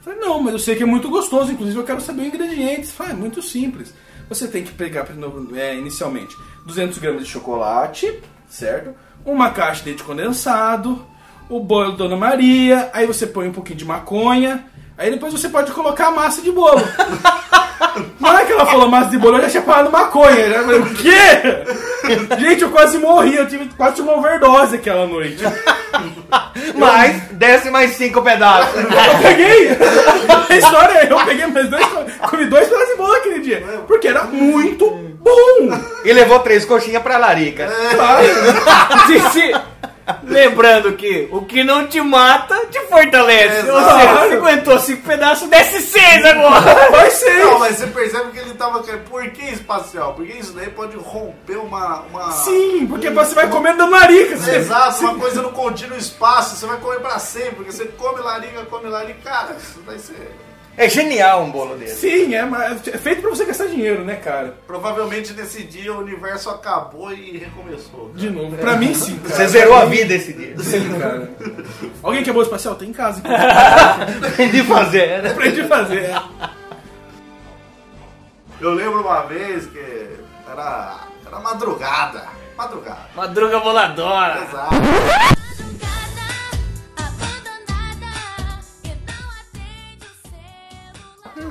Falei, 0.01 0.19
não, 0.19 0.41
mas 0.41 0.53
eu 0.53 0.59
sei 0.59 0.77
que 0.77 0.83
é 0.83 0.87
muito 0.87 1.09
gostoso. 1.09 1.53
Inclusive, 1.53 1.79
eu 1.79 1.85
quero 1.85 2.01
saber 2.01 2.23
os 2.23 2.29
ingredientes. 2.29 2.93
Falei, 2.93 3.13
é 3.13 3.17
muito 3.17 3.43
simples. 3.43 3.93
Você 4.29 4.47
tem 4.47 4.63
que 4.63 4.73
pegar, 4.73 5.09
é, 5.55 5.77
inicialmente, 5.77 6.37
200 6.65 6.99
gramas 6.99 7.25
de 7.25 7.31
chocolate, 7.31 8.21
certo? 8.49 8.95
Uma 9.25 9.51
caixa 9.51 9.83
de 9.83 9.89
leite 9.89 10.05
condensado, 10.05 11.05
o 11.49 11.59
bolo 11.59 11.93
Dona 11.93 12.17
Maria, 12.17 12.91
aí 12.93 13.07
você 13.07 13.27
põe 13.27 13.49
um 13.49 13.53
pouquinho 13.53 13.79
de 13.79 13.85
maconha, 13.85 14.70
aí 15.01 15.11
depois 15.11 15.33
você 15.33 15.49
pode 15.49 15.73
colocar 15.73 16.09
a 16.09 16.11
massa 16.13 16.41
de 16.43 16.53
bolo. 16.53 16.81
Na 18.21 18.29
hora 18.31 18.45
que 18.45 18.53
ela 18.53 18.67
falou 18.67 18.89
massa 18.89 19.11
de 19.11 19.19
bolo, 19.19 19.39
eu 19.39 19.43
já 19.43 19.51
tinha 19.51 19.63
falado 19.63 19.91
maconha. 19.91 20.51
Já 20.51 20.63
falei, 20.63 20.79
o 20.81 20.95
quê? 20.95 22.39
Gente, 22.39 22.63
eu 22.63 22.71
quase 22.71 22.99
morri, 22.99 23.37
eu 23.37 23.49
tive 23.49 23.67
quase 23.77 24.01
uma 24.03 24.17
overdose 24.17 24.77
aquela 24.77 25.07
noite. 25.07 25.43
Mas 26.75 27.23
desce 27.33 27.71
mais 27.71 27.93
cinco 27.93 28.23
pedaços. 28.23 28.75
Eu 28.77 29.23
peguei! 29.23 29.71
A 30.49 30.57
história 30.57 30.99
é, 30.99 31.13
eu 31.13 31.25
peguei 31.25 31.47
mais 31.47 31.69
dois, 31.69 31.87
comi 32.29 32.47
dois 32.47 32.69
pedaços 32.69 32.89
de 32.91 32.97
bolo 32.97 33.15
aquele 33.15 33.41
dia. 33.41 33.63
Porque 33.87 34.09
era 34.09 34.25
muito 34.25 34.89
bom! 34.91 35.81
e 36.05 36.13
levou 36.13 36.39
três 36.41 36.65
coxinhas 36.65 37.03
pra 37.03 37.19
larica. 37.19 37.69
Se- 39.07 39.31
se- 39.31 39.55
Lembrando 40.23 40.93
que 40.95 41.29
o 41.31 41.43
que 41.43 41.63
não 41.65 41.87
te 41.87 42.01
mata 42.01 42.67
te 42.67 42.81
fortalece. 42.87 43.71
Ou 43.71 43.79
Exato. 43.79 44.01
seja, 44.01 44.15
você 44.15 44.35
aguentou 44.35 44.79
cinco 44.79 45.03
pedaços, 45.03 45.49
desce 45.49 45.81
seis 45.83 46.25
agora. 46.25 46.91
Vai 46.91 47.11
ser! 47.11 47.45
Não, 47.45 47.59
mas 47.59 47.77
você 47.77 47.87
percebe 47.87 48.31
que 48.33 48.39
ele 48.39 48.55
tava 48.55 48.83
querendo. 48.83 49.05
Por 49.05 49.29
que 49.31 49.45
espacial? 49.45 50.15
Porque 50.15 50.33
isso 50.33 50.53
daí 50.53 50.71
pode 50.71 50.97
romper 50.97 51.57
uma. 51.57 52.01
uma... 52.03 52.31
Sim, 52.33 52.87
porque 52.87 53.11
você 53.11 53.35
vai 53.35 53.49
comendo 53.49 53.79
da 53.79 53.87
larica. 53.87 54.37
Você, 54.37 54.57
Exato, 54.57 55.01
uma 55.01 55.15
coisa 55.15 55.43
no 55.43 55.53
contínuo 55.53 55.97
espaço, 55.97 56.57
você 56.57 56.67
vai 56.67 56.79
comer 56.79 57.01
pra 57.01 57.19
sempre, 57.19 57.57
porque 57.57 57.73
você 57.73 57.87
come 57.87 58.21
larica, 58.21 58.65
come 58.67 58.89
larica, 58.89 59.21
cara, 59.23 59.57
isso 59.59 59.81
vai 59.87 59.99
ser. 59.99 60.50
É 60.81 60.89
genial 60.89 61.43
um 61.43 61.51
bolo 61.51 61.77
desse. 61.77 61.97
Sim, 61.97 62.35
é, 62.35 62.43
mas 62.43 62.89
é 62.89 62.97
feito 62.97 63.21
pra 63.21 63.29
você 63.29 63.45
gastar 63.45 63.67
dinheiro, 63.67 64.03
né, 64.03 64.17
cara? 64.17 64.57
Provavelmente 64.67 65.35
nesse 65.35 65.63
dia 65.63 65.93
o 65.93 65.99
universo 65.99 66.49
acabou 66.49 67.13
e 67.13 67.37
recomeçou. 67.37 68.11
De 68.15 68.31
novo. 68.31 68.57
Pra 68.57 68.79
mim, 68.79 68.95
sim, 68.95 69.19
cara. 69.19 69.35
Você 69.35 69.49
zerou 69.49 69.75
a 69.75 69.85
vida 69.85 70.15
esse 70.15 70.33
dia. 70.33 70.59
Sim, 70.59 70.99
cara. 70.99 71.31
Alguém 72.03 72.23
que 72.23 72.31
é 72.31 72.33
bom 72.33 72.41
espacial? 72.41 72.77
Tem 72.77 72.89
em 72.89 72.95
casa. 72.95 73.21
De 74.51 74.63
fazer, 74.63 75.23
né? 75.23 75.33
Aprendi 75.33 75.61
a 75.61 75.69
fazer. 75.69 76.15
Eu 78.59 78.73
lembro 78.73 79.03
uma 79.03 79.21
vez 79.25 79.67
que 79.67 80.09
era, 80.51 81.01
era 81.27 81.41
madrugada. 81.41 82.23
Madrugada. 82.57 83.07
Madruga 83.15 83.59
voladora. 83.59 84.47
Exato. 84.49 84.75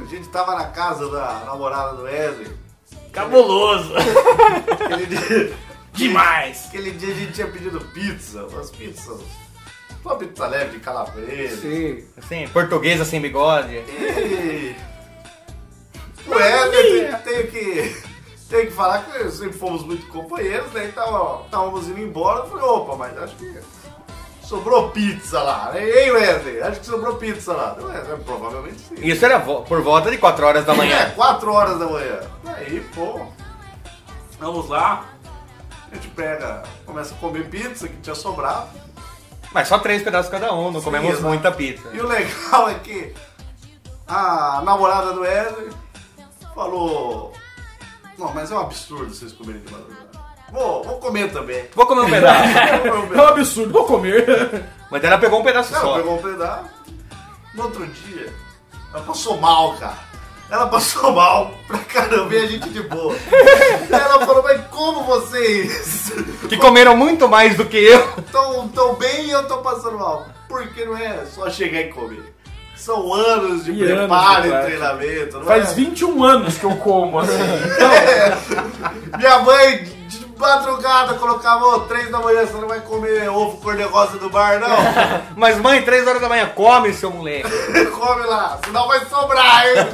Gente 0.09 0.27
tava 0.29 0.55
na 0.55 0.65
casa 0.65 1.09
da 1.09 1.43
namorada 1.45 1.95
do 1.95 2.03
Wesley. 2.03 2.51
Cabuloso. 3.11 3.93
Aquele 4.85 5.05
dia, 5.05 5.53
Demais. 5.93 6.65
aquele 6.67 6.91
dia 6.91 7.13
a 7.13 7.17
gente 7.17 7.33
tinha 7.33 7.47
pedido 7.47 7.79
pizza, 7.93 8.45
umas 8.45 8.71
pizzas. 8.71 9.19
Uma 10.03 10.15
pizza 10.15 10.47
leve 10.47 10.77
de 10.77 10.79
calabresa. 10.79 11.61
Sim. 11.61 12.03
Assim, 12.17 12.47
portuguesa 12.49 13.03
sem 13.03 13.19
bigode. 13.21 13.73
E 13.75 14.75
o 16.27 16.31
Wesley 16.31 17.15
tem, 17.23 17.47
que, 17.47 18.01
tem 18.49 18.65
que 18.67 18.71
falar 18.71 19.03
que 19.05 19.31
sempre 19.31 19.57
fomos 19.57 19.83
muito 19.83 20.07
companheiros, 20.07 20.71
né? 20.71 20.85
Então, 20.85 21.41
estávamos 21.45 21.87
indo 21.87 21.99
embora. 21.99 22.39
Eu 22.39 22.49
falei, 22.49 22.63
opa, 22.65 22.95
mas 22.95 23.17
acho 23.17 23.35
que 23.35 23.59
sobrou 24.49 24.89
pizza 24.89 25.41
lá. 25.43 25.71
né? 25.71 25.83
Ei, 25.83 26.11
Wesley, 26.11 26.61
acho 26.61 26.79
que 26.79 26.85
sobrou 26.87 27.15
pizza 27.17 27.53
lá. 27.53 27.75
Eu, 27.79 27.91
"É, 27.91 27.99
provavelmente 28.17 28.79
sim. 28.79 28.95
Isso 28.97 29.23
era 29.23 29.39
por 29.39 29.81
volta 29.81 30.09
de 30.09 30.17
4 30.17 30.45
horas 30.45 30.65
da 30.65 30.73
É, 30.73 30.75
manhã. 30.75 31.11
4 31.15 31.53
horas 31.53 31.77
da 31.79 31.85
manhã. 31.85 32.19
Aí, 32.45 32.81
pô, 32.95 33.21
vamos 34.39 34.67
lá. 34.67 35.05
A 35.91 35.95
gente 35.95 36.07
pega, 36.09 36.63
começa 36.85 37.13
a 37.13 37.17
comer 37.17 37.47
pizza 37.49 37.87
que 37.87 37.97
tinha 37.97 38.15
sobrado. 38.15 38.67
Mas 39.51 39.67
só 39.67 39.79
três 39.79 40.03
pedaços 40.03 40.29
cada 40.31 40.53
um, 40.53 40.71
não 40.71 40.81
comemos 40.81 41.09
exato. 41.09 41.25
muita 41.27 41.51
pizza. 41.51 41.89
E 41.93 41.99
o 41.99 42.07
legal 42.07 42.69
é 42.69 42.75
que 42.75 43.13
a 44.07 44.61
namorada 44.63 45.13
do 45.13 45.21
Wesley 45.21 45.69
falou: 46.53 47.33
Não, 48.17 48.33
mas 48.33 48.51
é 48.51 48.55
um 48.55 48.59
absurdo 48.59 49.13
vocês 49.13 49.31
comerem 49.31 49.61
de 49.61 49.71
madrugada. 49.71 50.08
Vou, 50.51 50.83
vou 50.83 50.97
comer 50.97 51.31
também. 51.31 51.65
Vou 51.75 51.85
comer 51.85 52.01
um 52.01 52.09
pedaço. 52.11 52.49
Um 53.09 53.13
É 53.17 53.21
um 53.21 53.27
absurdo, 53.27 53.71
vou 53.71 53.85
comer. 53.85 54.25
Mas 54.91 55.03
ela 55.03 55.17
pegou 55.17 55.39
um 55.39 55.43
pedaço 55.43 55.73
Ela 55.73 55.81
só. 55.83 55.95
pegou 55.97 56.15
um 56.15 56.21
pedaço. 56.21 56.65
No 57.53 57.63
outro 57.63 57.85
dia, 57.85 58.33
ela 58.93 59.03
passou 59.03 59.37
mal, 59.37 59.73
cara. 59.77 60.09
Ela 60.51 60.65
passou 60.67 61.11
mal 61.13 61.51
pra 61.67 61.77
caramba 61.79 62.33
e 62.33 62.37
a 62.43 62.47
gente 62.47 62.69
de 62.71 62.81
boa. 62.81 63.15
Ela 63.91 64.25
falou, 64.25 64.41
mas 64.41 64.59
como 64.71 65.03
vocês 65.03 66.11
Que 66.49 66.57
comeram 66.57 66.97
muito 66.97 67.29
mais 67.29 67.55
do 67.55 67.65
que 67.65 67.77
eu. 67.77 67.99
estão 68.17 68.67
tão 68.69 68.95
bem 68.95 69.27
e 69.27 69.29
eu 69.31 69.47
tô 69.47 69.57
passando 69.57 69.99
mal? 69.99 70.25
Porque 70.47 70.85
não 70.85 70.97
é 70.97 71.23
só 71.25 71.47
chegar 71.51 71.81
e 71.81 71.89
comer. 71.89 72.33
São 72.75 73.13
anos 73.13 73.65
de 73.65 73.73
E 73.73 73.83
anos 73.83 73.97
preparo 74.07 74.41
de 74.41 74.47
e 74.47 74.51
prática. 74.51 74.65
treinamento. 74.79 75.37
Não 75.37 75.45
Faz 75.45 75.71
é? 75.71 75.73
21 75.75 76.23
anos 76.23 76.57
que 76.57 76.63
eu 76.63 76.75
como, 76.77 77.19
assim. 77.19 77.33
Minha 79.17 79.39
mãe 79.39 79.98
madrugada 80.39 81.15
colocava, 81.15 81.65
ô, 81.65 81.79
três 81.81 82.09
da 82.09 82.19
manhã, 82.19 82.45
você 82.45 82.53
não 82.53 82.67
vai 82.67 82.79
comer 82.79 83.29
ovo 83.29 83.57
cor-de-rosa 83.57 84.17
do 84.17 84.29
bar, 84.29 84.59
não? 84.59 84.69
Mas 85.35 85.57
mãe, 85.57 85.81
3 85.81 86.07
horas 86.07 86.21
da 86.21 86.29
manhã, 86.29 86.49
come 86.55 86.93
seu 86.93 87.11
moleque. 87.11 87.49
Come 87.99 88.25
lá, 88.25 88.57
senão 88.63 88.87
vai 88.87 89.03
sobrar, 89.05 89.67
hein? 89.67 89.87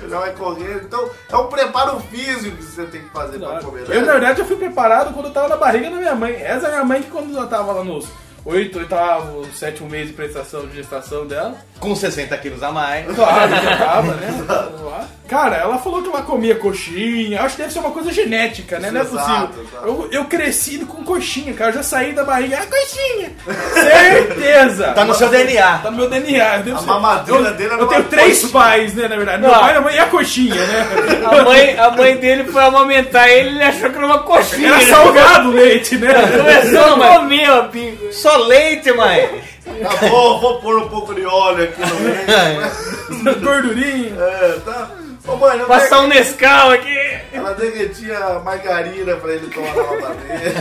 Você 0.00 0.08
já 0.08 0.18
vai 0.18 0.32
correr. 0.32 0.82
Então, 0.84 1.10
é 1.30 1.36
um 1.36 1.48
preparo 1.48 2.00
físico 2.10 2.56
que 2.56 2.62
você 2.62 2.84
tem 2.84 3.02
que 3.02 3.10
fazer 3.10 3.38
pra 3.38 3.60
comer, 3.60 3.86
né? 3.86 3.96
Eu, 3.96 4.06
na 4.06 4.12
verdade, 4.12 4.40
eu 4.40 4.46
fui 4.46 4.56
preparado 4.56 5.12
quando 5.12 5.26
eu 5.26 5.32
tava 5.32 5.48
na 5.48 5.56
barriga 5.58 5.90
da 5.90 5.96
minha 5.96 6.14
mãe. 6.14 6.32
Essa 6.32 6.66
é 6.66 6.68
a 6.68 6.72
minha 6.72 6.84
mãe 6.84 7.02
que 7.02 7.10
quando 7.10 7.36
eu 7.36 7.46
tava 7.46 7.72
lá 7.72 7.84
nos 7.84 8.08
8, 8.44 8.78
8, 8.78 9.48
sétimo 9.54 9.88
mês 9.88 10.08
de 10.08 10.14
prestação 10.14 10.66
de 10.66 10.74
gestação 10.76 11.26
dela. 11.26 11.54
Com 11.78 11.94
60 11.94 12.36
quilos 12.38 12.62
a 12.62 12.72
mais. 12.72 13.06
Claro, 13.14 13.50
já 13.54 13.76
tava, 13.76 14.14
né? 14.14 14.44
Cara, 15.28 15.56
ela 15.56 15.78
falou 15.78 16.02
que 16.02 16.10
ela 16.10 16.20
comia 16.22 16.54
coxinha. 16.56 17.40
Acho 17.40 17.56
que 17.56 17.62
deve 17.62 17.72
ser 17.72 17.78
uma 17.78 17.90
coisa 17.90 18.12
genética, 18.12 18.78
né? 18.78 18.90
Não 18.90 19.00
é 19.00 19.04
Exato, 19.04 19.48
possível. 19.48 19.64
exato. 19.66 19.86
Eu, 19.86 20.08
eu 20.12 20.24
cresci 20.26 20.78
com 20.80 21.02
coxinha, 21.04 21.54
cara. 21.54 21.70
Eu 21.70 21.74
já 21.76 21.82
saí 21.82 22.12
da 22.12 22.22
barriga. 22.22 22.58
Ah, 22.60 22.66
coxinha! 22.66 23.32
Certeza! 23.72 24.92
Tá 24.92 25.04
no 25.06 25.14
seu 25.14 25.28
DNA. 25.30 25.78
Tá 25.78 25.90
no 25.90 25.96
meu 25.96 26.10
DNA. 26.10 26.56
Eu 26.58 26.62
devo 26.64 26.78
A 26.78 26.82
mamadeira 26.82 27.48
eu, 27.48 27.54
dele 27.54 27.72
era 27.72 27.82
Eu 27.82 27.86
tenho 27.86 28.00
uma 28.02 28.10
três 28.10 28.40
coxinha. 28.42 28.52
pais, 28.52 28.94
né, 28.94 29.08
na 29.08 29.16
verdade. 29.16 29.40
Meu 29.42 29.50
Não. 29.50 29.58
pai, 29.58 29.70
minha 29.70 29.80
mãe 29.80 29.94
e 29.94 29.98
a 29.98 30.06
coxinha, 30.06 30.54
né? 30.66 30.86
A 31.32 31.42
mãe, 31.44 31.78
a 31.78 31.90
mãe 31.92 32.16
dele 32.16 32.44
foi 32.44 32.62
amamentar 32.62 33.28
ele 33.30 33.50
ele 33.50 33.62
achou 33.62 33.88
que 33.90 33.96
era 33.96 34.06
uma 34.06 34.18
coxinha. 34.18 34.68
Era 34.68 34.80
salgado 34.86 35.48
o 35.48 35.52
leite, 35.52 35.96
né? 35.96 36.08
Começou 36.12 36.96
Não, 36.98 37.02
a 37.02 37.18
comer, 37.20 37.50
ó, 37.50 37.62
pingo. 37.68 38.12
Só 38.12 38.31
leite, 38.36 38.92
mãe. 38.92 39.42
Tá 39.64 40.08
bom, 40.08 40.40
vou 40.40 40.60
pôr 40.60 40.78
um 40.82 40.88
pouco 40.88 41.14
de 41.14 41.24
óleo 41.24 41.64
aqui 41.64 41.80
no 41.80 43.22
meio. 43.24 43.40
Gordurinha. 43.40 44.20
É, 44.20 44.58
tá. 44.64 44.90
Ô 45.26 45.36
mãe, 45.36 45.58
Passar 45.60 46.00
um 46.00 46.08
Nescau 46.08 46.70
aqui. 46.70 46.98
Ela 47.32 47.54
derretia 47.54 48.18
margarina 48.44 49.14
pra 49.16 49.32
ele 49.32 49.46
tomar 49.48 49.74
na 49.74 49.82
mamadeira. 49.84 50.52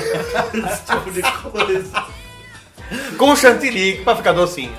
Esse 0.72 0.86
tipo 0.86 1.12
de 1.12 1.22
coisa. 1.24 2.04
Com 3.18 3.36
chantilly 3.36 4.02
pra 4.04 4.16
ficar 4.16 4.34
docinho. 4.34 4.76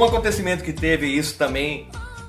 Um 0.00 0.04
acontecimento 0.04 0.64
que 0.64 0.72
teve 0.72 1.06
isso 1.06 1.36
também 1.36 1.88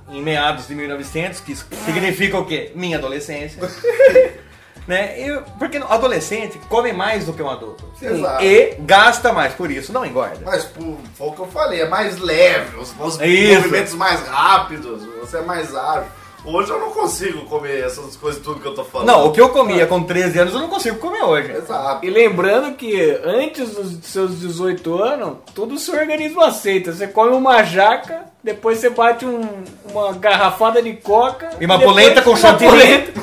em 0.09 0.22
meados 0.22 0.67
de 0.67 0.76
1900, 0.76 1.39
que 1.39 1.55
significa 1.55 2.38
o 2.38 2.45
quê? 2.45 2.72
Minha 2.76 2.97
adolescência. 2.97 3.61
né? 4.88 5.17
Eu, 5.17 5.41
porque 5.57 5.78
o 5.78 5.86
adolescente 5.86 6.59
come 6.67 6.91
mais 6.91 7.26
do 7.26 7.34
que 7.34 7.41
um 7.41 7.49
adulto. 7.49 7.86
Exato. 8.01 8.43
E 8.43 8.76
gasta 8.80 9.32
mais, 9.32 9.53
por 9.53 9.72
isso 9.72 9.93
não 9.93 10.05
engorda. 10.05 10.39
Mas 10.43 10.65
pô, 10.65 10.97
foi 11.15 11.28
o 11.28 11.32
que 11.32 11.39
eu 11.39 11.47
falei, 11.47 11.82
é 11.82 11.88
mais 11.88 12.17
leve, 12.17 12.78
os, 12.78 12.93
os 12.99 13.22
Isso. 13.22 13.55
movimentos 13.55 13.93
mais 13.93 14.22
rápidos, 14.28 15.03
você 15.22 15.38
é 15.38 15.41
mais 15.41 15.74
ágil. 15.74 16.11
Hoje 16.44 16.72
eu 16.72 16.80
não 16.80 16.89
consigo 16.89 17.42
comer 17.46 17.84
essas 17.86 18.16
coisas 18.16 18.42
tudo 18.42 18.60
que 18.60 18.68
eu 18.68 18.74
tô 18.74 18.84
falando. 18.84 19.08
Não, 19.08 19.28
o 19.28 19.32
que 19.32 19.39
eu 19.39 19.50
comia 19.50 19.86
com 19.86 20.02
13 20.02 20.39
anos 20.39 20.54
eu 20.56 20.60
não 20.60 20.70
consigo 20.70 20.98
comer 20.98 21.22
hoje. 21.24 21.52
Exato. 21.52 22.04
E 22.04 22.10
lembrando 22.10 22.76
que 22.76 23.20
antes 23.24 23.76
dos 23.76 24.06
seus 24.06 24.39
18 24.39 25.04
anos, 25.04 25.38
tudo 25.54 25.76
o 25.76 25.78
seu 25.80 25.94
organismo 26.00 26.42
aceita. 26.42 26.92
Você 26.94 27.08
come 27.08 27.36
uma 27.36 27.62
jaca, 27.64 28.24
depois 28.44 28.80
você 28.80 28.89
bate 28.89 29.24
um- 29.24 29.64
uma 29.92 30.14
garrafada 30.14 30.82
de 30.82 30.94
coca. 30.94 31.52
E 31.60 31.66
uma 31.66 31.78
depois 31.78 31.96
polenta 31.96 32.22
com 32.24 32.32
uma 32.32 32.38
chantilly. 32.39 32.70
polenta. 32.72 33.22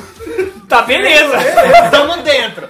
Tá 0.69 0.83
beleza. 0.83 1.33
Tamo 1.91 2.17
dentro. 2.23 2.69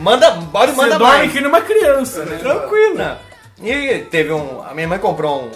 Manda, 0.00 0.32
pode 0.52 0.72
Você 0.72 0.76
mandar 0.82 0.98
dorme 0.98 1.18
mais. 1.18 1.32
que 1.32 1.40
nem 1.40 1.48
uma 1.48 1.60
criança, 1.62 2.24
né? 2.24 2.36
Tranquilo. 2.38 2.96
Não. 2.96 3.16
E 3.64 3.98
teve 4.10 4.32
um. 4.32 4.60
A 4.68 4.74
minha 4.74 4.88
mãe 4.88 4.98
comprou 4.98 5.44
um, 5.44 5.50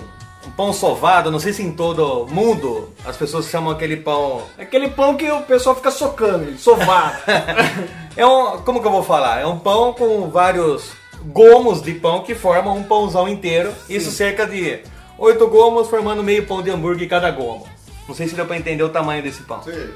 um 0.47 0.51
pão 0.53 0.73
sovado, 0.73 1.31
não 1.31 1.41
sei 1.41 1.53
se 1.53 1.63
em 1.63 1.73
todo 1.73 2.27
mundo 2.31 2.93
as 3.05 3.17
pessoas 3.17 3.47
chamam 3.47 3.73
aquele 3.73 3.97
pão. 3.97 4.43
Aquele 4.57 4.89
pão 4.89 5.17
que 5.17 5.31
o 5.31 5.43
pessoal 5.43 5.75
fica 5.75 5.91
socando, 5.91 6.45
ele, 6.45 6.59
sovado. 6.59 7.19
É 8.17 8.25
um. 8.25 8.63
Como 8.63 8.81
que 8.81 8.87
eu 8.87 8.91
vou 8.93 9.03
falar? 9.03 9.41
É 9.41 9.47
um 9.47 9.59
pão 9.59 9.93
com 9.93 10.31
vários 10.31 10.93
gomos 11.23 11.83
de 11.83 11.93
pão 11.93 12.23
que 12.23 12.35
formam 12.35 12.79
um 12.79 12.83
pãozão 12.83 13.29
inteiro. 13.29 13.75
Isso 13.91 14.11
cerca 14.11 14.47
de 14.47 14.81
oito 15.19 15.47
gomos, 15.49 15.89
formando 15.89 16.23
meio 16.23 16.47
pão 16.47 16.63
de 16.63 16.71
hambúrguer 16.71 17.07
cada 17.11 17.31
gomo. 17.31 17.69
Não 18.09 18.15
sei 18.15 18.27
se 18.27 18.35
deu 18.35 18.47
pra 18.47 18.57
entender 18.57 18.83
o 18.83 18.89
tamanho 18.89 19.23
desse 19.23 19.43
pão. 19.43 19.63
Sim. 19.63 19.91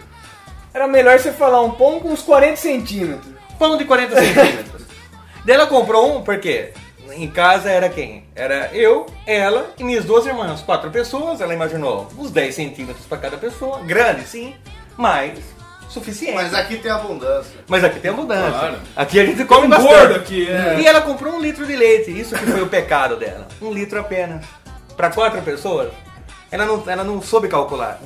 Era 0.74 0.86
melhor 0.86 1.18
você 1.18 1.32
falar 1.32 1.62
um 1.62 1.70
pão 1.70 1.98
com 1.98 2.10
uns 2.10 2.20
40 2.20 2.56
centímetros. 2.56 3.32
Pão 3.58 3.78
de 3.78 3.86
40 3.86 4.14
centímetros. 4.14 4.82
Daí 5.46 5.54
ela 5.56 5.66
comprou 5.66 6.18
um, 6.18 6.22
porque 6.22 6.74
em 7.12 7.28
casa 7.28 7.70
era 7.70 7.88
quem? 7.88 8.24
Era 8.34 8.70
eu, 8.72 9.06
ela 9.26 9.72
e 9.78 9.84
minhas 9.84 10.04
duas 10.04 10.26
irmãs. 10.26 10.62
Quatro 10.62 10.90
pessoas, 10.90 11.40
ela 11.40 11.54
imaginou 11.54 12.08
uns 12.18 12.30
10 12.30 12.54
centímetros 12.54 13.06
pra 13.06 13.18
cada 13.18 13.36
pessoa. 13.36 13.80
Grande, 13.80 14.26
sim, 14.26 14.54
mas 14.96 15.38
suficiente. 15.88 16.34
Mas 16.34 16.54
aqui 16.54 16.76
tem 16.76 16.90
abundância. 16.90 17.60
Mas 17.68 17.84
aqui 17.84 18.00
tem 18.00 18.10
abundância. 18.10 18.50
Claro. 18.50 18.78
Aqui 18.96 19.20
a 19.20 19.26
gente 19.26 19.44
come 19.44 19.66
bastante. 19.68 19.92
gordo 19.92 20.14
aqui, 20.14 20.48
é. 20.48 20.80
E 20.80 20.86
ela 20.86 21.00
comprou 21.00 21.34
um 21.34 21.40
litro 21.40 21.66
de 21.66 21.76
leite. 21.76 22.10
Isso 22.10 22.34
que 22.36 22.46
foi 22.46 22.62
o 22.62 22.68
pecado 22.68 23.16
dela. 23.16 23.46
Um 23.60 23.72
litro 23.72 23.98
apenas. 24.00 24.44
Pra 24.96 25.10
quatro 25.10 25.42
pessoas. 25.42 25.90
Ela 26.50 26.64
não, 26.64 26.82
ela 26.86 27.04
não 27.04 27.20
soube 27.20 27.48
calcular. 27.48 28.00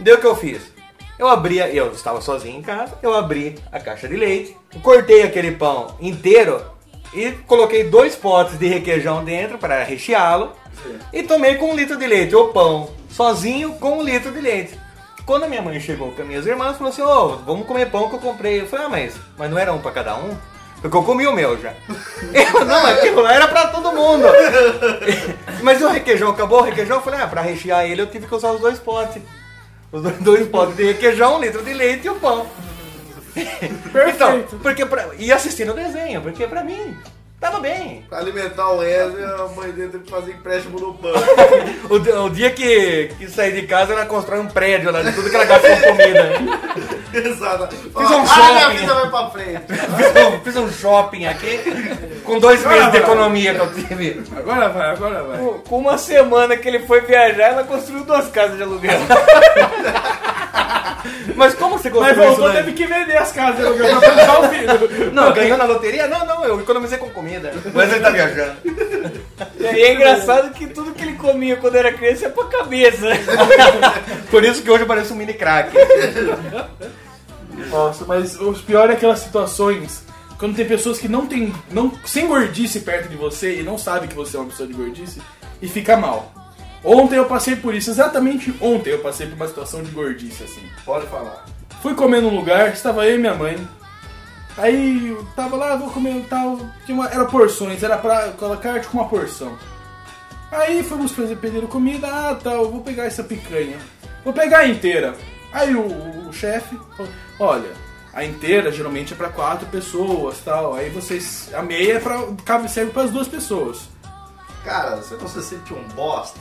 Deu 0.00 0.16
o 0.16 0.20
que 0.20 0.26
eu 0.26 0.36
fiz. 0.36 0.76
Eu 1.18 1.28
abria, 1.28 1.68
eu 1.68 1.92
estava 1.92 2.20
sozinho 2.20 2.58
em 2.58 2.62
casa, 2.62 2.92
eu 3.02 3.14
abri 3.14 3.58
a 3.72 3.80
caixa 3.80 4.06
de 4.06 4.16
leite, 4.16 4.54
cortei 4.82 5.22
aquele 5.22 5.52
pão 5.52 5.96
inteiro 5.98 6.62
e 7.16 7.32
coloquei 7.46 7.84
dois 7.84 8.14
potes 8.14 8.58
de 8.58 8.66
requeijão 8.66 9.24
dentro 9.24 9.56
para 9.56 9.82
recheá-lo 9.82 10.52
e 11.10 11.22
tomei 11.22 11.54
com 11.54 11.72
um 11.72 11.74
litro 11.74 11.96
de 11.96 12.06
leite, 12.06 12.36
o 12.36 12.48
pão 12.48 12.90
sozinho 13.10 13.72
com 13.80 13.98
um 13.98 14.02
litro 14.02 14.30
de 14.30 14.40
leite. 14.40 14.78
Quando 15.24 15.44
a 15.44 15.48
minha 15.48 15.62
mãe 15.62 15.80
chegou 15.80 16.12
com 16.12 16.20
as 16.20 16.28
minhas 16.28 16.46
irmãs, 16.46 16.76
falou 16.76 16.92
assim: 16.92 17.00
Ô, 17.00 17.38
vamos 17.38 17.66
comer 17.66 17.86
pão 17.86 18.08
que 18.10 18.16
eu 18.16 18.20
comprei. 18.20 18.60
Eu 18.60 18.66
falei: 18.66 18.84
Ah, 18.84 18.88
mas, 18.90 19.14
mas 19.38 19.50
não 19.50 19.58
era 19.58 19.72
um 19.72 19.80
para 19.80 19.90
cada 19.92 20.14
um? 20.14 20.36
Porque 20.82 20.94
eu 20.94 21.02
comi 21.02 21.26
o 21.26 21.32
meu 21.32 21.58
já. 21.58 21.72
Eu, 22.32 22.64
não, 22.66 22.82
mas 22.82 22.98
aquilo 22.98 23.22
lá 23.22 23.34
era 23.34 23.48
pra 23.48 23.68
todo 23.68 23.92
mundo. 23.92 24.26
Mas 25.62 25.80
o 25.80 25.88
requeijão 25.88 26.28
acabou, 26.30 26.60
o 26.60 26.62
requeijão, 26.62 26.98
eu 26.98 27.02
falei: 27.02 27.18
Ah, 27.20 27.26
pra 27.26 27.40
rechear 27.40 27.86
ele 27.86 28.02
eu 28.02 28.06
tive 28.06 28.26
que 28.26 28.34
usar 28.34 28.52
os 28.52 28.60
dois 28.60 28.78
potes. 28.78 29.22
Os 29.90 30.02
dois, 30.02 30.16
dois 30.18 30.48
potes 30.48 30.76
de 30.76 30.84
requeijão, 30.84 31.36
um 31.36 31.40
litro 31.40 31.64
de 31.64 31.72
leite 31.72 32.06
e 32.06 32.10
o 32.10 32.16
pão. 32.16 32.46
Então, 34.14 34.42
porque 34.62 34.84
pra, 34.86 35.06
e 35.18 35.32
assistindo 35.32 35.72
o 35.72 35.74
desenho, 35.74 36.20
porque 36.22 36.46
pra 36.46 36.62
mim 36.64 36.96
tava 37.40 37.60
bem. 37.60 38.04
Pra 38.08 38.18
alimentar 38.18 38.70
o 38.70 38.78
Wesley, 38.78 39.24
a 39.24 39.46
mãe 39.54 39.70
dele 39.72 39.90
teve 39.90 40.04
que 40.04 40.10
fazer 40.10 40.32
empréstimo 40.32 40.78
no 40.80 40.92
banco. 40.92 41.18
O, 41.88 42.24
o 42.24 42.30
dia 42.30 42.50
que, 42.50 43.10
que 43.16 43.28
sair 43.30 43.52
de 43.52 43.66
casa, 43.66 43.92
ela 43.92 44.06
constrói 44.06 44.40
um 44.40 44.48
prédio 44.48 44.90
lá 44.90 45.02
de 45.02 45.12
tudo 45.12 45.30
que 45.30 45.36
ela 45.36 45.44
gastou 45.44 45.70
com 45.76 45.82
comida. 45.82 46.30
Exato. 47.14 47.74
um 47.86 47.90
ah, 47.94 48.52
minha 48.52 48.60
shopping. 48.60 48.76
vida 48.76 48.94
vai 48.94 49.08
pra 49.10 49.30
frente. 49.30 49.62
Fiz 49.68 50.16
um, 50.26 50.40
fiz 50.40 50.56
um 50.56 50.72
shopping 50.72 51.26
aqui 51.26 51.60
com 52.24 52.38
dois 52.40 52.66
meses 52.66 52.90
de 52.90 52.98
economia 52.98 53.54
que 53.54 53.60
eu 53.60 53.72
tive. 53.74 54.22
Agora 54.36 54.68
vai, 54.68 54.90
agora 54.90 55.22
vai. 55.22 55.38
Com- 55.38 55.58
Com 55.60 55.78
uma 55.78 55.96
semana 55.96 56.56
que 56.56 56.66
ele 56.68 56.80
foi 56.80 57.02
viajar, 57.02 57.52
ela 57.52 57.64
construiu 57.64 58.02
duas 58.04 58.28
casas 58.28 58.56
de 58.56 58.64
aluguel. 58.64 58.98
Mas 61.36 61.54
como 61.54 61.78
você 61.78 61.90
Mas 61.90 61.98
construiu 61.98 62.22
isso 62.24 62.40
voltou, 62.40 62.48
daí? 62.48 62.64
teve 62.64 62.72
que 62.72 62.86
vender 62.86 63.16
as 63.16 63.32
casas 63.32 63.56
de 63.56 63.66
aluguel 63.66 64.00
pra 64.00 64.10
pagar 64.10 64.40
o 64.40 64.48
filho. 64.48 65.12
Não, 65.12 65.32
ganhou 65.32 65.58
na 65.58 65.64
loteria? 65.64 66.06
Não, 66.06 66.24
não, 66.24 66.44
eu 66.44 66.60
economizei 66.60 66.98
com 66.98 67.10
comida. 67.10 67.52
Mas 67.74 67.92
ele 67.92 68.00
tá 68.00 68.10
viajando. 68.10 68.56
E 69.58 69.66
aí 69.66 69.82
é 69.82 69.94
engraçado 69.94 70.50
que 70.54 70.66
tudo 70.66 70.92
que 70.94 71.02
ele 71.02 71.14
comia 71.14 71.56
quando 71.56 71.76
era 71.76 71.92
criança 71.92 72.24
ia 72.24 72.30
pra 72.30 72.44
cabeça. 72.44 73.06
Por 74.30 74.42
isso 74.44 74.62
que 74.62 74.70
hoje 74.70 74.84
eu 74.84 74.86
pareço 74.86 75.12
um 75.12 75.16
mini 75.16 75.34
crack. 75.34 75.72
Nossa, 77.70 78.04
mas 78.06 78.40
o 78.40 78.52
pior 78.54 78.88
é 78.90 78.94
aquelas 78.94 79.18
situações 79.18 80.04
quando 80.38 80.54
tem 80.56 80.66
pessoas 80.66 80.98
que 80.98 81.08
não 81.08 81.26
tem. 81.26 81.52
Não, 81.70 81.92
sem 82.04 82.26
gordice 82.26 82.80
perto 82.80 83.08
de 83.08 83.16
você 83.16 83.60
e 83.60 83.62
não 83.62 83.76
sabe 83.76 84.08
que 84.08 84.14
você 84.14 84.36
é 84.36 84.40
uma 84.40 84.48
pessoa 84.48 84.66
de 84.66 84.74
gordice 84.74 85.20
e 85.60 85.68
fica 85.68 85.96
mal. 85.96 86.32
Ontem 86.88 87.16
eu 87.16 87.24
passei 87.24 87.56
por 87.56 87.74
isso, 87.74 87.90
exatamente 87.90 88.54
ontem 88.60 88.90
eu 88.90 89.00
passei 89.00 89.26
por 89.26 89.34
uma 89.34 89.48
situação 89.48 89.82
de 89.82 89.90
gordice 89.90 90.44
assim. 90.44 90.62
Pode 90.84 91.04
falar. 91.08 91.44
Fui 91.82 91.96
comer 91.96 92.22
num 92.22 92.32
lugar, 92.32 92.72
estava 92.72 93.04
eu 93.04 93.16
e 93.16 93.18
minha 93.18 93.34
mãe. 93.34 93.58
Aí 94.56 95.08
eu 95.08 95.26
tava 95.34 95.56
lá, 95.56 95.74
vou 95.74 95.90
comer 95.90 96.24
tal. 96.30 96.60
Tinha 96.84 96.94
uma, 96.94 97.08
era 97.08 97.24
porções, 97.24 97.82
era 97.82 97.98
pra 97.98 98.28
colocar 98.38 98.78
tipo 98.78 98.96
uma 98.96 99.08
porção. 99.08 99.58
Aí 100.52 100.84
fomos 100.84 101.10
fazer 101.10 101.34
pediram 101.38 101.66
comida, 101.66 102.06
ah 102.06 102.38
eu 102.44 102.70
vou 102.70 102.80
pegar 102.80 103.06
essa 103.06 103.24
picanha. 103.24 103.78
Vou 104.22 104.32
pegar 104.32 104.68
inteira. 104.68 105.16
Aí 105.52 105.74
o, 105.74 106.28
o 106.28 106.32
chefe 106.32 106.78
falou, 106.96 107.12
olha, 107.40 107.70
a 108.14 108.24
inteira 108.24 108.70
geralmente 108.70 109.12
é 109.12 109.16
pra 109.16 109.28
quatro 109.28 109.66
pessoas 109.66 110.38
tal. 110.44 110.76
Aí 110.76 110.88
vocês. 110.90 111.50
A 111.52 111.62
meia 111.62 111.94
é 111.94 111.98
pra, 111.98 112.68
serve 112.68 112.92
para 112.92 113.02
as 113.02 113.10
duas 113.10 113.26
pessoas. 113.26 113.88
Cara, 114.64 114.96
você 114.96 115.16
não 115.16 115.26
se 115.26 115.42
sente 115.42 115.74
um 115.74 115.82
bosta 115.96 116.40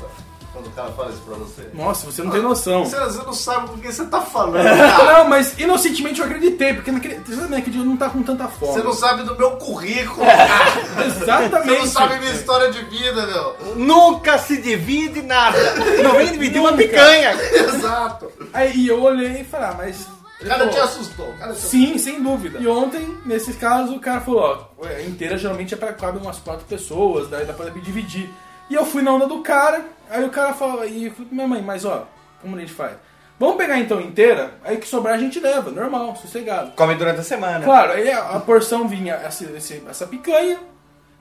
quando 0.56 0.68
o 0.68 0.72
cara 0.72 0.90
fala 0.94 1.12
isso 1.12 1.22
pra 1.22 1.36
você? 1.36 1.70
Nossa, 1.74 2.06
você 2.06 2.24
não 2.24 2.32
tem 2.32 2.42
noção. 2.42 2.86
Você, 2.86 2.98
você 2.98 3.24
não 3.24 3.34
sabe 3.34 3.68
com 3.68 3.78
quem 3.78 3.92
você 3.92 4.06
tá 4.06 4.22
falando, 4.22 4.64
cara. 4.64 5.16
Não, 5.20 5.30
mas 5.30 5.60
inocentemente 5.60 6.22
eu 6.22 6.26
acreditei, 6.26 6.74
porque 6.74 6.92
naquele, 6.92 7.16
você 7.20 7.36
sabe, 7.36 7.52
naquele 7.52 7.72
dia 7.72 7.82
eu 7.82 7.86
não 7.86 7.98
tá 7.98 8.10
com 8.10 8.24
tanta 8.24 8.48
fome. 8.48 8.74
Você 8.74 8.84
não 8.84 8.94
sabe 8.94 9.24
do 9.24 9.36
meu 9.38 9.52
currículo, 9.58 10.26
cara. 10.26 11.10
Você 11.10 11.24
Exatamente. 11.24 11.80
não 11.80 11.88
sabe 11.88 12.20
minha 12.20 12.32
história 12.32 12.72
de 12.72 12.82
vida, 12.86 13.26
meu. 13.26 13.76
Nunca 13.76 14.38
se 14.38 14.62
divide 14.62 15.22
nada. 15.22 15.58
Não 16.02 16.14
vem 16.14 16.32
dividir 16.32 16.62
uma 16.62 16.74
picanha. 16.74 17.34
Exato. 17.34 18.32
Aí 18.54 18.88
eu 18.88 19.02
olhei 19.04 19.42
e 19.42 19.44
falei, 19.44 19.68
ah, 19.68 19.76
mas. 19.78 20.08
O 20.42 20.48
cara 20.48 20.68
te 20.68 20.78
assustou. 20.78 21.34
Cara 21.40 21.54
te 21.54 21.60
Sim, 21.62 21.98
sem 21.98 22.22
dúvida. 22.22 22.60
E 22.60 22.68
ontem, 22.68 23.18
nesse 23.26 23.54
caso, 23.54 23.96
o 23.96 24.00
cara 24.00 24.22
falou, 24.22 24.70
ó, 24.80 24.86
a 24.86 25.02
inteira 25.02 25.38
geralmente 25.38 25.74
é 25.74 25.78
pra 25.78 25.94
cabe 25.94 26.18
umas 26.18 26.40
quatro 26.40 26.66
pessoas, 26.66 27.30
daí 27.30 27.46
dá 27.46 27.54
pra 27.54 27.70
dividir. 27.70 28.30
E 28.70 28.74
eu 28.76 28.86
fui 28.86 29.02
na 29.02 29.14
onda 29.14 29.28
do 29.28 29.42
cara, 29.42 29.86
aí 30.10 30.24
o 30.24 30.30
cara 30.30 30.54
falou, 30.54 30.86
e 30.86 31.06
eu 31.06 31.12
falei, 31.12 31.28
minha 31.32 31.48
mãe, 31.48 31.62
mas 31.62 31.86
ó, 31.86 32.08
como 32.42 32.56
a 32.56 32.60
gente 32.60 32.74
faz? 32.74 32.94
Vamos 33.40 33.58
pegar 33.58 33.78
então 33.80 34.00
inteira, 34.00 34.54
aí 34.64 34.78
o 34.78 34.80
que 34.80 34.88
sobrar 34.88 35.16
a 35.16 35.18
gente 35.18 35.40
leva, 35.40 35.70
normal, 35.70 36.16
sossegado. 36.16 36.72
Come 36.72 36.96
durante 36.96 37.20
a 37.20 37.24
semana. 37.24 37.64
Claro, 37.66 37.92
aí 37.92 38.10
a, 38.10 38.30
a 38.30 38.40
porção 38.40 38.88
vinha 38.88 39.14
essa, 39.16 39.46
essa 39.90 40.08
picanha, 40.08 40.58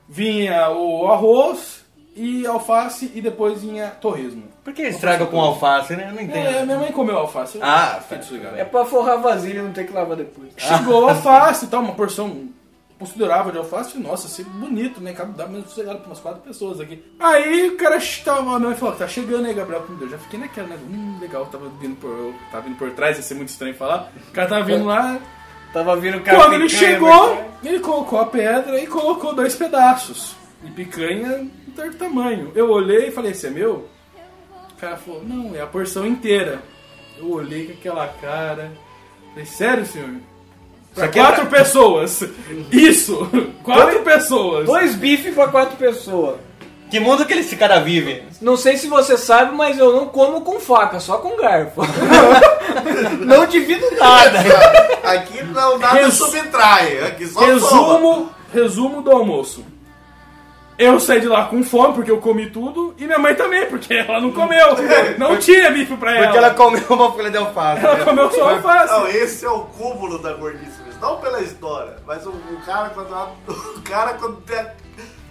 vinha 0.09 0.71
o 0.71 1.07
arroz 1.11 1.85
e 2.17 2.47
alface 2.47 3.11
e 3.15 3.21
depois 3.21 3.63
vinha 3.63 3.89
torresmo. 4.01 4.45
Por 4.63 4.73
que 4.73 4.83
estraga 4.83 5.27
com 5.27 5.41
alface, 5.41 5.95
né? 5.97 6.07
Eu 6.09 6.13
não 6.15 6.21
É, 6.21 6.25
entendo. 6.25 6.67
minha 6.67 6.79
mãe 6.79 6.93
comeu 6.93 7.19
alface. 7.19 7.59
Ah, 7.61 8.01
desligado. 8.19 8.57
É 8.57 8.65
pra 8.65 8.85
forrar 8.85 9.17
vasilha 9.17 9.59
e 9.59 9.63
não 9.63 9.73
ter 9.73 9.85
que 9.87 9.93
lavar 9.93 10.17
depois. 10.17 10.51
Chegou 10.57 11.09
alface 11.09 11.65
e 11.65 11.69
tal, 11.69 11.83
uma 11.83 11.95
porção 11.95 12.49
considerável 12.99 13.53
de 13.53 13.59
alface. 13.59 13.99
Nossa, 13.99 14.27
assim, 14.27 14.45
bonito, 14.45 15.01
né? 15.01 15.13
Cabe 15.13 15.37
dar 15.37 15.47
mesmo 15.49 15.69
sossegado 15.69 15.99
pra 15.99 16.07
umas 16.09 16.21
quatro 16.21 16.41
pessoas 16.43 16.81
aqui. 16.81 17.03
Aí 17.19 17.69
o 17.69 17.77
cara 17.77 17.99
tava, 18.25 18.41
a 18.41 18.45
minha 18.59 18.71
mãe 18.71 18.75
falou, 18.79 18.95
tá 18.97 19.07
chegando 19.09 19.47
aí, 19.47 19.55
Gabriel. 19.55 19.85
Eu 20.01 20.09
já 20.09 20.19
fiquei 20.19 20.39
naquela, 20.41 20.69
né? 20.69 20.79
Hum, 20.91 21.19
legal, 21.21 21.47
tava 21.47 21.69
vindo 21.81 21.97
por, 21.97 22.09
eu 22.11 22.35
tava 22.51 22.63
vindo 22.65 22.77
por 22.79 22.91
trás, 22.93 23.17
ia 23.17 23.23
ser 23.23 23.35
muito 23.35 23.49
estranho 23.51 23.75
falar. 23.75 24.13
O 24.29 24.33
cara 24.33 24.49
tava 24.49 24.65
vindo 24.65 24.85
lá. 24.85 25.19
Tava 25.73 25.97
vindo 25.97 26.19
o 26.19 26.21
cara 26.23 26.39
Quando 26.39 26.53
ele 26.55 26.69
chegou, 26.69 27.35
mas- 27.35 27.65
ele 27.65 27.81
colocou 27.81 28.21
a 28.21 28.27
pedra 28.27 28.79
e 28.81 28.87
colocou 28.87 29.35
dois 29.35 29.55
pedaços. 29.57 30.37
de 30.63 30.71
picanha 30.71 31.47
de 31.69 31.75
certo 31.77 31.99
tamanho. 31.99 32.51
Eu 32.55 32.71
olhei 32.71 33.09
e 33.09 33.11
falei, 33.11 33.33
esse 33.33 33.47
é 33.47 33.51
meu? 33.51 33.89
O 34.73 34.77
cara 34.81 34.97
falou, 34.97 35.23
não, 35.25 35.55
é 35.55 35.61
a 35.61 35.67
porção 35.67 36.07
inteira. 36.07 36.63
Eu 37.19 37.31
olhei 37.33 37.67
com 37.67 37.73
aquela 37.73 38.07
cara. 38.09 38.73
Falei, 39.31 39.45
sério, 39.47 39.85
senhor? 39.85 40.15
Pra 40.95 41.07
é 41.07 41.09
quatro 41.09 41.47
pessoas. 41.47 42.23
Isso! 42.71 43.29
Quatro 43.63 44.01
pessoas. 44.01 44.67
Dois 44.67 44.95
bifes 44.95 45.35
pra 45.35 45.49
quatro 45.49 45.77
pessoas. 45.77 46.37
Que 46.91 47.01
mundo 47.01 47.27
que 47.27 47.33
esse 47.35 47.57
cara 47.57 47.81
vive? 47.81 48.23
Não 48.41 48.57
sei 48.57 48.77
se 48.77 48.87
você 48.87 49.19
sabe, 49.19 49.57
mas 49.57 49.79
eu 49.79 49.93
não 49.93 50.07
como 50.07 50.43
com 50.43 50.61
faca, 50.61 51.01
só 51.01 51.17
com 51.19 51.37
garfo. 51.37 51.81
não 53.21 53.47
divido 53.47 53.85
nada. 53.99 54.39
Aqui 55.03 55.43
não, 55.43 55.79
nada 55.79 55.99
Res- 56.05 56.15
subtrai. 56.15 56.99
Aqui 57.05 57.27
só 57.27 57.41
soma. 57.41 57.53
Resumo, 57.53 58.31
resumo 58.53 59.03
do 59.03 59.11
almoço. 59.11 59.65
Eu 60.77 60.99
saí 60.99 61.21
de 61.21 61.29
lá 61.29 61.45
com 61.45 61.63
fome, 61.63 61.95
porque 61.95 62.11
eu 62.11 62.19
comi 62.19 62.51
tudo, 62.51 62.95
e 62.99 63.05
minha 63.05 63.19
mãe 63.19 63.35
também, 63.35 63.67
porque 63.67 63.95
ela 63.95 64.21
não 64.21 64.33
comeu. 64.33 64.75
Não 65.19 65.37
tinha 65.39 65.71
bife 65.71 65.97
pra 65.97 66.13
ela. 66.17 66.23
Porque 66.25 66.39
ela 66.39 66.51
comeu 66.51 66.83
uma 66.91 67.13
folha 67.13 67.31
de 67.31 67.37
alface. 67.37 67.85
Ela 67.85 68.05
comeu 68.05 68.31
só 68.33 68.51
alface. 68.51 68.93
Não, 68.93 69.07
esse 69.07 69.45
é 69.45 69.49
o 69.49 69.61
cúmulo 69.61 70.19
da 70.19 70.33
gordice. 70.33 70.83
mesmo. 70.85 71.01
Não 71.01 71.19
pela 71.19 71.41
história, 71.41 71.97
mas 72.07 72.27
o, 72.27 72.31
o 72.31 72.61
cara 72.65 72.91
quando 72.91 73.09
o 73.77 73.83
cara 73.83 74.15
quando 74.15 74.37
tem 74.43 74.67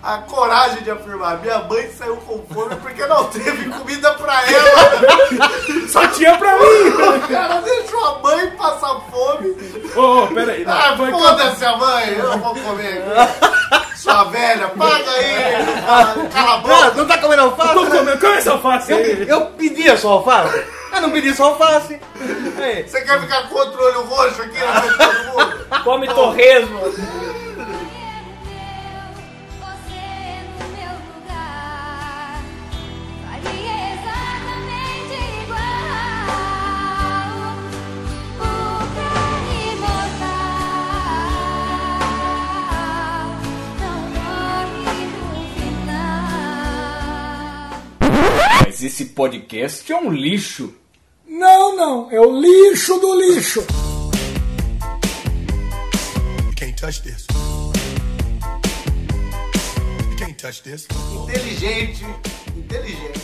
a, 0.04 0.18
coragem 0.20 0.84
de 0.84 0.92
afirmar, 0.92 1.38
minha 1.40 1.60
mãe 1.60 1.90
saiu 1.98 2.18
com 2.18 2.44
fome 2.54 2.76
porque 2.78 3.06
não 3.06 3.24
teve 3.26 3.70
comida 3.70 4.14
pra 4.16 4.42
ela. 4.52 5.50
Só 5.88 6.06
tinha 6.08 6.38
pra 6.38 6.58
mim. 6.58 6.66
O 6.90 7.28
cara 7.28 7.62
deixou 7.62 8.06
a 8.06 8.20
mãe 8.20 8.50
passar 8.52 9.00
fome. 9.12 9.56
Ô, 9.96 10.24
ô, 10.24 10.28
peraí. 10.28 10.66
não, 10.66 10.74
Ah, 10.74 10.96
eu- 11.00 11.12
foda-se 11.20 11.66
a 11.66 11.78
mãe, 11.78 12.14
eu 12.18 12.28
não 12.30 12.40
vou 12.40 12.56
comer. 12.56 13.04
Sua 13.96 14.26
velha, 14.26 14.68
paga 14.70 15.12
aí. 15.12 16.30
Cala 16.34 16.54
a 16.56 16.58
boca. 16.58 16.92
não 16.96 17.06
tá 17.08 17.18
comendo 17.20 17.42
alface? 17.44 17.74
Tô 17.74 17.86
comendo, 17.86 18.20
come 18.20 18.34
essa 18.38 18.52
alface 18.52 18.92
Eu, 18.92 18.98
aí. 18.98 19.26
eu 19.30 19.42
pedi 19.52 19.90
a 19.90 19.98
sua 19.98 20.12
alface? 20.14 20.66
Eu 20.94 21.02
não 21.02 21.12
pedi 21.12 21.34
sua 21.34 21.48
alface. 21.48 22.00
Aí, 22.62 22.84
Você 22.88 23.02
quer 23.02 23.22
ficar 23.22 23.48
com 23.48 23.56
outro 23.56 23.82
olho 23.82 24.02
roxo 24.04 24.42
aqui 24.42 24.60
na 24.60 24.74
frente 24.82 24.92
de 24.92 24.98
todo 24.98 25.24
mundo? 25.28 25.84
Come 25.84 26.08
torresmo. 26.10 26.80
Mas 48.84 48.92
esse 48.92 49.06
podcast 49.06 49.90
é 49.94 49.96
um 49.96 50.12
lixo. 50.12 50.76
Não, 51.26 51.74
não, 51.78 52.12
é 52.12 52.20
o 52.20 52.38
lixo 52.38 53.00
do 53.00 53.16
lixo. 53.16 53.62
You 56.42 56.54
can't 56.54 56.76
touch 56.76 57.02
this. 57.02 57.26
You 60.10 60.18
can't 60.18 60.34
touch 60.34 60.64
this. 60.64 60.86
Inteligente, 61.14 62.04
inteligente. 62.58 63.22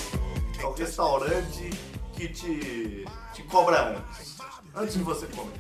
É 0.62 0.66
o 0.66 0.72
restaurante 0.72 1.70
que 2.14 2.30
te, 2.30 3.06
te 3.34 3.44
cobra 3.44 3.98
antes. 3.98 4.38
Antes 4.74 4.96
de 4.96 5.04
você 5.04 5.26
comer. 5.26 5.60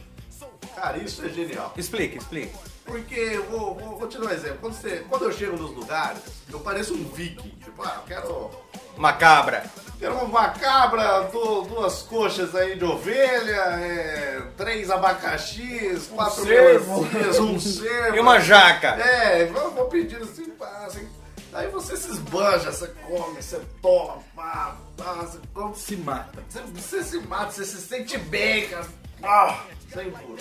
Cara, 0.76 0.98
isso 0.98 1.26
é 1.26 1.30
genial. 1.30 1.74
explica, 1.76 2.18
explica. 2.18 2.58
Porque, 2.90 3.38
vou, 3.50 3.76
vou, 3.76 4.00
vou 4.00 4.08
te 4.08 4.18
dar 4.18 4.26
um 4.28 4.32
exemplo. 4.32 4.58
Quando, 4.62 4.74
você, 4.74 5.06
quando 5.08 5.26
eu 5.26 5.32
chego 5.32 5.56
nos 5.58 5.72
lugares, 5.72 6.22
eu 6.52 6.60
pareço 6.60 6.94
um 6.94 7.04
viking. 7.10 7.50
Tipo, 7.64 7.84
ah, 7.84 7.98
eu 7.98 8.04
quero, 8.08 8.52
Uma 8.98 9.14
cabra. 9.14 9.64
quero 10.00 10.16
uma 10.16 10.50
cabra, 10.50 11.22
du- 11.32 11.62
duas 11.64 12.02
coxas 12.02 12.56
aí 12.56 12.76
de 12.78 12.84
ovelha, 12.84 13.52
é, 13.80 14.42
três 14.58 14.90
abacaxis, 14.90 16.08
quatro 16.08 16.44
cervo. 16.44 17.06
melancias, 17.06 17.40
um 17.40 17.60
cervo. 17.62 18.18
E 18.18 18.20
uma 18.20 18.40
jaca. 18.40 18.88
É, 19.00 19.46
vou, 19.46 19.72
vou 19.72 19.86
pedindo 19.86 20.24
assim, 20.24 20.50
pá, 20.52 20.86
assim. 20.88 21.08
Aí 21.54 21.68
você 21.70 21.96
se 21.98 22.12
esbanja, 22.12 22.72
você 22.72 22.88
come, 22.88 23.42
você 23.42 23.60
toma, 23.82 24.18
pá, 24.36 24.78
pá, 24.98 25.14
você 25.14 25.40
come. 25.54 25.76
Se 25.76 25.96
mata. 25.96 26.44
Você, 26.50 26.62
você 26.62 27.04
se 27.04 27.20
mata, 27.22 27.52
você 27.52 27.66
se 27.66 27.82
sente 27.82 28.18
bem, 28.18 28.68
cara. 28.68 28.86
Ah, 29.24 29.64
sem 29.94 30.12
furo. 30.12 30.38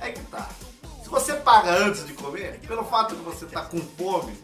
É 0.00 0.10
que 0.12 0.20
tá. 0.24 0.48
Se 1.08 1.12
você 1.14 1.32
paga 1.36 1.70
antes 1.70 2.06
de 2.06 2.12
comer, 2.12 2.60
pelo 2.68 2.84
fato 2.84 3.16
de 3.16 3.22
você 3.22 3.46
estar 3.46 3.62
com 3.62 3.78
fome, 3.78 4.38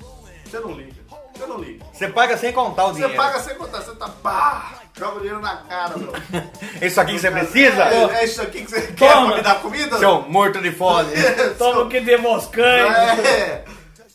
você 0.47 0.59
não 0.61 0.73
liga. 0.73 0.95
Você 1.37 1.47
não 1.47 1.59
liga. 1.59 1.85
Você 1.93 2.09
paga 2.09 2.39
sem 2.39 2.55
contar 2.55 2.87
o 2.87 2.89
Você 2.89 2.95
dinheiro. 3.03 3.17
paga 3.17 3.39
sem 3.41 3.55
contar, 3.55 3.83
você 3.83 3.95
tá 3.97 4.09
pá, 4.09 4.81
joga 4.97 5.17
o 5.17 5.21
dinheiro 5.21 5.43
na 5.43 5.59
cara, 5.59 5.95
meu. 5.99 6.11
Isso 6.81 6.99
aqui 6.99 7.12
que 7.12 7.19
você 7.19 7.31
precisa? 7.31 7.83
É, 7.83 8.05
é 8.15 8.25
isso 8.25 8.41
aqui 8.41 8.65
que 8.65 8.71
você 8.71 8.81
quer 8.81 9.12
Toma. 9.12 9.27
pra 9.27 9.37
me 9.37 9.43
dar 9.43 9.61
comida? 9.61 9.99
Seu 9.99 10.23
morto 10.23 10.62
de 10.62 10.73
fome. 10.73 11.11
Toma 11.59 11.83
o 11.83 11.89
que 11.91 12.01
demos 12.01 12.47
cães. 12.47 12.95
É. 13.27 13.65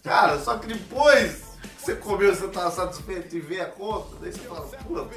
Cara, 0.03 0.39
só 0.39 0.57
que 0.57 0.65
depois 0.65 1.33
que 1.77 1.85
você 1.85 1.95
comeu, 1.97 2.33
você 2.33 2.47
tá 2.47 2.71
satisfeito 2.71 3.35
e 3.35 3.39
vê 3.41 3.61
a 3.61 3.65
conta, 3.67 4.15
daí 4.21 4.31
você 4.31 4.39
fala, 4.39 4.61
puta, 4.61 5.07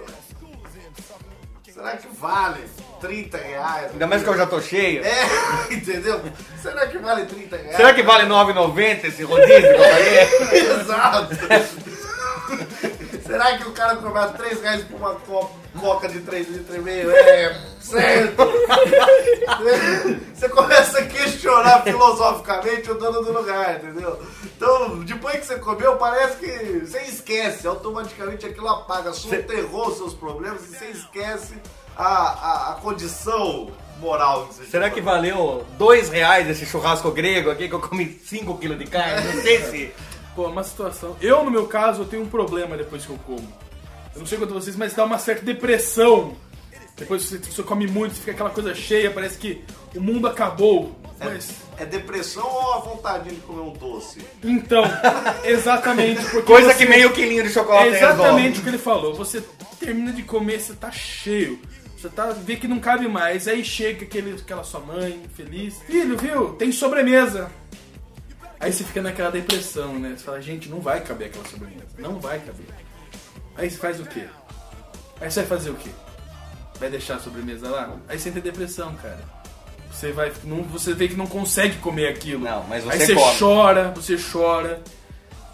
será 1.73 1.97
que 1.97 2.09
vale 2.09 2.65
30 3.01 3.39
reais? 3.39 3.93
Ainda 3.93 4.07
mais 4.07 4.23
que 4.23 4.29
eu 4.29 4.37
já 4.37 4.47
tô 4.47 4.61
cheio. 4.61 5.03
É, 5.05 5.73
entendeu? 5.73 6.21
Será 6.61 6.87
que 6.87 6.99
vale 6.99 7.25
30 7.25 7.57
reais? 7.57 7.77
Será 7.77 7.95
que 7.95 8.03
vale 8.03 8.29
9,90 8.29 9.05
esse 9.05 9.23
rodízio 9.25 9.61
que 9.61 9.67
eu 9.69 9.79
paguei? 9.79 10.21
Exato. 10.81 11.35
Será 13.25 13.57
que 13.59 13.69
o 13.69 13.73
cara 13.73 13.97
cobrar 13.97 14.29
3 14.29 14.61
reais 14.61 14.85
por 14.85 14.97
uma 14.97 15.15
co- 15.15 15.51
coca 15.81 16.09
de 16.09 16.21
3 16.21 16.49
litros 16.49 16.77
e 16.77 16.81
meio? 16.81 17.11
É, 17.11 17.57
certo. 17.81 18.43
Você 20.35 20.49
começa 20.49 20.99
a 20.99 21.07
questionar 21.07 21.83
filosoficamente 21.83 22.91
o 22.91 22.95
dono 22.95 23.23
do 23.23 23.33
lugar, 23.33 23.77
entendeu? 23.77 24.21
Então, 24.45 25.01
depois 25.01 25.37
que 25.37 25.47
você 25.47 25.57
comeu, 25.59 25.97
parece 25.97 26.37
que 26.37 26.81
você 26.85 27.01
esquece, 27.03 27.67
automaticamente 27.67 28.47
aquilo 28.47 28.69
apaga, 28.69 29.13
soterrou 29.13 29.89
os 29.89 29.97
seus 29.97 30.15
problemas 30.15 30.63
e 30.65 30.77
você 30.77 30.87
esquece 30.87 31.55
a, 31.97 32.05
a, 32.07 32.71
a 32.71 32.75
condição 32.77 33.71
moral 33.99 34.47
que 34.49 34.67
Será 34.67 34.91
que 34.91 35.01
valeu 35.01 35.65
2 35.79 36.09
reais 36.09 36.49
esse 36.49 36.67
churrasco 36.67 37.11
grego 37.13 37.51
aqui 37.51 37.69
que 37.69 37.75
eu 37.75 37.81
comi 37.81 38.21
5 38.25 38.59
quilos 38.59 38.79
de 38.79 38.87
carne? 38.87 39.33
Não 39.33 39.43
sei 39.43 39.63
se. 39.63 39.93
Pô, 40.35 40.47
uma 40.49 40.65
situação. 40.65 41.17
Eu, 41.21 41.45
no 41.45 41.51
meu 41.51 41.67
caso, 41.67 42.03
eu 42.03 42.07
tenho 42.07 42.23
um 42.23 42.29
problema 42.29 42.77
depois 42.77 43.05
que 43.05 43.11
eu 43.11 43.19
como. 43.27 43.47
Eu 44.15 44.21
não 44.21 44.27
sei 44.27 44.39
quanto 44.39 44.55
vocês, 44.55 44.77
mas 44.77 44.95
dá 44.95 45.05
uma 45.05 45.19
certa 45.19 45.45
depressão. 45.45 46.35
Depois 46.97 47.23
que 47.25 47.29
você, 47.29 47.39
você 47.39 47.63
come 47.63 47.87
muito, 47.87 48.15
fica 48.15 48.33
aquela 48.33 48.51
coisa 48.51 48.75
cheia, 48.75 49.11
parece 49.11 49.39
que 49.39 49.65
o 49.95 50.01
mundo 50.01 50.27
acabou. 50.27 50.95
Mas, 51.19 51.51
É 51.79 51.85
depressão 51.87 52.45
ou 52.47 52.75
a 52.75 52.79
vontade 52.79 53.31
de 53.31 53.41
comer 53.43 53.61
um 53.61 53.73
doce? 53.73 54.19
então, 54.43 54.83
exatamente. 55.45 56.21
Porque 56.25 56.43
Coisa 56.43 56.73
você- 56.73 56.79
que 56.85 56.87
meio 56.91 57.13
quilinho 57.13 57.43
de 57.45 57.51
chocolate 57.51 57.89
É 57.95 57.97
exatamente 57.97 58.61
o 58.61 58.63
que 58.63 58.69
ele 58.69 58.79
falou. 58.79 59.15
Você 59.15 59.43
termina 59.79 60.13
de 60.13 60.23
comer, 60.23 60.61
você 60.61 60.75
tá 60.75 60.91
cheio. 60.91 61.59
Você 61.97 62.09
tá, 62.09 62.27
vê 62.33 62.57
que 62.57 62.67
não 62.67 62.81
cabe 62.81 63.07
mais. 63.09 63.47
Aí 63.47 63.65
chega 63.65 64.05
aquele, 64.05 64.33
aquela 64.35 64.65
sua 64.65 64.81
mãe 64.81 65.23
feliz. 65.37 65.77
Filho, 65.87 66.17
viu? 66.19 66.51
Tem 66.55 66.73
sobremesa. 66.73 67.51
Aí 68.63 68.73
você 68.73 68.85
fica 68.85 69.03
naquela 69.03 69.33
depressão, 69.33 69.99
né? 69.99 70.15
Você 70.17 70.23
fala, 70.23 70.41
gente, 70.41 70.69
não 70.69 70.81
vai 70.81 71.01
caber 71.01 71.27
aquela 71.27 71.45
sobremesa. 71.49 71.85
Não 71.99 72.21
vai 72.21 72.39
caber. 72.39 72.65
Aí 73.57 73.69
você 73.69 73.77
faz 73.77 73.99
o 73.99 74.05
quê? 74.05 74.25
Aí 75.21 75.29
você 75.29 75.41
vai 75.41 75.49
fazer 75.59 75.71
o 75.71 75.75
quê? 75.75 75.91
Vai 76.79 76.89
deixar 76.89 77.17
a 77.17 77.19
sobremesa 77.19 77.69
lá? 77.69 77.97
Aí 78.09 78.17
você 78.21 78.29
entra 78.29 78.39
em 78.39 78.45
depressão, 78.45 78.95
cara. 78.95 79.19
Você 79.91 80.13
vai. 80.13 80.33
Não, 80.45 80.63
você 80.63 80.95
vê 80.95 81.09
que 81.09 81.17
não 81.17 81.27
consegue 81.27 81.77
comer 81.79 82.07
aquilo. 82.07 82.45
Não, 82.45 82.63
mas 82.69 82.89
Aí 82.89 83.01
você 83.01 83.07
você 83.07 83.15
come. 83.17 83.39
chora, 83.41 83.91
você 83.91 84.17
chora. 84.17 84.81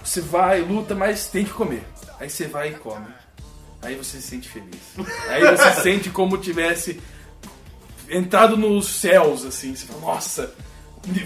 Você 0.05 0.21
vai, 0.21 0.61
luta, 0.61 0.95
mas 0.95 1.29
tem 1.29 1.47
que 1.47 1.51
comer. 1.51 1.83
Aí 2.21 2.29
você 2.29 2.47
vai 2.47 2.73
e 2.73 2.75
come. 2.75 3.07
Aí 3.81 3.95
você 3.95 4.21
se 4.21 4.29
sente 4.29 4.51
feliz. 4.51 4.83
Aí 5.29 5.57
você 5.57 5.81
sente 5.81 6.11
como 6.11 6.37
tivesse 6.37 7.01
entrado 8.11 8.55
nos 8.55 8.87
céus, 8.87 9.47
assim. 9.47 9.75
Você 9.75 9.87
fala, 9.87 10.01
nossa, 10.03 10.55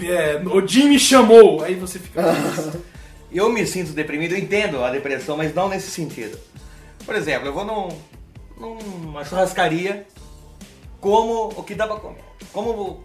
é, 0.09 0.41
Odin 0.47 0.89
me 0.89 0.99
chamou. 0.99 1.63
Aí 1.63 1.75
você 1.75 1.99
fica 1.99 2.21
feliz. 2.33 2.77
Eu 3.31 3.49
me 3.49 3.65
sinto 3.65 3.91
deprimido, 3.93 4.33
eu 4.33 4.37
entendo 4.39 4.83
a 4.83 4.91
depressão, 4.91 5.35
mas 5.37 5.53
não 5.55 5.67
nesse 5.67 5.89
sentido. 5.89 6.37
Por 7.05 7.15
exemplo, 7.15 7.47
eu 7.47 7.53
vou 7.53 7.65
num, 7.65 7.89
numa 8.57 9.25
churrascaria, 9.25 10.05
como 11.01 11.49
o 11.55 11.63
que 11.63 11.75
dá 11.75 11.87
pra 11.87 11.97
comer. 11.97 12.23
Como 12.51 12.69
o- 12.71 13.03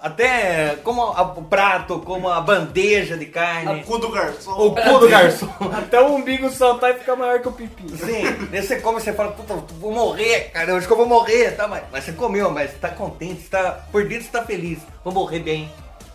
até 0.00 0.76
como 0.84 1.02
a- 1.02 1.22
o 1.22 1.42
prato, 1.42 2.00
como 2.00 2.28
a 2.28 2.40
bandeja 2.40 3.16
de 3.16 3.24
O 3.26 3.30
carne, 3.32 3.82
cu 3.84 3.98
do 3.98 4.10
garçom. 4.10 4.52
o 4.52 4.74
cu 4.74 4.98
do 4.98 5.08
garçom. 5.08 5.48
Até 5.76 6.00
o 6.00 6.14
umbigo 6.14 6.48
saltar 6.50 6.90
e 6.90 6.98
ficar 6.98 7.16
maior 7.16 7.40
que 7.40 7.48
o 7.48 7.52
pipi. 7.52 7.84
Sim, 7.96 8.22
daí 8.50 8.62
você 8.62 8.80
come 8.80 8.98
e 8.98 9.00
você 9.00 9.12
fala, 9.12 9.32
puta, 9.32 9.54
vou 9.80 9.92
morrer, 9.92 10.50
cara, 10.52 10.70
eu 10.70 10.76
acho 10.76 10.86
que 10.86 10.92
eu 10.92 10.96
vou 10.96 11.06
morrer, 11.06 11.52
tá? 11.56 11.66
Mas, 11.66 11.82
mas 11.90 12.04
você 12.04 12.12
comeu, 12.12 12.50
mas 12.50 12.70
você 12.70 12.76
tá 12.76 12.90
contente, 12.90 13.42
você 13.42 13.48
tá, 13.48 13.86
por 13.90 14.04
dentro 14.06 14.24
você 14.26 14.30
tá 14.30 14.44
feliz. 14.44 14.78
Vou 15.04 15.12
morrer 15.12 15.40
bem, 15.40 15.68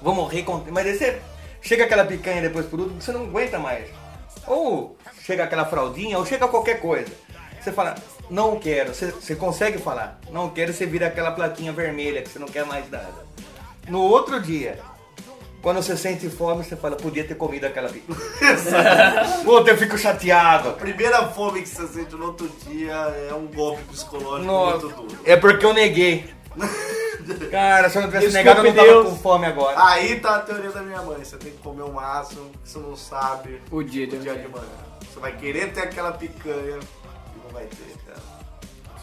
vou 0.04 0.14
morrer 0.14 0.44
contente. 0.44 0.72
Mas 0.72 0.86
daí 0.86 0.98
você 0.98 1.22
chega 1.62 1.86
aquela 1.86 2.06
picanha 2.06 2.42
depois 2.42 2.66
por 2.68 2.80
último, 2.80 3.02
você 3.02 3.12
não 3.12 3.24
aguenta 3.24 3.58
mais. 3.58 3.88
Ou 4.46 4.96
chega 5.22 5.46
aquela 5.46 5.66
fraldinha, 5.66 6.18
ou 6.20 6.26
chega 6.26 6.48
qualquer 6.48 6.80
coisa. 6.82 7.12
Você 7.62 7.72
fala, 7.72 7.96
não 8.30 8.60
quero, 8.60 8.94
você, 8.94 9.08
você 9.12 9.36
consegue 9.36 9.78
falar, 9.78 10.20
não 10.30 10.50
quero, 10.50 10.74
você 10.74 10.86
vira 10.86 11.08
aquela 11.08 11.32
plaquinha 11.32 11.72
vermelha 11.72 12.22
que 12.22 12.28
você 12.30 12.38
não 12.38 12.48
quer 12.48 12.66
mais 12.66 12.90
nada. 12.92 13.26
No 13.88 14.02
outro 14.02 14.40
dia, 14.42 14.80
Quando 15.62 15.82
você 15.82 15.96
sente 15.96 16.30
fome, 16.30 16.62
você 16.62 16.76
fala, 16.76 16.98
podia 16.98 17.24
ter 17.24 17.36
comido 17.36 17.64
aquela 17.66 17.88
pizza. 17.88 18.14
Puta, 19.46 19.72
eu 19.72 19.78
fico 19.78 19.98
chateado. 19.98 20.70
A 20.70 20.74
primeira 20.74 21.26
fome 21.30 21.62
que 21.62 21.70
você 21.70 21.88
sente 21.88 22.14
no 22.16 22.26
outro 22.26 22.52
dia 22.68 22.92
é 23.30 23.34
um 23.34 23.48
golpe 23.48 23.82
psicológico 23.84 24.46
Nossa, 24.46 24.86
muito 24.88 25.02
duro. 25.04 25.20
é 25.24 25.38
porque 25.38 25.66
eu 25.66 25.74
neguei. 25.74 26.26
Cara, 27.52 27.90
se 27.90 27.98
eu 27.98 28.02
não 28.02 28.10
tivesse 28.10 28.28
Desculpe, 28.28 28.34
negado, 28.50 28.60
eu 28.60 28.64
não 28.66 28.74
tava 28.76 28.88
Deus. 28.88 29.08
com 29.10 29.16
fome 29.18 29.46
agora. 29.46 29.86
Aí 29.88 30.20
tá 30.20 30.36
a 30.38 30.40
teoria 30.42 30.72
da 30.72 30.82
minha 30.82 31.02
mãe. 31.02 31.24
Você 31.24 31.38
tem 31.38 31.52
que 31.52 31.58
comer 31.60 31.84
o 31.84 31.94
máximo, 31.94 32.50
que 32.64 32.70
você 32.70 32.80
não 32.80 32.96
sabe 32.96 33.62
O 33.72 33.82
dia 33.82 34.06
de 34.08 34.18
o 34.18 34.20
dia 34.20 34.36
de 34.36 34.48
manhã. 34.48 34.66
Você 35.02 35.20
vai 35.20 35.36
querer 35.38 35.72
ter 35.74 35.82
aquela 35.82 36.12
picanha 36.12 36.80
e 36.80 37.40
não 37.44 37.50
vai 37.52 37.66
ter, 37.66 37.96
cara. 38.06 38.22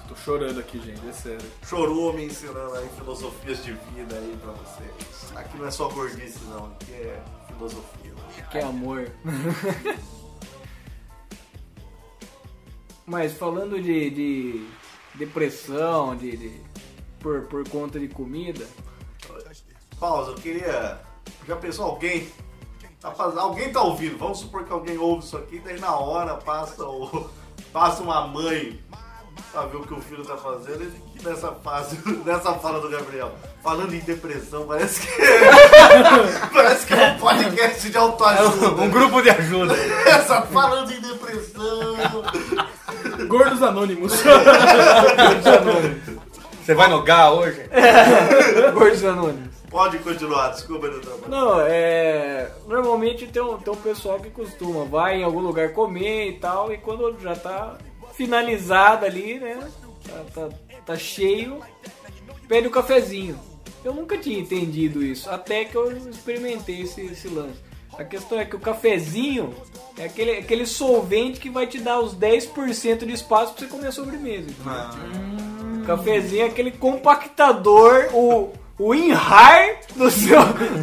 Tô 0.09 0.16
chorando 0.16 0.59
aqui, 0.59 0.80
gente, 0.80 1.01
é 1.09 1.12
sério. 1.12 1.46
Chorou 1.66 2.12
me 2.12 2.24
ensinando 2.26 2.74
aí 2.74 2.88
filosofias 2.98 3.64
de 3.64 3.72
vida 3.94 4.16
aí 4.16 4.36
pra 4.42 4.51
vocês. 4.53 5.32
Aqui 5.36 5.57
não 5.57 5.66
é 5.68 5.70
só 5.70 5.88
gordice 5.88 6.40
não, 6.48 6.66
aqui 6.66 6.92
é 6.92 7.22
filosofia. 7.46 8.12
Que 8.51 8.59
é 8.59 8.62
amor. 8.64 9.09
Mas 13.07 13.32
falando 13.34 13.80
de, 13.80 14.11
de 14.11 14.66
depressão, 15.14 16.16
de, 16.16 16.36
de- 16.36 16.61
por, 17.21 17.43
por 17.43 17.68
conta 17.68 17.99
de 17.99 18.09
comida, 18.09 18.66
Pausa, 19.99 20.31
eu 20.33 20.35
queria. 20.37 20.99
Já 21.47 21.57
pensou 21.57 21.85
alguém? 21.87 22.29
Tá 23.01 23.11
faz- 23.12 23.37
Alguém 23.37 23.73
tá 23.73 23.83
ouvindo, 23.83 24.18
vamos 24.18 24.41
supor 24.41 24.64
que 24.64 24.73
alguém 24.73 24.99
ouve 24.99 25.25
isso 25.25 25.37
aqui, 25.37 25.59
daí 25.64 25.79
na 25.81 25.95
hora 25.97 26.35
passa 26.37 26.83
o. 26.85 27.29
passa 27.73 28.03
uma 28.03 28.27
mãe 28.27 28.81
pra 29.53 29.62
ver 29.66 29.77
o 29.79 29.83
que 29.87 29.95
o 29.95 30.01
filho 30.01 30.25
tá 30.25 30.37
fazendo 30.37 30.83
e 30.85 31.23
nessa 31.23 31.53
fase, 31.53 31.99
nessa 32.25 32.55
fala 32.55 32.81
do 32.81 32.89
Gabriel. 32.89 33.33
Falando 33.62 33.95
em 33.95 34.01
depressão, 34.01 34.66
parece 34.66 35.01
que. 35.07 35.09
parece 36.53 36.87
que 36.87 36.95
é 36.95 37.12
um 37.12 37.18
podcast 37.18 37.91
de 37.91 37.97
autoajuda. 37.97 38.83
Um 38.83 38.91
grupo 38.91 39.21
de 39.23 39.31
ajuda. 39.31 39.75
Essa 40.07 40.43
falando 40.43 40.91
em 40.93 41.01
depressão. 41.01 41.97
Gordos 43.29 43.62
Anônimos. 43.62 44.12
Você 46.71 46.75
vai 46.77 46.89
no 46.89 47.03
GA 47.03 47.33
hoje? 47.33 47.62
Gordos 48.73 49.05
Anônimos. 49.05 49.57
Pode 49.68 49.99
continuar, 49.99 50.51
desculpa 50.51 50.89
do 50.89 51.01
trabalho. 51.01 51.29
Não, 51.29 51.61
é. 51.62 52.49
Normalmente 52.68 53.27
tem 53.27 53.43
um, 53.43 53.59
tem 53.59 53.73
um 53.73 53.77
pessoal 53.77 54.21
que 54.21 54.31
costuma, 54.31 54.85
vai 54.85 55.16
em 55.16 55.25
algum 55.25 55.41
lugar 55.41 55.73
comer 55.73 56.29
e 56.29 56.33
tal, 56.35 56.73
e 56.73 56.79
quando 56.79 57.18
já 57.21 57.35
tá 57.35 57.77
finalizado 58.12 59.05
ali, 59.05 59.41
né? 59.41 59.68
Tá, 60.07 60.25
tá, 60.33 60.49
tá 60.87 60.97
cheio, 60.97 61.59
pede 62.47 62.68
o 62.68 62.71
cafezinho. 62.71 63.37
Eu 63.85 63.93
nunca 63.93 64.16
tinha 64.16 64.39
entendido 64.39 65.03
isso, 65.03 65.29
até 65.29 65.64
que 65.64 65.75
eu 65.75 65.91
experimentei 65.91 66.83
esse, 66.83 67.01
esse 67.01 67.27
lance. 67.27 67.59
A 67.99 68.05
questão 68.05 68.38
é 68.38 68.45
que 68.45 68.57
o 68.57 68.61
cafezinho 68.61 69.55
é 69.99 70.05
aquele, 70.05 70.30
aquele 70.38 70.66
solvente 70.66 71.38
que 71.38 71.51
vai 71.51 71.66
te 71.66 71.78
dar 71.78 72.01
os 72.01 72.14
10% 72.14 73.05
de 73.05 73.12
espaço 73.12 73.53
pra 73.53 73.61
você 73.61 73.66
comer 73.66 73.88
a 73.88 73.93
sobremesa. 73.93 74.49
entendeu? 74.49 75.82
O 75.82 75.86
cafezinho 75.86 76.43
é 76.43 76.47
aquele 76.47 76.70
compactador, 76.70 78.09
o, 78.14 78.53
o 78.81 78.95
inhar 78.95 79.76
do 79.95 80.11
seu, 80.11 80.41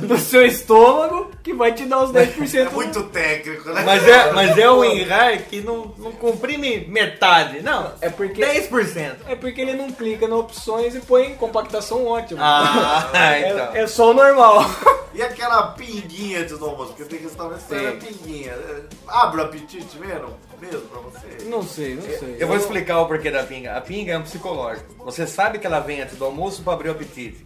do 0.08 0.18
seu 0.20 0.46
estômago 0.46 1.32
que 1.42 1.52
vai 1.52 1.74
te 1.74 1.84
dar 1.86 2.04
os 2.04 2.12
10%. 2.12 2.68
É 2.68 2.70
muito 2.70 3.04
técnico, 3.06 3.70
né? 3.72 3.82
Mas 3.84 4.08
é, 4.08 4.32
mas 4.34 4.56
é 4.56 4.70
o 4.70 4.86
Enrar 4.86 5.36
que 5.40 5.62
não, 5.62 5.92
não 5.98 6.12
comprime 6.12 6.86
metade. 6.88 7.62
Não, 7.62 7.92
É 8.00 8.08
porque, 8.10 8.40
10%. 8.40 9.16
é 9.28 9.36
porque 9.36 9.62
ele 9.62 9.74
não 9.74 9.92
clica 9.92 10.28
nas 10.28 10.38
opções 10.38 10.94
e 10.94 11.00
põe 11.00 11.34
compactação 11.36 12.06
ótima. 12.06 12.40
Ah, 12.44 13.10
é, 13.18 13.50
então. 13.50 13.76
é 13.76 13.88
só 13.88 14.12
o 14.12 14.14
normal. 14.14 14.64
E 15.14 15.22
aquela 15.24 15.72
pinguinha 15.72 16.42
antes 16.42 16.60
do 16.60 16.66
almoço? 16.66 16.94
Porque 16.94 17.06
tem 17.06 17.20
restaurante 17.20 17.64
que 17.68 17.74
a 17.74 17.94
pinguinha. 17.94 18.52
É, 18.52 18.82
Abre 19.08 19.42
o 19.42 19.46
apetite 19.46 19.98
mesmo? 19.98 20.38
Mesmo 20.62 20.82
pra 20.82 21.00
você? 21.00 21.44
Não 21.50 21.64
sei, 21.64 21.96
não 21.96 22.04
sei. 22.04 22.36
Eu 22.38 22.48
vou 22.48 22.56
explicar 22.56 23.00
o 23.02 23.08
porquê 23.08 23.32
da 23.32 23.42
pinga. 23.42 23.76
A 23.76 23.82
pinga 23.82 24.12
é 24.14 24.18
um 24.20 24.22
psicológico. 24.22 24.94
Você 25.06 25.26
sabe 25.26 25.58
que 25.58 25.66
ela 25.66 25.80
vem 25.80 26.02
antes 26.02 26.18
do 26.18 26.26
almoço 26.26 26.62
para 26.62 26.74
abrir 26.74 26.90
o 26.90 26.92
apetite. 26.92 27.44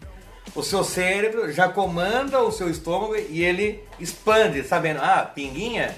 O 0.53 0.63
seu 0.63 0.83
cérebro 0.83 1.51
já 1.51 1.69
comanda 1.69 2.41
o 2.41 2.51
seu 2.51 2.69
estômago 2.69 3.15
e 3.15 3.43
ele 3.43 3.81
expande, 3.99 4.63
sabendo, 4.63 4.99
ah, 5.01 5.29
pinguinha 5.33 5.95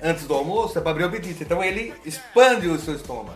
antes 0.00 0.24
do 0.26 0.34
almoço 0.34 0.78
é 0.78 0.80
para 0.80 0.92
abrir 0.92 1.04
o 1.04 1.08
apetite. 1.08 1.42
Então 1.42 1.62
ele 1.62 1.92
expande 2.04 2.68
o 2.68 2.78
seu 2.78 2.94
estômago. 2.94 3.34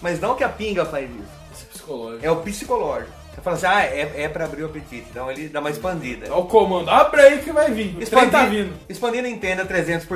Mas 0.00 0.20
não 0.20 0.36
que 0.36 0.44
a 0.44 0.48
pinga 0.48 0.84
faz 0.84 1.10
isso. 1.10 1.66
Psicológico. 1.70 2.24
É 2.24 2.30
o 2.30 2.36
psicológico. 2.36 3.10
Você 3.34 3.40
fala 3.42 3.56
assim, 3.56 3.66
ah, 3.66 3.84
é, 3.84 4.22
é 4.22 4.28
para 4.28 4.44
abrir 4.44 4.62
o 4.62 4.66
apetite. 4.66 5.06
Então 5.10 5.28
ele 5.30 5.48
dá 5.48 5.60
uma 5.60 5.70
expandida. 5.70 6.26
É 6.26 6.32
o 6.32 6.44
comando. 6.44 6.88
Abre 6.88 7.20
aí 7.20 7.38
que 7.40 7.52
vai 7.52 7.70
vir. 7.70 7.96
O 7.96 8.06
trem 8.06 8.30
tá 8.30 8.46
vindo. 8.46 8.72
expandindo 8.88 9.28
entenda 9.28 9.66
300% 9.66 10.06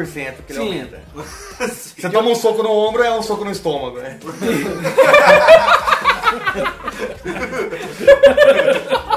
que 0.47 0.53
ele 0.53 0.59
Sim. 0.59 0.59
aumenta. 0.59 1.01
Você 1.68 2.09
toma 2.09 2.31
um 2.31 2.35
soco 2.35 2.62
no 2.62 2.70
ombro, 2.70 3.03
é 3.03 3.12
um 3.12 3.22
soco 3.22 3.45
no 3.45 3.51
estômago, 3.51 3.99
né? 3.99 4.18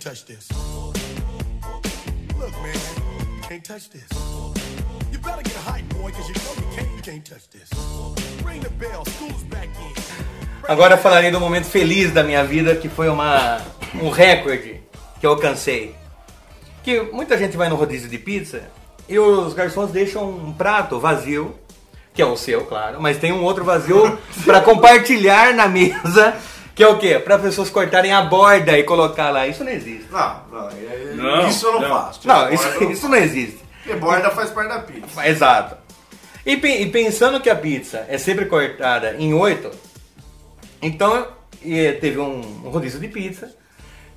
can't 0.00 0.16
touch 0.16 0.24
this. 0.24 0.48
Look, 2.38 2.52
man, 2.62 2.76
can't 3.42 3.64
touch 3.64 3.90
this. 3.90 4.08
You 5.12 5.18
better 5.18 5.42
get 5.42 5.56
hype, 5.56 5.86
boy, 5.90 6.10
cause 6.10 6.26
you 6.26 6.34
know 6.36 6.54
you 6.56 6.76
can't, 6.76 6.96
you 6.96 7.02
can't 7.02 7.24
touch 7.24 7.50
this. 7.50 7.68
Ring 8.42 8.60
the 8.60 8.70
bell, 8.70 9.04
school's 9.04 9.42
back 9.44 9.68
in. 9.68 9.94
Agora 10.66 10.94
eu 10.94 10.98
falarei 10.98 11.30
do 11.30 11.38
momento 11.38 11.66
feliz 11.66 12.12
da 12.12 12.22
minha 12.22 12.42
vida, 12.44 12.76
que 12.76 12.88
foi 12.88 13.08
uma, 13.10 13.60
um 14.00 14.08
recorde 14.08 14.80
que 15.20 15.26
eu 15.26 15.32
alcancei. 15.32 15.94
Que 16.82 17.02
muita 17.12 17.36
gente 17.36 17.56
vai 17.56 17.68
no 17.68 17.76
rodízio 17.76 18.08
de 18.08 18.16
pizza 18.16 18.62
e 19.06 19.18
os 19.18 19.52
garçons 19.52 19.90
deixam 19.90 20.30
um 20.30 20.52
prato 20.52 20.98
vazio, 20.98 21.54
que 22.14 22.22
é 22.22 22.26
o 22.26 22.36
seu, 22.36 22.64
claro, 22.64 23.02
mas 23.02 23.18
tem 23.18 23.32
um 23.32 23.42
outro 23.42 23.64
vazio 23.64 24.18
para 24.46 24.62
compartilhar 24.62 25.52
na 25.52 25.68
mesa, 25.68 26.36
que 26.80 26.84
é 26.84 26.88
o 26.88 26.98
quê? 26.98 27.18
Para 27.18 27.38
pessoas 27.38 27.68
cortarem 27.68 28.10
a 28.10 28.22
borda 28.22 28.78
e 28.78 28.82
colocar 28.84 29.28
lá. 29.30 29.46
Isso 29.46 29.62
não 29.62 29.70
existe. 29.70 30.06
Não, 30.10 30.40
não, 30.50 30.68
é- 30.70 31.12
Não, 31.14 31.46
isso 31.48 31.66
eu 31.66 31.72
não, 31.74 31.80
não. 31.82 31.88
faço. 31.90 32.26
Não, 32.26 32.34
Borda 32.36 32.54
isso, 32.54 32.66
eu 32.68 32.90
isso 32.90 33.06
não 33.08 33.16
existe. 33.18 33.60
Porque 33.84 33.98
borda 33.98 34.30
faz 34.30 34.48
parte 34.50 34.68
da 34.70 34.78
pizza. 34.78 35.28
Exato. 35.28 35.76
E, 36.46 36.56
pe- 36.56 36.80
e 36.80 36.86
pensando 36.90 37.38
que 37.38 37.50
a 37.50 37.54
pizza 37.54 38.06
é 38.08 38.16
sempre 38.16 38.46
cortada 38.46 39.14
em 39.18 39.34
oito, 39.34 39.70
então 40.80 41.26
e 41.62 41.92
teve 42.00 42.18
um, 42.18 42.40
um 42.64 42.70
rodízio 42.70 42.98
de 42.98 43.08
pizza 43.08 43.54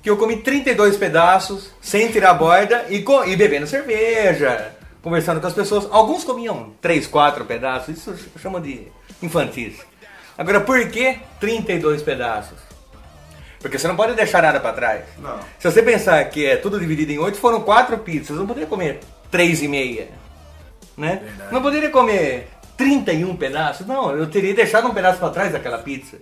que 0.02 0.08
eu 0.08 0.16
comi 0.16 0.38
32 0.38 0.96
pedaços 0.96 1.70
sem 1.82 2.08
tirar 2.10 2.30
a 2.30 2.34
borda 2.34 2.86
e, 2.88 3.02
co- 3.02 3.24
e 3.26 3.36
bebendo 3.36 3.66
cerveja, 3.66 4.72
conversando 5.02 5.38
com 5.40 5.46
as 5.46 5.52
pessoas. 5.52 5.86
Alguns 5.90 6.24
comiam 6.24 6.72
3, 6.80 7.06
4 7.06 7.44
pedaços, 7.44 7.96
isso 7.98 8.14
chama 8.40 8.58
de 8.60 8.88
infantis. 9.22 9.74
Agora, 10.36 10.60
por 10.60 10.88
que 10.88 11.18
32 11.40 12.02
pedaços? 12.02 12.58
Porque 13.60 13.78
você 13.78 13.88
não 13.88 13.96
pode 13.96 14.14
deixar 14.14 14.42
nada 14.42 14.60
para 14.60 14.72
trás. 14.74 15.04
Não. 15.18 15.38
Se 15.58 15.70
você 15.70 15.82
pensar 15.82 16.22
que 16.26 16.44
é 16.44 16.56
tudo 16.56 16.78
dividido 16.78 17.12
em 17.12 17.18
oito, 17.18 17.38
foram 17.38 17.62
quatro 17.62 17.96
pizzas. 17.98 18.30
Eu 18.30 18.36
não 18.36 18.46
poderia 18.46 18.68
comer 18.68 19.00
três 19.30 19.62
e 19.62 19.68
meia. 19.68 20.08
Né? 20.96 21.22
Não 21.50 21.62
poderia 21.62 21.88
comer 21.88 22.50
31 22.76 23.36
pedaços. 23.36 23.86
Não, 23.86 24.14
eu 24.14 24.28
teria 24.28 24.54
deixado 24.54 24.86
um 24.86 24.92
pedaço 24.92 25.18
para 25.18 25.30
trás 25.30 25.52
daquela 25.52 25.78
pizza. 25.78 26.18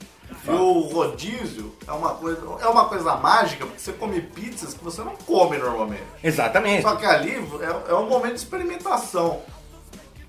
E 0.46 0.50
o 0.50 0.80
rodízio 0.80 1.74
é 1.86 1.92
uma 1.92 2.14
coisa, 2.14 2.40
é 2.60 2.66
uma 2.66 2.84
coisa 2.86 3.14
mágica, 3.16 3.66
porque 3.66 3.80
você 3.80 3.92
come 3.92 4.20
pizzas 4.20 4.74
que 4.74 4.82
você 4.82 5.02
não 5.02 5.16
come 5.16 5.56
normalmente. 5.58 6.02
Exatamente. 6.22 6.82
Só 6.82 6.96
que 6.96 7.06
ali 7.06 7.44
é, 7.60 7.90
é 7.90 7.94
um 7.94 8.08
momento 8.08 8.34
de 8.34 8.40
experimentação. 8.40 9.40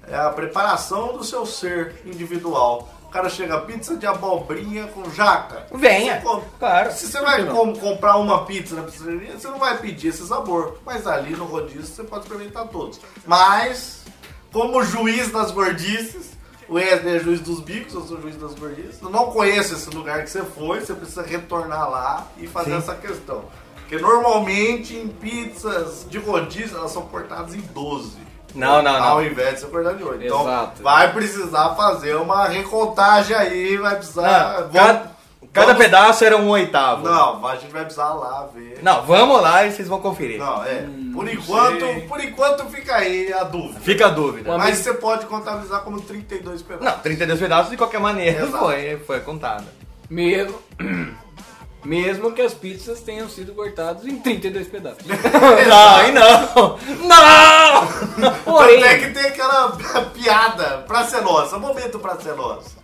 É 0.08 0.16
a 0.16 0.30
preparação 0.30 1.14
do 1.14 1.24
seu 1.24 1.46
ser 1.46 1.96
individual. 2.06 2.90
O 3.14 3.16
cara 3.16 3.30
chega 3.30 3.59
pizza 3.61 3.95
de 3.95 4.07
abobrinha 4.07 4.88
com 4.88 5.07
jaca. 5.11 5.68
Venha, 5.72 6.20
come. 6.22 6.41
claro. 6.57 6.91
Se 6.91 7.05
você 7.05 7.22
vai 7.22 7.45
com- 7.45 7.76
comprar 7.76 8.18
uma 8.18 8.43
pizza 8.43 8.74
na 8.76 8.82
pizzaria, 8.82 9.38
você 9.38 9.47
não 9.49 9.59
vai 9.59 9.78
pedir 9.78 10.07
esse 10.07 10.26
sabor. 10.26 10.80
Mas 10.84 11.05
ali 11.05 11.36
no 11.36 11.45
rodízio 11.45 11.86
você 11.86 12.03
pode 12.03 12.24
experimentar 12.24 12.68
todos. 12.70 12.99
Mas, 13.24 14.01
como 14.51 14.84
juiz 14.84 15.32
das 15.32 15.51
gordices, 15.51 16.32
o 16.68 16.74
Wesley 16.74 17.18
é 17.18 17.20
juiz 17.20 17.39
dos 17.39 17.59
bicos, 17.59 17.93
eu 17.93 18.01
sou 18.01 18.20
juiz 18.20 18.36
das 18.36 18.55
gordices. 18.55 18.99
Eu 18.99 19.11
não 19.11 19.28
conheço 19.30 19.76
esse 19.76 19.91
lugar 19.91 20.24
que 20.24 20.32
você 20.32 20.41
foi, 20.41 20.80
você 20.80 20.95
precisa 20.95 21.22
retornar 21.22 21.88
lá 21.91 22.28
e 22.39 22.47
fazer 22.47 22.72
Sim. 22.72 22.78
essa 22.78 22.95
questão. 22.95 23.45
Porque 23.76 23.99
normalmente 23.99 24.95
em 24.95 25.07
pizzas 25.07 26.07
de 26.09 26.18
rodízio 26.18 26.78
elas 26.78 26.89
são 26.91 27.03
cortadas 27.03 27.53
em 27.53 27.61
12. 27.61 28.18
Não, 28.56 28.82
não, 28.84 28.94
não. 28.94 29.04
Ao 29.04 29.24
invés 29.24 29.56
de 29.56 29.60
ser 29.62 29.68
cortada 29.68 30.00
em 30.00 30.04
8. 30.06 30.24
Então 30.26 30.41
Exato. 30.41 30.84
vai 30.84 31.12
precisar 31.12 31.70
fazer 31.76 32.16
uma 32.16 32.48
recontagem 32.48 33.36
aí, 33.36 33.78
vai 33.78 33.96
precisar. 33.96 34.68
Vamos- 34.72 34.74
cada, 34.74 35.14
Cada 35.52 35.68
Vamos- 35.68 35.84
pedaço 35.84 36.26
era 36.26 36.36
um 36.36 36.50
oitavo. 36.50 37.04
Não, 37.08 37.39
mas 37.39 37.60
a 37.60 37.62
gente 37.62 37.72
vai 37.72 37.84
precisar 37.84 38.12
lá 38.14 38.48
ver. 38.56 38.80
Não, 38.82 39.04
vamos 39.04 39.39
lá 39.39 39.64
e 39.66 39.72
vocês 39.72 39.88
vão 39.88 40.00
conferir. 40.00 40.39
Não, 40.39 40.64
é. 40.64 40.84
por 41.14 41.30
enquanto, 41.32 41.80
sei. 41.80 42.02
por 42.08 42.20
enquanto 42.24 42.66
fica 42.72 42.96
aí 42.96 43.32
a 43.32 43.44
dúvida. 43.44 43.80
Fica 43.82 44.08
a 44.08 44.10
dúvida. 44.10 44.58
Mas 44.58 44.80
você 44.80 44.94
pode 44.96 45.28
contabilizar 45.28 45.82
como 45.82 46.02
32 46.02 46.64
pedaços. 46.64 46.86
Não, 46.91 47.00
32 47.04 47.39
pedaços 47.39 47.70
de 47.70 47.78
qualquer 47.78 48.00
maneira 48.00 48.46
Exato. 48.46 48.58
foi, 48.66 48.98
foi 49.06 49.20
contada. 49.20 49.66
Mesmo, 50.10 50.58
mesmo 51.84 52.32
que 52.32 52.42
as 52.42 52.54
pizzas 52.54 53.02
tenham 53.02 53.30
sido 53.30 53.54
cortadas 53.54 54.06
em 54.06 54.20
32 54.20 54.68
pedaços. 54.68 55.04
Não, 55.06 56.08
e 56.08 56.12
não! 56.12 56.80
Não! 57.08 58.34
Porém, 58.44 58.84
Até 58.84 59.00
que 59.00 59.14
tem 59.14 59.26
aquela 59.26 59.72
piada 60.14 60.84
pra 60.88 61.06
ser 61.06 61.22
nossa, 61.22 61.58
momento 61.58 62.00
pra 62.00 62.18
ser 62.20 62.36
nossa. 62.36 62.83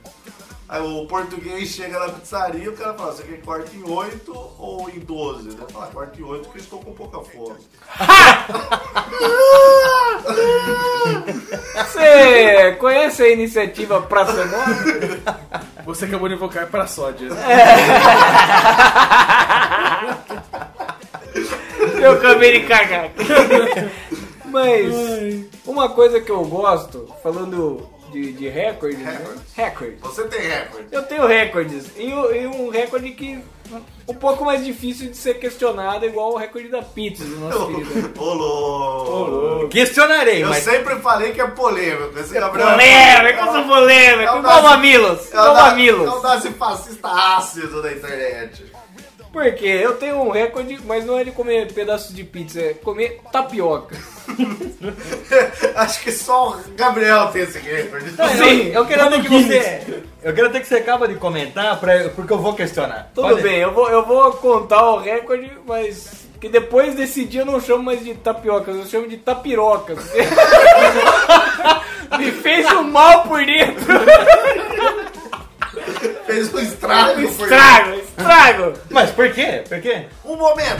Aí 0.69 0.81
o 0.83 1.07
português 1.07 1.69
chega 1.69 1.97
na 1.97 2.09
pizzaria, 2.09 2.69
o 2.69 2.73
cara 2.73 2.93
fala, 2.93 3.11
você 3.11 3.23
quer 3.23 3.41
corta 3.41 3.75
em 3.75 3.83
8 3.83 4.31
ou 4.59 4.87
em 4.87 4.99
12? 4.99 5.47
Ele 5.47 5.57
fala, 5.71 5.87
corta 5.87 6.21
em 6.21 6.23
8 6.23 6.43
porque 6.43 6.59
eu 6.59 6.61
estou 6.61 6.79
com 6.79 6.93
pouca 6.93 7.21
fome. 7.21 7.57
você 11.73 12.77
conhece 12.79 13.23
a 13.23 13.29
iniciativa 13.29 13.99
Praça 14.03 14.45
Nova? 14.45 14.75
Você 15.85 16.05
acabou 16.05 16.29
de 16.29 16.35
invocar 16.35 16.67
pra 16.67 16.85
sódia. 16.85 17.29
Eu 21.99 22.11
acabei 22.11 22.59
de 22.59 22.67
cagar. 22.67 23.09
Mas 24.45 24.93
uma 25.65 25.89
coisa 25.89 26.21
que 26.21 26.31
eu 26.31 26.45
gosto, 26.45 27.11
falando 27.23 27.89
de, 28.11 28.31
de 28.33 28.49
recordes, 28.49 28.99
né? 28.99 29.11
Recordes. 29.17 29.43
Recordes. 29.55 29.99
Você 30.01 30.23
tem 30.27 30.41
recorde. 30.41 30.87
Eu 30.91 31.03
tenho 31.03 31.27
recordes. 31.27 31.85
E, 31.97 32.09
e 32.09 32.47
um 32.47 32.69
recorde 32.69 33.11
que 33.11 33.39
um 34.07 34.13
pouco 34.15 34.43
mais 34.43 34.65
difícil 34.65 35.09
de 35.11 35.15
ser 35.17 35.35
questionado, 35.35 36.03
igual 36.05 36.33
o 36.33 36.37
recorde 36.37 36.69
da 36.69 36.81
pizza 36.81 37.23
do 37.23 37.35
nosso 37.37 37.67
querido. 37.67 38.11
Ô. 38.19 39.67
Questionarei, 39.69 40.43
Eu 40.43 40.49
mas. 40.49 40.63
sempre 40.63 40.95
falei 40.97 41.33
que 41.33 41.41
é 41.41 41.47
polêmico. 41.47 42.17
Esse 42.17 42.33
Gabriel 42.33 42.69
Polêmico, 42.71 43.39
eu 43.45 43.51
sou 43.53 43.63
polêmico, 43.65 44.23
É 44.23 44.33
o 44.35 44.39
igual 44.39 44.41
Nazi- 44.63 44.67
mamilos, 44.67 45.19
É 45.33 45.37
o 45.37 45.41
igual 45.41 45.55
mamilos. 45.55 46.07
É 46.07 46.11
o 46.11 46.21
nazifascista 46.21 47.07
ácido 47.09 47.81
da 47.81 47.91
internet. 47.91 48.65
Porque 49.31 49.65
eu 49.65 49.95
tenho 49.97 50.15
um 50.23 50.31
recorde, 50.31 50.79
mas 50.85 51.05
não 51.05 51.19
é 51.19 51.23
de 51.23 51.29
comer 51.31 51.71
pedaços 51.71 52.15
de 52.15 52.23
pizza, 52.23 52.59
é 52.59 52.73
comer 52.73 53.19
tapioca. 53.31 53.95
Acho 55.75 56.01
que 56.01 56.11
só 56.11 56.49
o 56.49 56.57
Gabriel 56.75 57.27
tem 57.27 57.43
esse 57.43 57.59
recorde. 57.59 58.09
Sim, 58.09 58.71
eu 58.73 58.85
quero 58.87 59.07
ter 59.09 59.21
que 59.21 59.29
você. 59.29 60.01
Eu 60.23 60.33
quero 60.33 60.49
ter 60.51 60.59
que 60.61 60.67
você 60.67 60.75
acaba 60.75 61.07
de 61.07 61.15
comentar, 61.15 61.79
pra, 61.79 62.09
porque 62.09 62.33
eu 62.33 62.39
vou 62.39 62.53
questionar. 62.53 63.11
Tudo 63.13 63.29
Pode- 63.29 63.41
bem, 63.43 63.57
eu 63.59 63.71
vou, 63.71 63.87
eu 63.89 64.03
vou 64.05 64.31
contar 64.33 64.83
o 64.91 64.97
recorde, 64.97 65.51
mas 65.67 66.27
que 66.41 66.49
depois 66.49 66.95
desse 66.95 67.23
dia 67.25 67.41
eu 67.41 67.45
não 67.45 67.59
chamo 67.61 67.83
mais 67.83 68.03
de 68.03 68.15
tapiocas, 68.15 68.75
eu 68.77 68.85
chamo 68.87 69.07
de 69.07 69.17
tapirocas. 69.17 69.99
Me 72.17 72.31
fez 72.31 72.65
um 72.71 72.83
mal 72.83 73.23
por 73.23 73.45
dentro. 73.45 73.85
Fez 76.29 76.53
um 76.53 76.59
estrago. 76.59 77.21
Estrago, 77.21 77.93
estrago. 77.95 78.73
Mas 78.91 79.09
por 79.09 79.33
quê? 79.33 79.63
Por 79.67 79.81
quê? 79.81 80.05
Um 80.23 80.35
momento. 80.35 80.79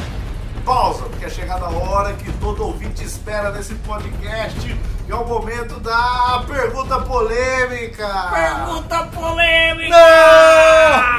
Pausa, 0.63 1.05
porque 1.05 1.25
é 1.25 1.29
chegada 1.29 1.65
a 1.65 1.69
hora 1.69 2.13
que 2.13 2.31
todo 2.33 2.67
ouvinte 2.67 3.03
espera 3.03 3.49
nesse 3.49 3.73
podcast, 3.73 4.59
que 4.59 5.11
é 5.11 5.15
o 5.15 5.25
momento 5.25 5.79
da 5.79 6.45
pergunta 6.47 7.01
polêmica. 7.01 8.07
Pergunta 8.31 9.03
polêmica. 9.07 9.95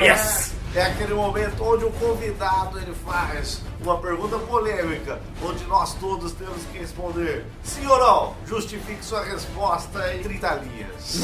Yes! 0.01 0.55
É 0.77 0.83
aquele 0.83 1.15
momento 1.15 1.65
onde 1.65 1.85
o 1.85 1.91
convidado 1.91 2.79
ele 2.79 2.95
faz 3.05 3.61
uma 3.81 3.99
pergunta 3.99 4.39
polêmica, 4.39 5.19
onde 5.43 5.65
nós 5.65 5.95
todos 5.95 6.31
temos 6.35 6.63
que 6.71 6.79
responder 6.79 7.45
sim 7.65 7.85
ou 7.85 7.99
não. 7.99 8.37
Justifique 8.47 9.05
sua 9.05 9.25
resposta 9.25 10.15
em 10.15 10.23
30 10.23 10.55
linhas. 10.63 11.21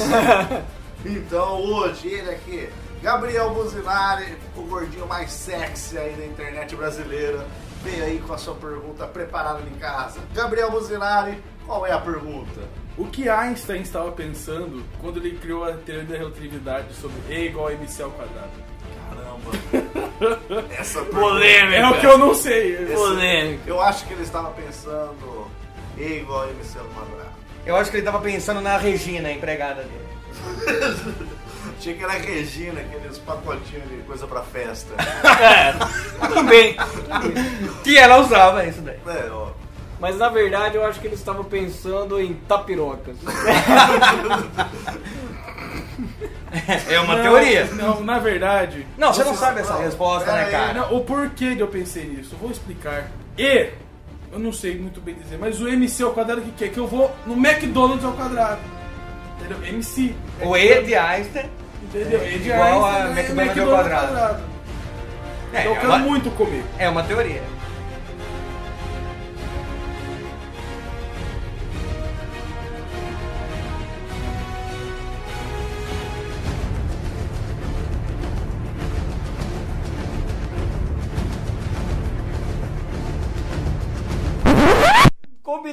então 1.07 1.63
hoje 1.63 2.09
ele 2.09 2.31
aqui, 2.31 2.69
Gabriel 3.03 3.51
Buzinari, 3.51 4.37
o 4.57 4.63
gordinho 4.63 5.07
mais 5.07 5.31
sexy 5.31 5.99
aí 5.99 6.15
da 6.15 6.27
internet 6.27 6.75
brasileira, 6.75 7.47
veio 7.83 8.05
aí 8.05 8.19
com 8.19 8.33
a 8.33 8.39
sua 8.39 8.55
pergunta 8.55 9.07
preparada 9.07 9.61
em 9.63 9.79
casa. 9.79 10.21
Gabriel 10.35 10.71
Buzinari, 10.71 11.43
qual 11.67 11.87
é 11.87 11.93
a 11.93 11.99
pergunta? 11.99 12.61
O 12.97 13.07
que 13.07 13.29
Einstein 13.29 13.83
estava 13.83 14.11
pensando 14.13 14.83
quando 15.01 15.19
ele 15.19 15.37
criou 15.37 15.65
a 15.65 15.73
teoria 15.73 16.05
da 16.05 16.17
relatividade 16.17 16.95
sobre 16.95 17.19
E 17.29 17.47
igual 17.47 17.69
a 17.69 17.73
MC 17.75 18.03
ao 18.03 18.11
quadrado? 18.11 18.51
Caramba! 19.09 20.71
Essa 20.79 21.01
pergunta. 21.01 21.21
Polêmica. 21.21 21.77
É 21.77 21.87
o 21.91 22.01
que 22.01 22.07
eu 22.07 22.17
não 22.17 22.35
sei. 22.35 22.87
Polêmica. 22.87 23.63
Eu 23.67 23.83
acho 23.83 24.07
que 24.07 24.15
ele 24.15 24.23
estava 24.23 24.51
pensando 24.53 25.47
E 25.99 26.21
igual 26.21 26.45
a 26.45 26.51
MC 26.51 26.79
ao 26.79 26.87
quadrado. 26.87 27.37
Eu 27.67 27.77
acho 27.77 27.91
que 27.91 27.99
ele 27.99 28.07
tava 28.07 28.21
pensando 28.21 28.63
na 28.63 28.79
Regina, 28.79 29.29
a 29.29 29.33
empregada 29.33 29.83
dele. 29.83 31.27
Achei 31.79 31.95
que 31.95 32.03
era 32.03 32.15
a 32.15 32.17
Regina, 32.17 32.81
aqueles 32.81 33.19
pacotinhos 33.19 33.89
de 33.89 33.97
coisa 34.07 34.27
pra 34.27 34.43
festa. 34.43 34.95
Também. 36.33 36.77
Que 37.85 37.99
ela 37.99 38.19
usava 38.19 38.65
isso 38.65 38.81
daí. 38.81 38.99
é, 39.07 39.29
ó. 39.31 39.51
Mas 39.99 40.17
na 40.19 40.29
verdade 40.29 40.77
eu 40.77 40.85
acho 40.85 41.01
que 41.01 41.07
ele 41.07 41.15
estava 41.15 41.43
pensando 41.45 42.21
em 42.21 42.35
tapirocas. 42.49 43.17
É 46.89 47.01
uma 47.01 47.17
Não, 47.17 47.23
teoria. 47.23 47.65
Não, 47.75 48.01
na 48.03 48.19
verdade. 48.19 48.87
Não, 48.97 49.13
você 49.13 49.25
não 49.25 49.35
sabe 49.35 49.61
essa 49.61 49.75
não, 49.75 49.81
resposta, 49.83 50.33
né, 50.33 50.45
aí, 50.45 50.51
cara? 50.51 50.75
Não, 50.75 50.97
o 50.97 51.05
porquê 51.05 51.55
de 51.55 51.61
eu 51.61 51.69
pensei 51.69 52.05
nisso, 52.05 52.37
vou 52.41 52.51
explicar. 52.51 53.11
E, 53.37 53.71
eu 54.33 54.39
não 54.39 54.53
sei 54.53 54.79
muito 54.79 55.01
bem 55.01 55.15
dizer, 55.17 55.39
mas 55.39 55.61
o 55.61 55.69
MC 55.69 56.03
ao 56.03 56.13
quadrado 56.13 56.41
o 56.41 56.45
que, 56.45 56.53
que 56.53 56.65
é? 56.65 56.69
Que 56.69 56.79
eu 56.79 56.87
vou 56.87 57.15
no 57.27 57.35
McDonald's 57.35 58.05
ao 58.05 58.13
quadrado. 58.13 58.61
Entendeu? 59.39 59.59
MC. 59.69 60.15
O 60.43 60.57
E 60.57 60.83
de 60.83 60.95
Einstein. 60.95 61.51
Entendeu? 61.89 62.27
E 62.29 62.39
de 62.39 62.49
Igual 62.51 62.85
a? 62.85 63.09
McDonald's 63.11 63.59
ao 63.59 63.69
quadrado. 63.69 64.43
É, 65.53 65.61
Então 65.61 65.75
eu 65.75 65.81
é 65.81 65.87
uma, 65.87 65.99
muito 65.99 66.31
comer. 66.31 66.65
é 66.79 66.89
uma 66.89 67.03
teoria. 67.03 67.43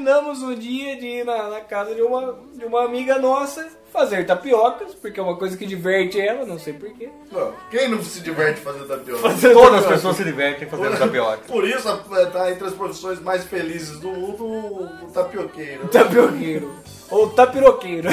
Combinamos 0.04 0.44
um 0.44 0.54
dia 0.54 0.98
de 0.98 1.08
ir 1.08 1.26
na, 1.26 1.50
na 1.50 1.62
casa 1.62 1.96
de 1.96 2.02
uma, 2.02 2.38
de 2.54 2.66
uma 2.66 2.84
amiga 2.84 3.18
nossa 3.20 3.66
fazer 3.94 4.26
tapiocas, 4.26 4.94
porque 4.96 5.18
é 5.18 5.24
uma 5.24 5.38
coisa 5.38 5.56
que 5.56 5.66
diverte 5.66 6.20
ela, 6.20 6.46
não 6.46 6.60
sei 6.60 6.74
porquê. 6.74 7.08
Não, 7.32 7.54
Quem 7.72 7.88
não 7.88 8.04
se 8.04 8.20
diverte 8.20 8.60
fazendo 8.60 8.86
tapioca? 8.86 9.30
Todas 9.54 9.80
as 9.80 9.86
pessoas 9.86 10.18
se 10.18 10.26
divertem 10.26 10.68
fazendo 10.68 11.00
tapioca. 11.00 11.44
Por 11.48 11.66
isso 11.66 11.88
tá 12.34 12.52
entre 12.52 12.68
as 12.68 12.74
profissões 12.74 13.22
mais 13.22 13.46
felizes 13.46 13.98
do 14.02 14.10
mundo 14.10 14.44
o, 14.44 15.06
o 15.06 15.12
tapioqueiro. 15.14 15.88
Tapioqueiro. 15.88 16.76
Ou 17.10 17.30
tapiroqueiro. 17.30 18.10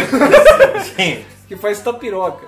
Sim. 0.94 1.24
que 1.48 1.56
faz 1.56 1.80
tapiroca. 1.80 2.46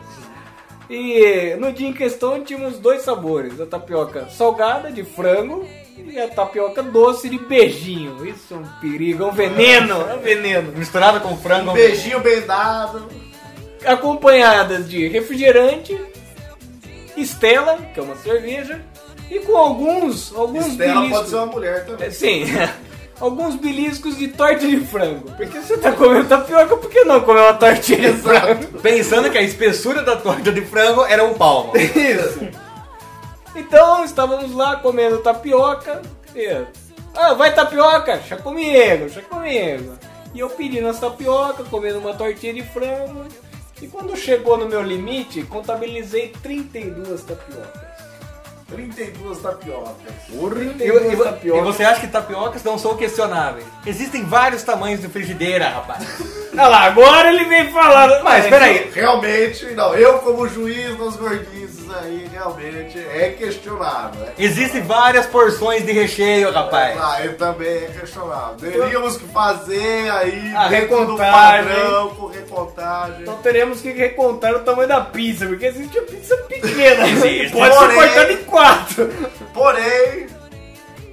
E 0.88 1.56
no 1.58 1.72
dia 1.72 1.88
em 1.88 1.92
questão 1.92 2.44
tínhamos 2.44 2.78
dois 2.78 3.02
sabores: 3.02 3.60
a 3.60 3.66
tapioca 3.66 4.28
salgada 4.28 4.92
de 4.92 5.02
frango 5.02 5.66
e 6.08 6.20
a 6.20 6.28
tapioca 6.28 6.82
doce 6.82 7.28
de 7.28 7.38
beijinho. 7.38 8.26
Isso 8.26 8.54
é 8.54 8.56
um 8.56 8.64
perigo, 8.80 9.24
é 9.24 9.26
um 9.26 9.32
veneno, 9.32 9.94
é 10.08 10.14
um 10.14 10.20
veneno. 10.20 10.72
Misturada 10.72 11.20
com 11.20 11.36
frango. 11.36 11.70
Um 11.70 11.74
beijinho 11.74 12.20
bem 12.20 12.40
dado. 12.42 13.08
Acompanhadas 13.84 14.88
de 14.88 15.08
refrigerante, 15.08 15.98
Estela, 17.16 17.78
que 17.92 17.98
é 17.98 18.02
uma 18.02 18.16
cerveja, 18.16 18.80
e 19.30 19.40
com 19.40 19.56
alguns, 19.56 20.32
alguns 20.34 20.66
Estela 20.68 20.94
pode 20.94 21.06
beliscos. 21.08 21.30
ser 21.30 21.36
uma 21.36 21.46
mulher 21.46 21.86
também. 21.86 22.06
É, 22.06 22.10
Sim, 22.10 22.44
alguns 23.20 23.56
beliscos 23.56 24.16
de 24.16 24.28
torta 24.28 24.66
de 24.66 24.78
frango. 24.80 25.30
Porque 25.36 25.58
você 25.58 25.76
tá 25.78 25.90
comendo 25.92 26.28
tapioca, 26.28 26.76
por 26.76 26.90
que 26.90 27.04
não 27.04 27.20
comer 27.22 27.40
uma 27.40 27.54
tortinha 27.54 28.12
de 28.12 28.18
frango? 28.18 28.66
Pensando 28.80 29.30
que 29.30 29.38
a 29.38 29.42
espessura 29.42 30.02
da 30.02 30.16
torta 30.16 30.52
de 30.52 30.60
frango 30.62 31.04
era 31.06 31.24
um 31.24 31.34
palmo. 31.34 31.72
Isso. 31.76 32.61
Então 33.54 34.04
estávamos 34.04 34.54
lá 34.54 34.76
comendo 34.76 35.18
tapioca. 35.18 36.00
E, 36.34 36.64
ah, 37.14 37.34
vai 37.34 37.52
tapioca? 37.54 38.20
Chá 38.22 38.36
comigo, 38.36 39.08
chá 39.10 39.20
comigo. 39.22 39.94
E 40.34 40.40
eu 40.40 40.48
pedindo 40.48 40.88
as 40.88 40.98
tapioca, 40.98 41.62
comendo 41.64 41.98
uma 41.98 42.14
tortinha 42.14 42.54
de 42.54 42.62
frango. 42.62 43.24
E 43.80 43.86
quando 43.88 44.16
chegou 44.16 44.56
no 44.56 44.66
meu 44.66 44.80
limite, 44.82 45.42
contabilizei 45.42 46.28
32 46.42 47.22
tapiocas. 47.22 47.92
32 48.68 49.38
tapiocas. 49.40 49.94
Porra, 50.34 50.62
E, 50.64 50.68
tem 50.70 50.88
e- 50.88 50.92
duas 50.92 51.42
e- 51.44 51.48
e 51.48 51.60
você 51.60 51.84
acha 51.84 52.00
que 52.00 52.06
tapiocas 52.06 52.62
não 52.64 52.78
são 52.78 52.96
questionáveis? 52.96 53.66
Existem 53.84 54.24
vários 54.24 54.62
tamanhos 54.62 55.00
de 55.02 55.08
frigideira, 55.08 55.68
rapaz. 55.68 56.06
Olha 56.54 56.68
lá, 56.68 56.80
agora 56.84 57.30
ele 57.34 57.44
vem 57.44 57.70
falando. 57.70 58.22
Mas 58.24 58.46
peraí, 58.46 58.90
Realmente, 58.94 59.66
não, 59.74 59.94
eu 59.94 60.20
como 60.20 60.48
juiz 60.48 60.96
das 60.96 61.16
gordices 61.16 61.81
aí, 62.00 62.28
realmente 62.32 62.98
é 62.98 63.30
questionável. 63.38 64.24
É 64.26 64.32
existem 64.42 64.82
várias 64.82 65.26
porções 65.26 65.84
de 65.84 65.92
recheio, 65.92 66.50
rapaz. 66.52 66.98
Ah, 67.00 67.24
eu 67.24 67.36
também 67.36 67.68
é 67.84 67.90
questionável. 68.00 68.56
Teríamos 68.70 69.16
que 69.16 69.26
fazer 69.28 70.10
aí 70.10 70.52
A 70.54 70.68
recontagem. 70.68 71.68
padrão, 71.74 72.08
com 72.14 72.26
recontagem. 72.26 73.22
Então 73.22 73.36
teremos 73.38 73.80
que 73.80 73.92
recontar 73.92 74.54
o 74.54 74.60
tamanho 74.60 74.88
da 74.88 75.00
pizza, 75.00 75.46
porque 75.46 75.66
existe 75.66 75.98
a 75.98 76.02
pizza 76.02 76.36
pequena. 76.48 77.08
Existe. 77.08 77.52
Pode 77.56 77.74
ser 77.74 77.80
Porém- 77.80 77.96
cortada 77.96 78.32
em 78.32 78.44
quatro. 78.44 79.12
Porém, 79.54 80.26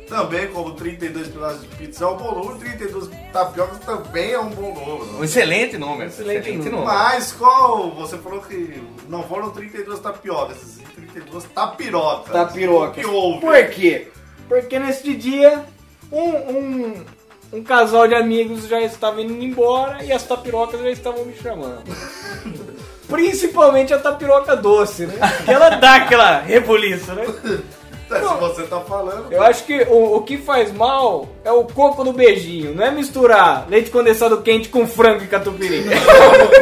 também 0.10 0.48
como 0.48 0.72
32 0.74 1.28
pedaços 1.28 1.62
de 1.62 1.68
pizza 1.68 2.04
é 2.04 2.08
um 2.08 2.18
bom 2.18 2.34
número, 2.34 2.58
32 2.58 3.10
tapiocas 3.32 3.80
também 3.80 4.32
é 4.32 4.40
um 4.40 4.50
bom 4.50 4.74
número. 4.74 5.20
Um 5.20 5.24
excelente 5.24 5.78
número. 5.78 6.10
Excelente 6.10 6.40
Excelente, 6.40 6.70
número. 6.70 6.78
número. 6.78 6.94
Mas 6.98 7.32
qual? 7.32 7.92
Você 7.92 8.18
falou 8.18 8.42
que 8.42 8.82
não 9.08 9.24
foram 9.24 9.52
32 9.52 10.00
tapiocas, 10.00 10.58
sim 10.58 10.84
32 10.96 11.44
tapirocas. 11.46 12.34
Tapirocas. 12.34 12.98
O 12.98 13.08
que 13.08 13.16
houve? 13.16 13.40
Por 13.42 13.68
quê? 13.70 14.08
Porque 14.48 14.80
neste 14.80 15.16
dia, 15.16 15.64
um, 16.12 16.30
um, 16.30 17.06
um 17.54 17.64
casal 17.64 18.08
de 18.08 18.16
amigos 18.16 18.68
já 18.68 18.82
estava 18.82 19.22
indo 19.22 19.34
embora 19.44 20.04
e 20.04 20.12
as 20.12 20.24
tapirocas 20.24 20.82
já 20.82 20.90
estavam 20.90 21.24
me 21.24 21.36
chamando. 21.36 21.84
Principalmente 23.08 23.92
a 23.94 23.98
tapiroca 24.00 24.56
doce, 24.56 25.08
né? 25.08 25.16
Que 25.44 25.52
ela 25.52 25.70
dá 25.72 25.96
aquela 25.96 26.40
rebuliço, 26.42 27.12
né? 27.14 27.26
Se 28.20 28.36
você 28.40 28.64
tá 28.64 28.80
falando. 28.82 29.32
Eu 29.32 29.44
acho 29.44 29.64
que 29.66 29.82
o, 29.90 30.16
o 30.18 30.22
que 30.24 30.38
faz 30.38 30.72
mal 30.74 31.28
é 31.46 31.52
o 31.52 31.64
coco 31.66 32.04
do 32.04 32.12
beijinho, 32.14 32.74
não 32.74 32.84
é 32.86 32.92
misturar 32.92 33.66
leite 33.70 33.92
condensado 33.92 34.42
quente 34.42 34.70
com 34.70 34.88
frango 34.88 35.24
e 35.24 35.28
catupiry. 35.28 35.86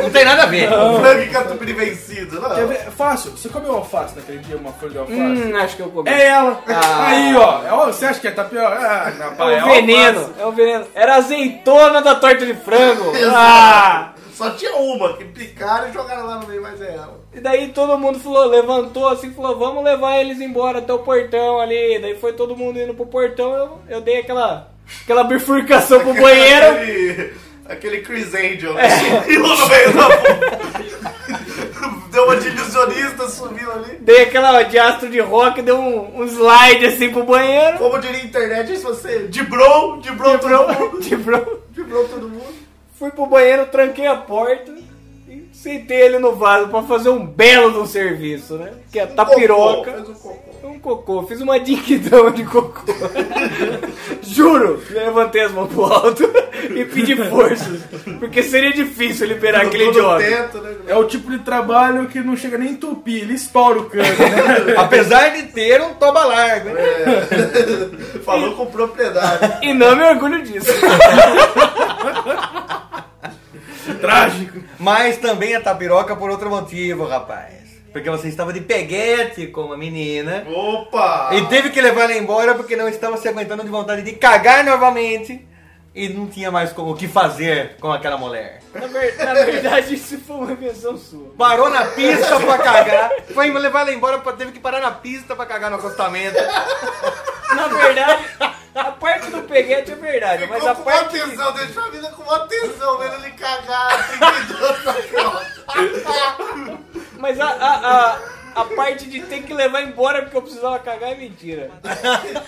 Não 0.02 0.10
tem 0.10 0.26
nada 0.26 0.44
a 0.44 0.46
ver. 0.48 0.68
Frango 0.70 1.22
e 1.22 1.28
catupiry 1.28 1.74
vencido, 1.74 2.42
não. 2.42 2.50
Quer 2.56 2.68
ver? 2.68 2.92
Fácil, 2.98 3.32
você 3.32 3.50
comeu 3.50 3.76
alface 3.76 4.16
naquele 4.16 4.40
dia, 4.40 4.58
uma 4.58 4.72
folha 4.74 4.92
de 4.92 4.98
alface? 5.00 5.20
hum, 5.22 5.56
acho 5.58 5.76
que 5.76 5.82
eu 5.82 5.90
comi. 5.90 6.10
É 6.10 6.28
ela! 6.28 6.62
Ah. 6.68 7.08
Aí, 7.08 7.36
ó. 7.36 7.64
É, 7.64 7.86
Você 7.88 8.06
acha 8.06 8.20
que 8.20 8.28
é 8.28 8.32
tapioca? 8.32 8.68
Ah, 8.68 9.10
É 9.16 9.24
rapaz, 9.24 9.64
o 9.64 9.66
veneno, 9.68 10.20
alface. 10.20 10.40
é 10.42 10.46
o 10.46 10.52
veneno. 10.52 10.86
Era 10.94 11.16
azeitona 11.16 12.02
da 12.02 12.16
torta 12.16 12.46
de 12.46 12.54
frango. 12.56 13.12
Ah! 13.34 14.12
Só 14.38 14.52
tinha 14.52 14.76
uma, 14.76 15.18
que 15.18 15.26
picaram 15.26 15.90
e 15.90 15.92
jogaram 15.92 16.28
lá 16.28 16.36
no 16.36 16.46
meio, 16.46 16.62
mas 16.62 16.80
é 16.80 16.94
ela. 16.94 17.20
E 17.34 17.40
daí 17.40 17.70
todo 17.70 17.98
mundo 17.98 18.20
falou, 18.20 18.46
levantou 18.46 19.10
assim, 19.10 19.34
falou, 19.34 19.58
vamos 19.58 19.84
levar 19.84 20.20
eles 20.20 20.40
embora 20.40 20.78
até 20.78 20.94
o 20.94 21.00
portão 21.00 21.60
ali. 21.60 21.98
Daí 22.00 22.16
foi 22.20 22.34
todo 22.34 22.56
mundo 22.56 22.80
indo 22.80 22.94
pro 22.94 23.08
portão, 23.08 23.52
eu, 23.56 23.80
eu 23.90 24.00
dei 24.00 24.20
aquela, 24.20 24.72
aquela 25.02 25.24
bifurcação 25.24 26.02
pro 26.02 26.14
banheiro. 26.14 26.68
Aquele, 26.68 27.34
aquele 27.68 28.02
Chris 28.02 28.32
Angel 28.36 28.76
né? 28.78 28.90
subiu 28.92 29.40
no 29.40 29.68
meio 29.70 29.94
da. 29.94 30.08
Deu 32.12 32.24
uma 32.24 32.36
de 32.36 32.48
ilusionista, 32.48 33.30
subiu 33.30 33.72
ali. 33.72 33.98
Dei 34.02 34.22
aquela 34.22 34.62
de 34.62 34.78
astro 34.78 35.10
de 35.10 35.20
rock, 35.20 35.64
deu 35.64 35.78
um, 35.78 36.22
um 36.22 36.26
slide 36.26 36.86
assim 36.86 37.10
pro 37.12 37.24
banheiro. 37.24 37.80
Como 37.80 38.00
diria 38.00 38.22
a 38.22 38.24
internet, 38.24 38.78
se 38.78 38.84
você. 38.84 39.28
De 39.28 39.42
bro, 39.44 40.00
de 40.00 40.12
bro, 40.12 40.38
todo 40.38 40.74
mundo. 40.74 41.00
De 41.00 41.16
bro 41.16 41.68
todo 42.08 42.30
mundo. 42.30 42.67
Fui 42.98 43.12
pro 43.12 43.28
banheiro, 43.28 43.68
tranquei 43.68 44.08
a 44.08 44.16
porta 44.16 44.72
e 45.28 45.48
sentei 45.54 46.02
ele 46.02 46.18
no 46.18 46.36
vaso 46.36 46.68
pra 46.70 46.82
fazer 46.82 47.10
um 47.10 47.24
belo 47.24 47.72
de 47.72 47.78
um 47.78 47.86
serviço, 47.86 48.56
né? 48.56 48.72
Que 48.92 49.00
é 49.00 49.04
a 49.04 49.08
tapiroca. 49.08 49.92
Cocô, 49.92 50.10
um 50.10 50.16
cocô. 50.16 50.68
Um 50.68 50.80
cocô, 50.80 51.24
fiz 51.28 51.40
uma 51.40 51.60
dinquidão 51.60 52.32
de 52.32 52.44
cocô. 52.44 52.82
Juro, 54.24 54.82
levantei 54.90 55.42
as 55.42 55.52
mãos 55.52 55.72
pro 55.72 55.86
alto 55.86 56.24
e 56.76 56.86
pedi 56.86 57.16
força. 57.16 57.70
Porque 58.20 58.42
seria 58.42 58.74
difícil 58.74 59.28
liberar 59.28 59.62
aquele 59.64 59.90
idiota. 59.90 60.24
teto, 60.24 60.58
né? 60.60 60.76
É 60.88 60.96
o 60.96 61.04
tipo 61.06 61.30
de 61.30 61.40
trabalho 61.40 62.08
que 62.08 62.20
não 62.22 62.36
chega 62.36 62.58
nem 62.58 62.70
a 62.70 62.72
entupir, 62.72 63.22
ele 63.22 63.34
estoura 63.36 63.80
o 63.80 63.86
cano, 63.86 64.04
né? 64.04 64.74
Apesar 64.78 65.30
de 65.30 65.44
ter 65.44 65.82
um 65.82 65.94
toba 65.94 66.26
largo, 66.26 66.70
hein? 66.70 66.76
Falou 68.26 68.56
com 68.56 68.66
propriedade. 68.66 69.60
E 69.62 69.74
não 69.74 69.96
me 69.96 70.04
orgulho 70.04 70.42
disso. 70.42 70.72
Trágico. 73.98 74.60
Mas 74.80 75.18
também 75.18 75.56
a 75.56 75.62
tapiroca 75.62 76.16
por 76.16 76.30
outro 76.30 76.50
motivo, 76.50 77.06
rapaz. 77.06 77.58
Porque 77.92 78.10
você 78.10 78.28
estava 78.28 78.54
de 78.54 78.62
peguete 78.62 79.48
com 79.48 79.62
uma 79.62 79.78
menina. 79.78 80.46
Opa! 80.48 81.30
E 81.34 81.46
teve 81.48 81.70
que 81.70 81.82
levar 81.82 82.04
ela 82.04 82.18
embora 82.18 82.54
porque 82.54 82.76
não 82.76 82.88
estava 82.88 83.18
se 83.18 83.28
aguentando 83.28 83.64
de 83.64 83.70
vontade 83.70 84.04
de 84.04 84.14
cagar 84.14 84.64
novamente. 84.64 85.46
E 86.00 86.10
não 86.10 86.28
tinha 86.28 86.52
mais 86.52 86.72
como- 86.72 86.92
o 86.92 86.96
que 86.96 87.08
fazer 87.08 87.76
com 87.80 87.92
aquela 87.92 88.18
mulher. 88.18 88.62
Na, 88.72 88.86
ver- 88.86 89.18
na 89.18 89.34
verdade, 89.34 89.96
isso 89.96 90.20
foi 90.20 90.36
uma 90.36 90.52
invenção 90.52 90.96
sua. 90.96 91.32
Parou 91.36 91.72
na 91.72 91.86
pista 91.86 92.40
pra 92.40 92.58
cagar. 92.62 93.10
Foi 93.34 93.52
levar 93.52 93.82
ela 93.82 93.92
embora, 93.94 94.20
teve 94.34 94.52
que 94.52 94.60
parar 94.60 94.80
na 94.80 94.92
pista 94.92 95.36
pra 95.36 95.48
cagar 95.48 95.72
no 95.72 95.78
acostamento. 95.78 96.38
Na 97.56 97.68
verdade, 97.68 98.26
a 98.76 98.84
parte 98.92 99.32
do 99.32 99.42
peguete 99.42 99.92
é 99.92 99.96
verdade, 99.96 100.46
mas 100.46 100.58
Ficou 100.60 100.70
a 100.72 100.76
com 100.76 100.84
parte. 100.84 101.18
uma 101.18 101.24
atenção, 101.26 101.52
deixou 101.54 101.84
a 101.84 101.90
vida 101.90 102.10
com 102.12 102.22
uma 102.22 102.36
atenção, 102.36 102.98
vendo 103.00 103.16
ele 103.16 103.32
cagar, 103.32 104.08
32 104.46 104.84
tapiocas. 104.84 105.48
Mas 107.18 107.40
a, 107.40 107.48
a, 107.48 108.12
a, 108.14 108.20
a 108.62 108.66
parte 108.76 109.06
de 109.06 109.22
ter 109.22 109.44
que 109.44 109.54
levar 109.54 109.82
embora 109.84 110.22
porque 110.24 110.36
eu 110.38 110.42
precisava 110.42 110.80
cagar 110.80 111.12
é 111.12 111.16
mentira. 111.16 111.70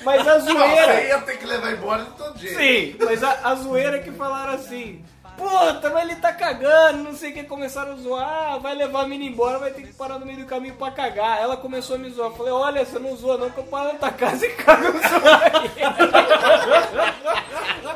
Mas 0.04 0.28
a 0.28 0.40
Não, 0.40 0.46
zoeira. 0.46 1.02
ia 1.04 1.20
ter 1.22 1.38
que 1.38 1.46
levar 1.46 1.72
embora 1.74 2.04
de 2.04 2.12
todo 2.12 2.38
jeito. 2.38 2.58
Sim, 2.58 2.96
mas 3.06 3.24
a, 3.24 3.40
a 3.44 3.56
zoeira 3.56 4.00
que 4.00 4.12
falaram 4.12 4.54
assim. 4.54 5.04
Puta, 5.40 5.90
mas 5.90 6.04
ele 6.04 6.16
tá 6.18 6.34
cagando, 6.34 7.02
não 7.02 7.16
sei 7.16 7.32
o 7.32 7.34
que, 7.34 7.44
começaram 7.44 7.94
a 7.94 7.96
zoar, 7.96 8.60
vai 8.60 8.76
levar 8.76 9.04
a 9.04 9.08
mina 9.08 9.24
embora, 9.24 9.58
vai 9.58 9.72
ter 9.72 9.84
que 9.84 9.94
parar 9.94 10.20
no 10.20 10.26
meio 10.26 10.40
do 10.40 10.46
caminho 10.46 10.76
pra 10.76 10.92
cagar. 10.92 11.42
Ela 11.42 11.56
começou 11.56 11.96
a 11.96 12.00
me 12.00 12.10
zoar, 12.10 12.30
eu 12.30 12.36
falei, 12.36 12.52
olha, 12.52 12.86
você 12.86 13.00
não 13.00 13.16
zoa 13.16 13.38
não, 13.38 13.50
que 13.50 13.58
eu 13.58 13.64
paro 13.64 13.94
na 13.94 14.00
tua 14.00 14.12
casa 14.12 14.46
e 14.46 14.50
cago 14.50 14.92
no 14.92 15.00
seu 15.02 15.22
banheiro. 15.22 15.70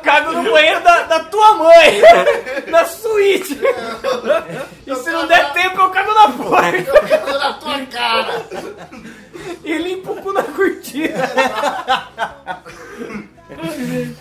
cago 0.02 0.32
no 0.32 0.50
banheiro 0.50 0.80
da, 0.82 1.02
da 1.02 1.20
tua 1.24 1.54
mãe, 1.56 2.00
na 2.68 2.86
suíte. 2.86 3.60
E 4.86 4.94
se 4.96 5.10
não 5.10 5.26
der 5.26 5.50
tempo, 5.54 5.80
eu 5.80 5.88
cago 5.88 6.12
na 6.12 6.28
porta. 6.28 7.08
Cago 7.08 7.38
na 7.38 7.52
tua 7.54 7.86
cara. 7.86 8.46
E 9.64 9.78
limpo 9.78 10.12
o 10.12 10.22
cu 10.22 10.30
na 10.30 10.42
cortina. 10.42 11.26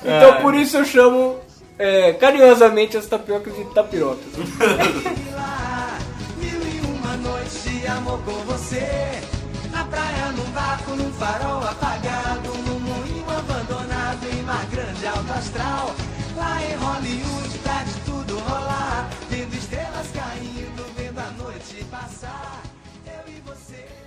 então 0.02 0.42
por 0.42 0.56
isso 0.56 0.78
eu 0.78 0.86
chamo 0.86 1.42
é, 1.78 2.14
carinhosamente 2.14 2.98
as 2.98 3.08
tapiocas 3.08 3.56
de 3.56 3.66
tapirocas. 3.74 4.26
Mil 6.38 6.62
e 6.62 6.82
uma 6.86 7.18
noites 7.18 7.64
de 7.64 7.88
amor 7.88 8.20
com 8.24 8.32
você. 8.46 9.22
Na 9.72 9.84
praia, 9.86 10.32
num 10.32 10.52
barco, 10.52 10.92
num 10.96 11.12
farol 11.14 11.64
apagado. 11.64 12.50
Num 12.66 12.80
moinho 12.80 13.26
abandonado 13.30 14.28
em 14.32 14.44
mar 14.44 14.66
grande 14.72 15.08
alto 15.08 15.34
astral. 15.34 15.96
Lá 16.36 16.60
em 16.64 16.76
Hollywood, 16.76 17.33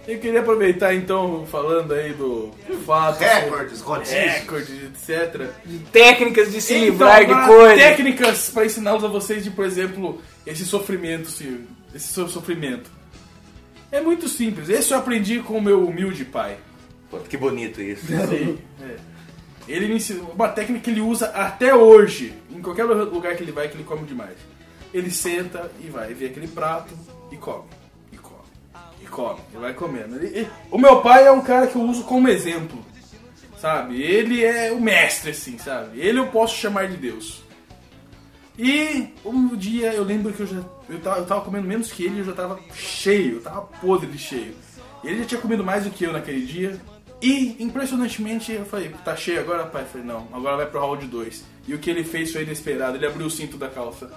Eu 0.06 0.18
queria 0.20 0.40
aproveitar 0.40 0.94
então, 0.94 1.44
falando 1.50 1.92
aí 1.92 2.12
do 2.12 2.52
fato. 2.86 3.18
Recordes, 3.18 3.80
rodízios. 3.80 4.20
Recorde, 4.20 4.72
etc. 4.86 5.50
Técnicas 5.92 6.52
de 6.52 6.60
se 6.60 6.74
Então, 6.74 6.84
livrar 6.90 7.24
de 7.26 7.46
coisas. 7.46 7.78
Técnicas 7.78 8.50
para 8.50 8.66
ensiná-los 8.66 9.02
a 9.04 9.08
vocês 9.08 9.42
de, 9.42 9.50
por 9.50 9.64
exemplo, 9.64 10.22
esse 10.46 10.64
sofrimento, 10.64 11.28
se- 11.28 11.60
esse 11.94 12.12
so- 12.12 12.28
sofrimento. 12.28 12.88
É 13.90 14.00
muito 14.00 14.28
simples. 14.28 14.68
Esse 14.68 14.92
eu 14.92 14.98
aprendi 14.98 15.40
com 15.40 15.58
o 15.58 15.62
meu 15.62 15.84
humilde 15.86 16.24
pai. 16.24 16.56
Pô, 17.10 17.18
que 17.18 17.36
bonito 17.36 17.80
isso. 17.82 18.06
Sim. 18.28 18.58
É. 18.82 18.96
Ele 19.66 19.88
me 19.88 19.94
ensinou 19.96 20.30
uma 20.32 20.48
técnica 20.48 20.84
que 20.84 20.90
ele 20.90 21.00
usa 21.00 21.26
até 21.28 21.74
hoje. 21.74 22.32
Em 22.54 22.62
qualquer 22.62 22.84
lugar 22.84 23.34
que 23.34 23.42
ele 23.42 23.50
vai, 23.52 23.66
que 23.68 23.74
ele 23.76 23.82
come 23.84 24.04
demais. 24.06 24.36
Ele 24.94 25.10
senta 25.10 25.68
e 25.84 25.88
vai 25.88 26.14
ver 26.14 26.26
aquele 26.26 26.46
prato. 26.46 26.94
E 27.32 27.36
come. 27.36 27.64
Come. 29.16 29.40
E 29.54 29.56
vai 29.56 29.72
comendo. 29.72 30.16
Ele- 30.16 30.26
ele- 30.26 30.48
o 30.70 30.76
meu 30.76 31.00
pai 31.00 31.26
é 31.26 31.32
um 31.32 31.40
cara 31.40 31.66
que 31.66 31.76
eu 31.76 31.82
uso 31.82 32.04
como 32.04 32.28
exemplo. 32.28 32.84
Sabe? 33.58 34.02
Ele 34.02 34.44
é 34.44 34.70
o 34.70 34.78
mestre, 34.78 35.30
assim, 35.30 35.56
sabe? 35.56 35.98
Ele 35.98 36.18
eu 36.18 36.26
posso 36.26 36.54
chamar 36.54 36.86
de 36.88 36.98
Deus. 36.98 37.42
E 38.58 39.08
um 39.24 39.56
dia 39.56 39.92
eu 39.94 40.04
lembro 40.04 40.32
que 40.34 40.40
eu 40.40 40.46
já 40.46 40.62
eu 40.88 41.00
tava, 41.00 41.18
eu 41.20 41.26
tava 41.26 41.40
comendo 41.40 41.66
menos 41.66 41.90
que 41.90 42.04
ele 42.04 42.20
eu 42.20 42.24
já 42.26 42.32
tava 42.32 42.58
cheio, 42.74 43.36
eu 43.36 43.42
tava 43.42 43.62
podre 43.62 44.06
de 44.06 44.18
cheio. 44.18 44.54
Ele 45.02 45.20
já 45.20 45.24
tinha 45.24 45.40
comido 45.40 45.64
mais 45.64 45.84
do 45.84 45.90
que 45.90 46.04
eu 46.04 46.12
naquele 46.12 46.44
dia. 46.44 46.78
E 47.22 47.56
impressionantemente 47.58 48.52
eu 48.52 48.66
falei, 48.66 48.90
tá 49.02 49.16
cheio 49.16 49.40
agora, 49.40 49.64
pai? 49.64 49.82
Eu 49.82 49.86
falei, 49.86 50.06
não, 50.06 50.28
agora 50.32 50.56
vai 50.58 50.66
pro 50.66 50.80
round 50.80 51.06
2. 51.06 51.44
E 51.66 51.74
o 51.74 51.78
que 51.78 51.88
ele 51.88 52.04
fez 52.04 52.30
foi 52.32 52.42
inesperado, 52.42 52.96
ele 52.98 53.06
abriu 53.06 53.26
o 53.26 53.30
cinto 53.30 53.56
da 53.56 53.68
calça. 53.68 54.10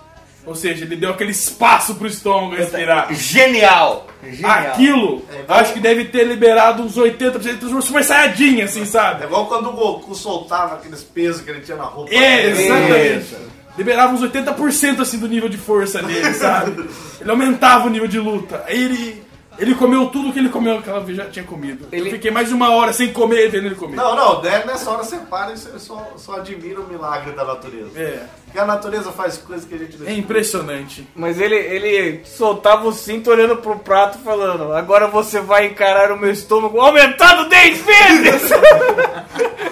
Ou 0.46 0.56
seja, 0.56 0.84
ele 0.86 0.96
deu 0.96 1.12
aquele 1.12 1.32
espaço 1.32 1.96
pro 1.96 2.08
estômago 2.08 2.56
respirar. 2.56 3.14
Genial! 3.14 4.08
Genial. 4.24 4.52
Aquilo, 4.52 5.26
acho 5.48 5.74
que 5.74 5.80
deve 5.80 6.06
ter 6.06 6.24
liberado 6.26 6.82
uns 6.84 6.98
80% 6.98 7.60
de 7.60 7.82
Super 7.86 8.04
Saiyajin, 8.04 8.62
assim, 8.62 8.82
É 8.82 8.86
sabe? 8.86 9.24
igual 9.26 9.46
quando 9.48 9.70
o 9.70 9.74
Goku 9.74 10.14
soltava 10.16 10.76
aqueles 10.76 11.04
pesos 11.04 11.42
que 11.42 11.50
ele 11.52 11.62
tinha 11.62 11.78
na 11.78 11.84
roupa. 11.86 12.12
É, 12.14 12.48
exatamente. 12.48 13.18
Isso. 13.20 13.38
Liberava 13.78 14.14
uns 14.14 14.22
80% 14.22 15.00
assim 15.00 15.20
do 15.20 15.28
nível 15.28 15.48
de 15.48 15.58
força 15.58 16.02
dele, 16.04 16.34
sabe? 16.34 16.90
Ele 17.22 17.30
aumentava 17.32 17.88
o 17.88 17.90
nível 17.90 18.08
de 18.08 18.20
luta. 18.20 18.64
Aí 18.68 18.84
ele. 18.84 19.24
Ele 19.58 19.76
comeu 19.76 20.08
tudo 20.08 20.32
que 20.32 20.40
ele 20.40 20.48
comeu 20.48 20.78
aquela 20.78 21.02
vez 21.02 21.18
já 21.18 21.26
tinha 21.26 21.44
comido. 21.44 21.86
Eu 21.92 22.00
Ele- 22.00 22.12
fiquei 22.12 22.32
mais 22.32 22.48
de 22.48 22.54
uma 22.54 22.72
hora 22.72 22.94
sem 22.94 23.12
comer 23.12 23.50
vendo 23.50 23.66
ele 23.68 23.76
comer. 23.76 23.98
Não, 23.98 24.16
não, 24.16 24.42
né, 24.42 24.64
nessa 24.66 24.90
hora 24.90 25.04
você 25.04 25.18
para 25.18 25.52
e 25.52 25.58
você 25.58 25.78
só, 25.80 26.14
só 26.16 26.36
admira 26.38 26.80
o 26.80 26.88
milagre 26.88 27.34
da 27.34 27.44
natureza. 27.44 27.92
É. 28.00 28.24
Porque 28.50 28.60
a 28.60 28.66
natureza 28.66 29.12
faz 29.12 29.38
coisas 29.38 29.64
que 29.64 29.76
a 29.76 29.78
gente 29.78 29.96
não 29.96 30.08
É 30.08 30.14
impressionante. 30.14 31.08
Mas 31.16 31.40
ele, 31.40 31.56
ele 31.56 32.26
soltava 32.26 32.88
o 32.88 32.92
cinto 32.92 33.30
olhando 33.30 33.58
pro 33.58 33.78
prato 33.78 34.18
falando, 34.20 34.74
agora 34.74 35.08
você 35.08 35.40
vai 35.40 35.68
encarar 35.68 36.12
o 36.12 36.18
meu 36.18 36.32
estômago 36.32 36.82
aumentado 36.82 37.48
10 37.48 37.86
vezes! 37.86 38.52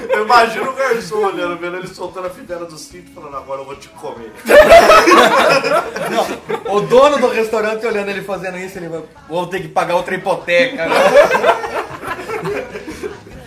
Eu 0.10 0.26
imagino 0.26 0.70
o 0.70 0.74
garçom 0.74 1.18
olhando, 1.18 1.58
vendo 1.58 1.78
ele 1.78 1.88
soltando 1.88 2.28
a 2.28 2.30
fivela 2.30 2.66
do 2.66 2.78
cinto 2.78 3.12
e 3.12 3.14
falando, 3.14 3.38
agora 3.38 3.62
eu 3.62 3.66
vou 3.66 3.76
te 3.76 3.88
comer. 3.90 4.32
O 6.70 6.80
dono 6.82 7.20
do 7.20 7.28
restaurante 7.28 7.86
olhando 7.86 8.10
ele 8.10 8.24
fazendo 8.24 8.58
isso, 8.58 8.80
ele 8.80 8.88
vai. 8.88 9.04
Vou 9.30 9.46
ter 9.46 9.62
que 9.62 9.68
pagar 9.68 9.96
outra 9.96 10.16
hipoteca. 10.16 10.88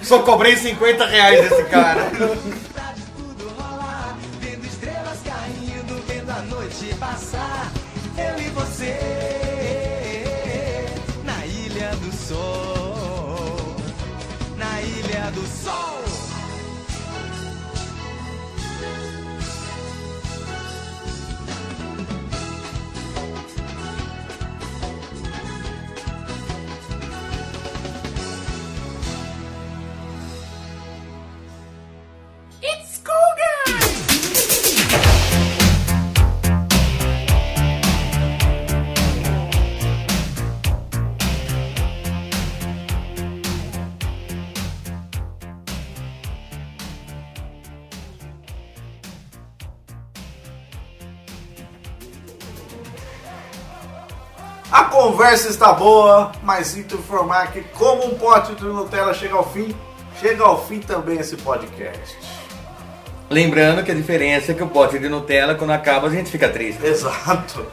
Só 0.01 0.21
cobrei 0.21 0.57
50 0.57 1.07
reais 1.07 1.49
desse 1.49 1.65
cara. 1.65 2.09
Noite 6.71 6.95
passar. 6.97 7.73
Eu 8.17 8.39
e 8.41 8.49
você 8.51 8.97
na 11.25 11.47
ilha 11.47 11.97
do 11.97 12.13
sol, 12.13 13.77
na 14.57 14.81
ilha 14.83 15.31
do 15.33 15.47
sol. 15.47 16.00
Conversa 55.21 55.51
está 55.51 55.75
boa, 55.75 56.33
mas 56.43 56.69
sinto 56.69 56.95
informar 56.95 57.53
que 57.53 57.61
como 57.75 58.07
um 58.07 58.15
pote 58.15 58.55
de 58.55 58.65
Nutella 58.65 59.13
chega 59.13 59.35
ao 59.35 59.47
fim, 59.53 59.77
chega 60.19 60.43
ao 60.43 60.65
fim 60.67 60.81
também 60.81 61.19
esse 61.19 61.37
podcast. 61.37 62.17
Lembrando 63.29 63.85
que 63.85 63.91
a 63.91 63.95
diferença 63.95 64.53
é 64.53 64.55
que 64.55 64.63
o 64.63 64.67
pote 64.69 64.99
de 64.99 65.11
Nutella, 65.11 65.55
quando 65.55 65.73
acaba, 65.73 66.07
a 66.07 66.11
gente 66.11 66.31
fica 66.31 66.49
triste. 66.49 66.83
Exato. 66.83 67.67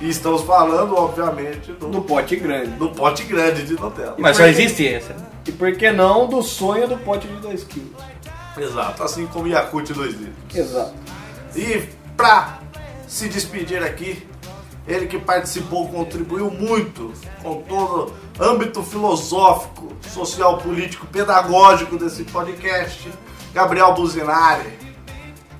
E 0.00 0.08
estamos 0.08 0.42
falando, 0.42 0.94
obviamente, 0.96 1.72
do, 1.72 1.88
Do 1.88 2.00
pote 2.02 2.36
grande. 2.36 2.70
do 2.76 2.88
pote 2.90 3.24
grande 3.24 3.64
de 3.64 3.72
Nutella. 3.72 4.14
Mas 4.16 4.36
só 4.36 4.46
existe 4.46 4.86
essa. 4.86 5.14
né? 5.14 5.26
E 5.48 5.50
por 5.50 5.72
que 5.76 5.90
não 5.90 6.28
do 6.28 6.42
sonho 6.44 6.86
do 6.86 6.96
pote 6.98 7.26
de 7.26 7.34
2 7.38 7.64
quilos? 7.64 7.90
Exato, 8.56 9.02
assim 9.02 9.26
como 9.26 9.48
Yakut 9.48 9.92
2 9.92 10.14
litros. 10.14 10.54
Exato. 10.54 10.94
E 11.56 11.88
pra 12.16 12.60
se 13.08 13.28
despedir 13.28 13.82
aqui, 13.82 14.24
ele 14.86 15.06
que 15.06 15.18
participou, 15.18 15.88
contribuiu 15.88 16.50
muito 16.50 17.12
com 17.42 17.62
todo 17.62 18.12
o 18.38 18.42
âmbito 18.44 18.82
filosófico, 18.82 19.92
social, 20.08 20.58
político, 20.58 21.06
pedagógico 21.06 21.96
desse 21.96 22.24
podcast, 22.24 23.08
Gabriel 23.54 23.94
Buzinari. 23.94 24.68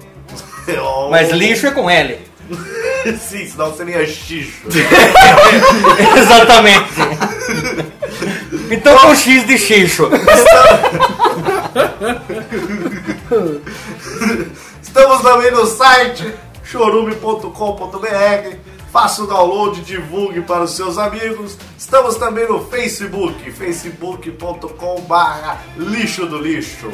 Mas 1.09 1.30
lixo 1.30 1.68
é 1.68 1.70
com 1.70 1.88
L. 1.88 2.18
Sim, 3.20 3.46
senão 3.46 3.72
seria 3.76 4.05
xixo. 4.05 4.66
Exatamente. 6.18 6.90
então 8.70 8.99
com 8.99 9.14
X 9.14 9.46
de 9.46 9.57
xixo. 9.59 10.11
Estamos 14.82 15.22
também 15.22 15.53
no 15.53 15.66
site 15.66 16.34
chorume.com.br. 16.64 18.57
Faça 18.91 19.22
o 19.22 19.26
download, 19.26 19.82
divulgue 19.82 20.41
para 20.41 20.64
os 20.64 20.72
seus 20.72 20.97
amigos. 20.97 21.59
Estamos 21.76 22.16
também 22.16 22.49
no 22.49 22.64
Facebook, 22.66 23.51
facebook.com.br 23.53 24.32
lixo 25.76 26.26
do 26.26 26.39
lixo. 26.39 26.91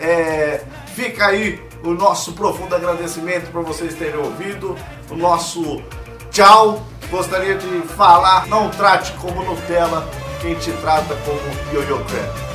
É, 0.00 0.62
fica 0.94 1.26
aí 1.26 1.60
o 1.82 1.90
nosso 1.90 2.32
profundo 2.32 2.74
agradecimento 2.74 3.50
por 3.50 3.64
vocês 3.64 3.94
terem 3.94 4.20
ouvido. 4.20 4.76
O 5.10 5.16
nosso 5.16 5.82
tchau. 6.30 6.86
Gostaria 7.10 7.56
de 7.56 7.82
falar, 7.88 8.46
não 8.46 8.70
trate 8.70 9.12
como 9.14 9.44
Nutella 9.44 10.08
quem 10.40 10.54
te 10.54 10.72
trata 10.72 11.14
como 11.26 11.74
Yo-Yo. 11.74 12.51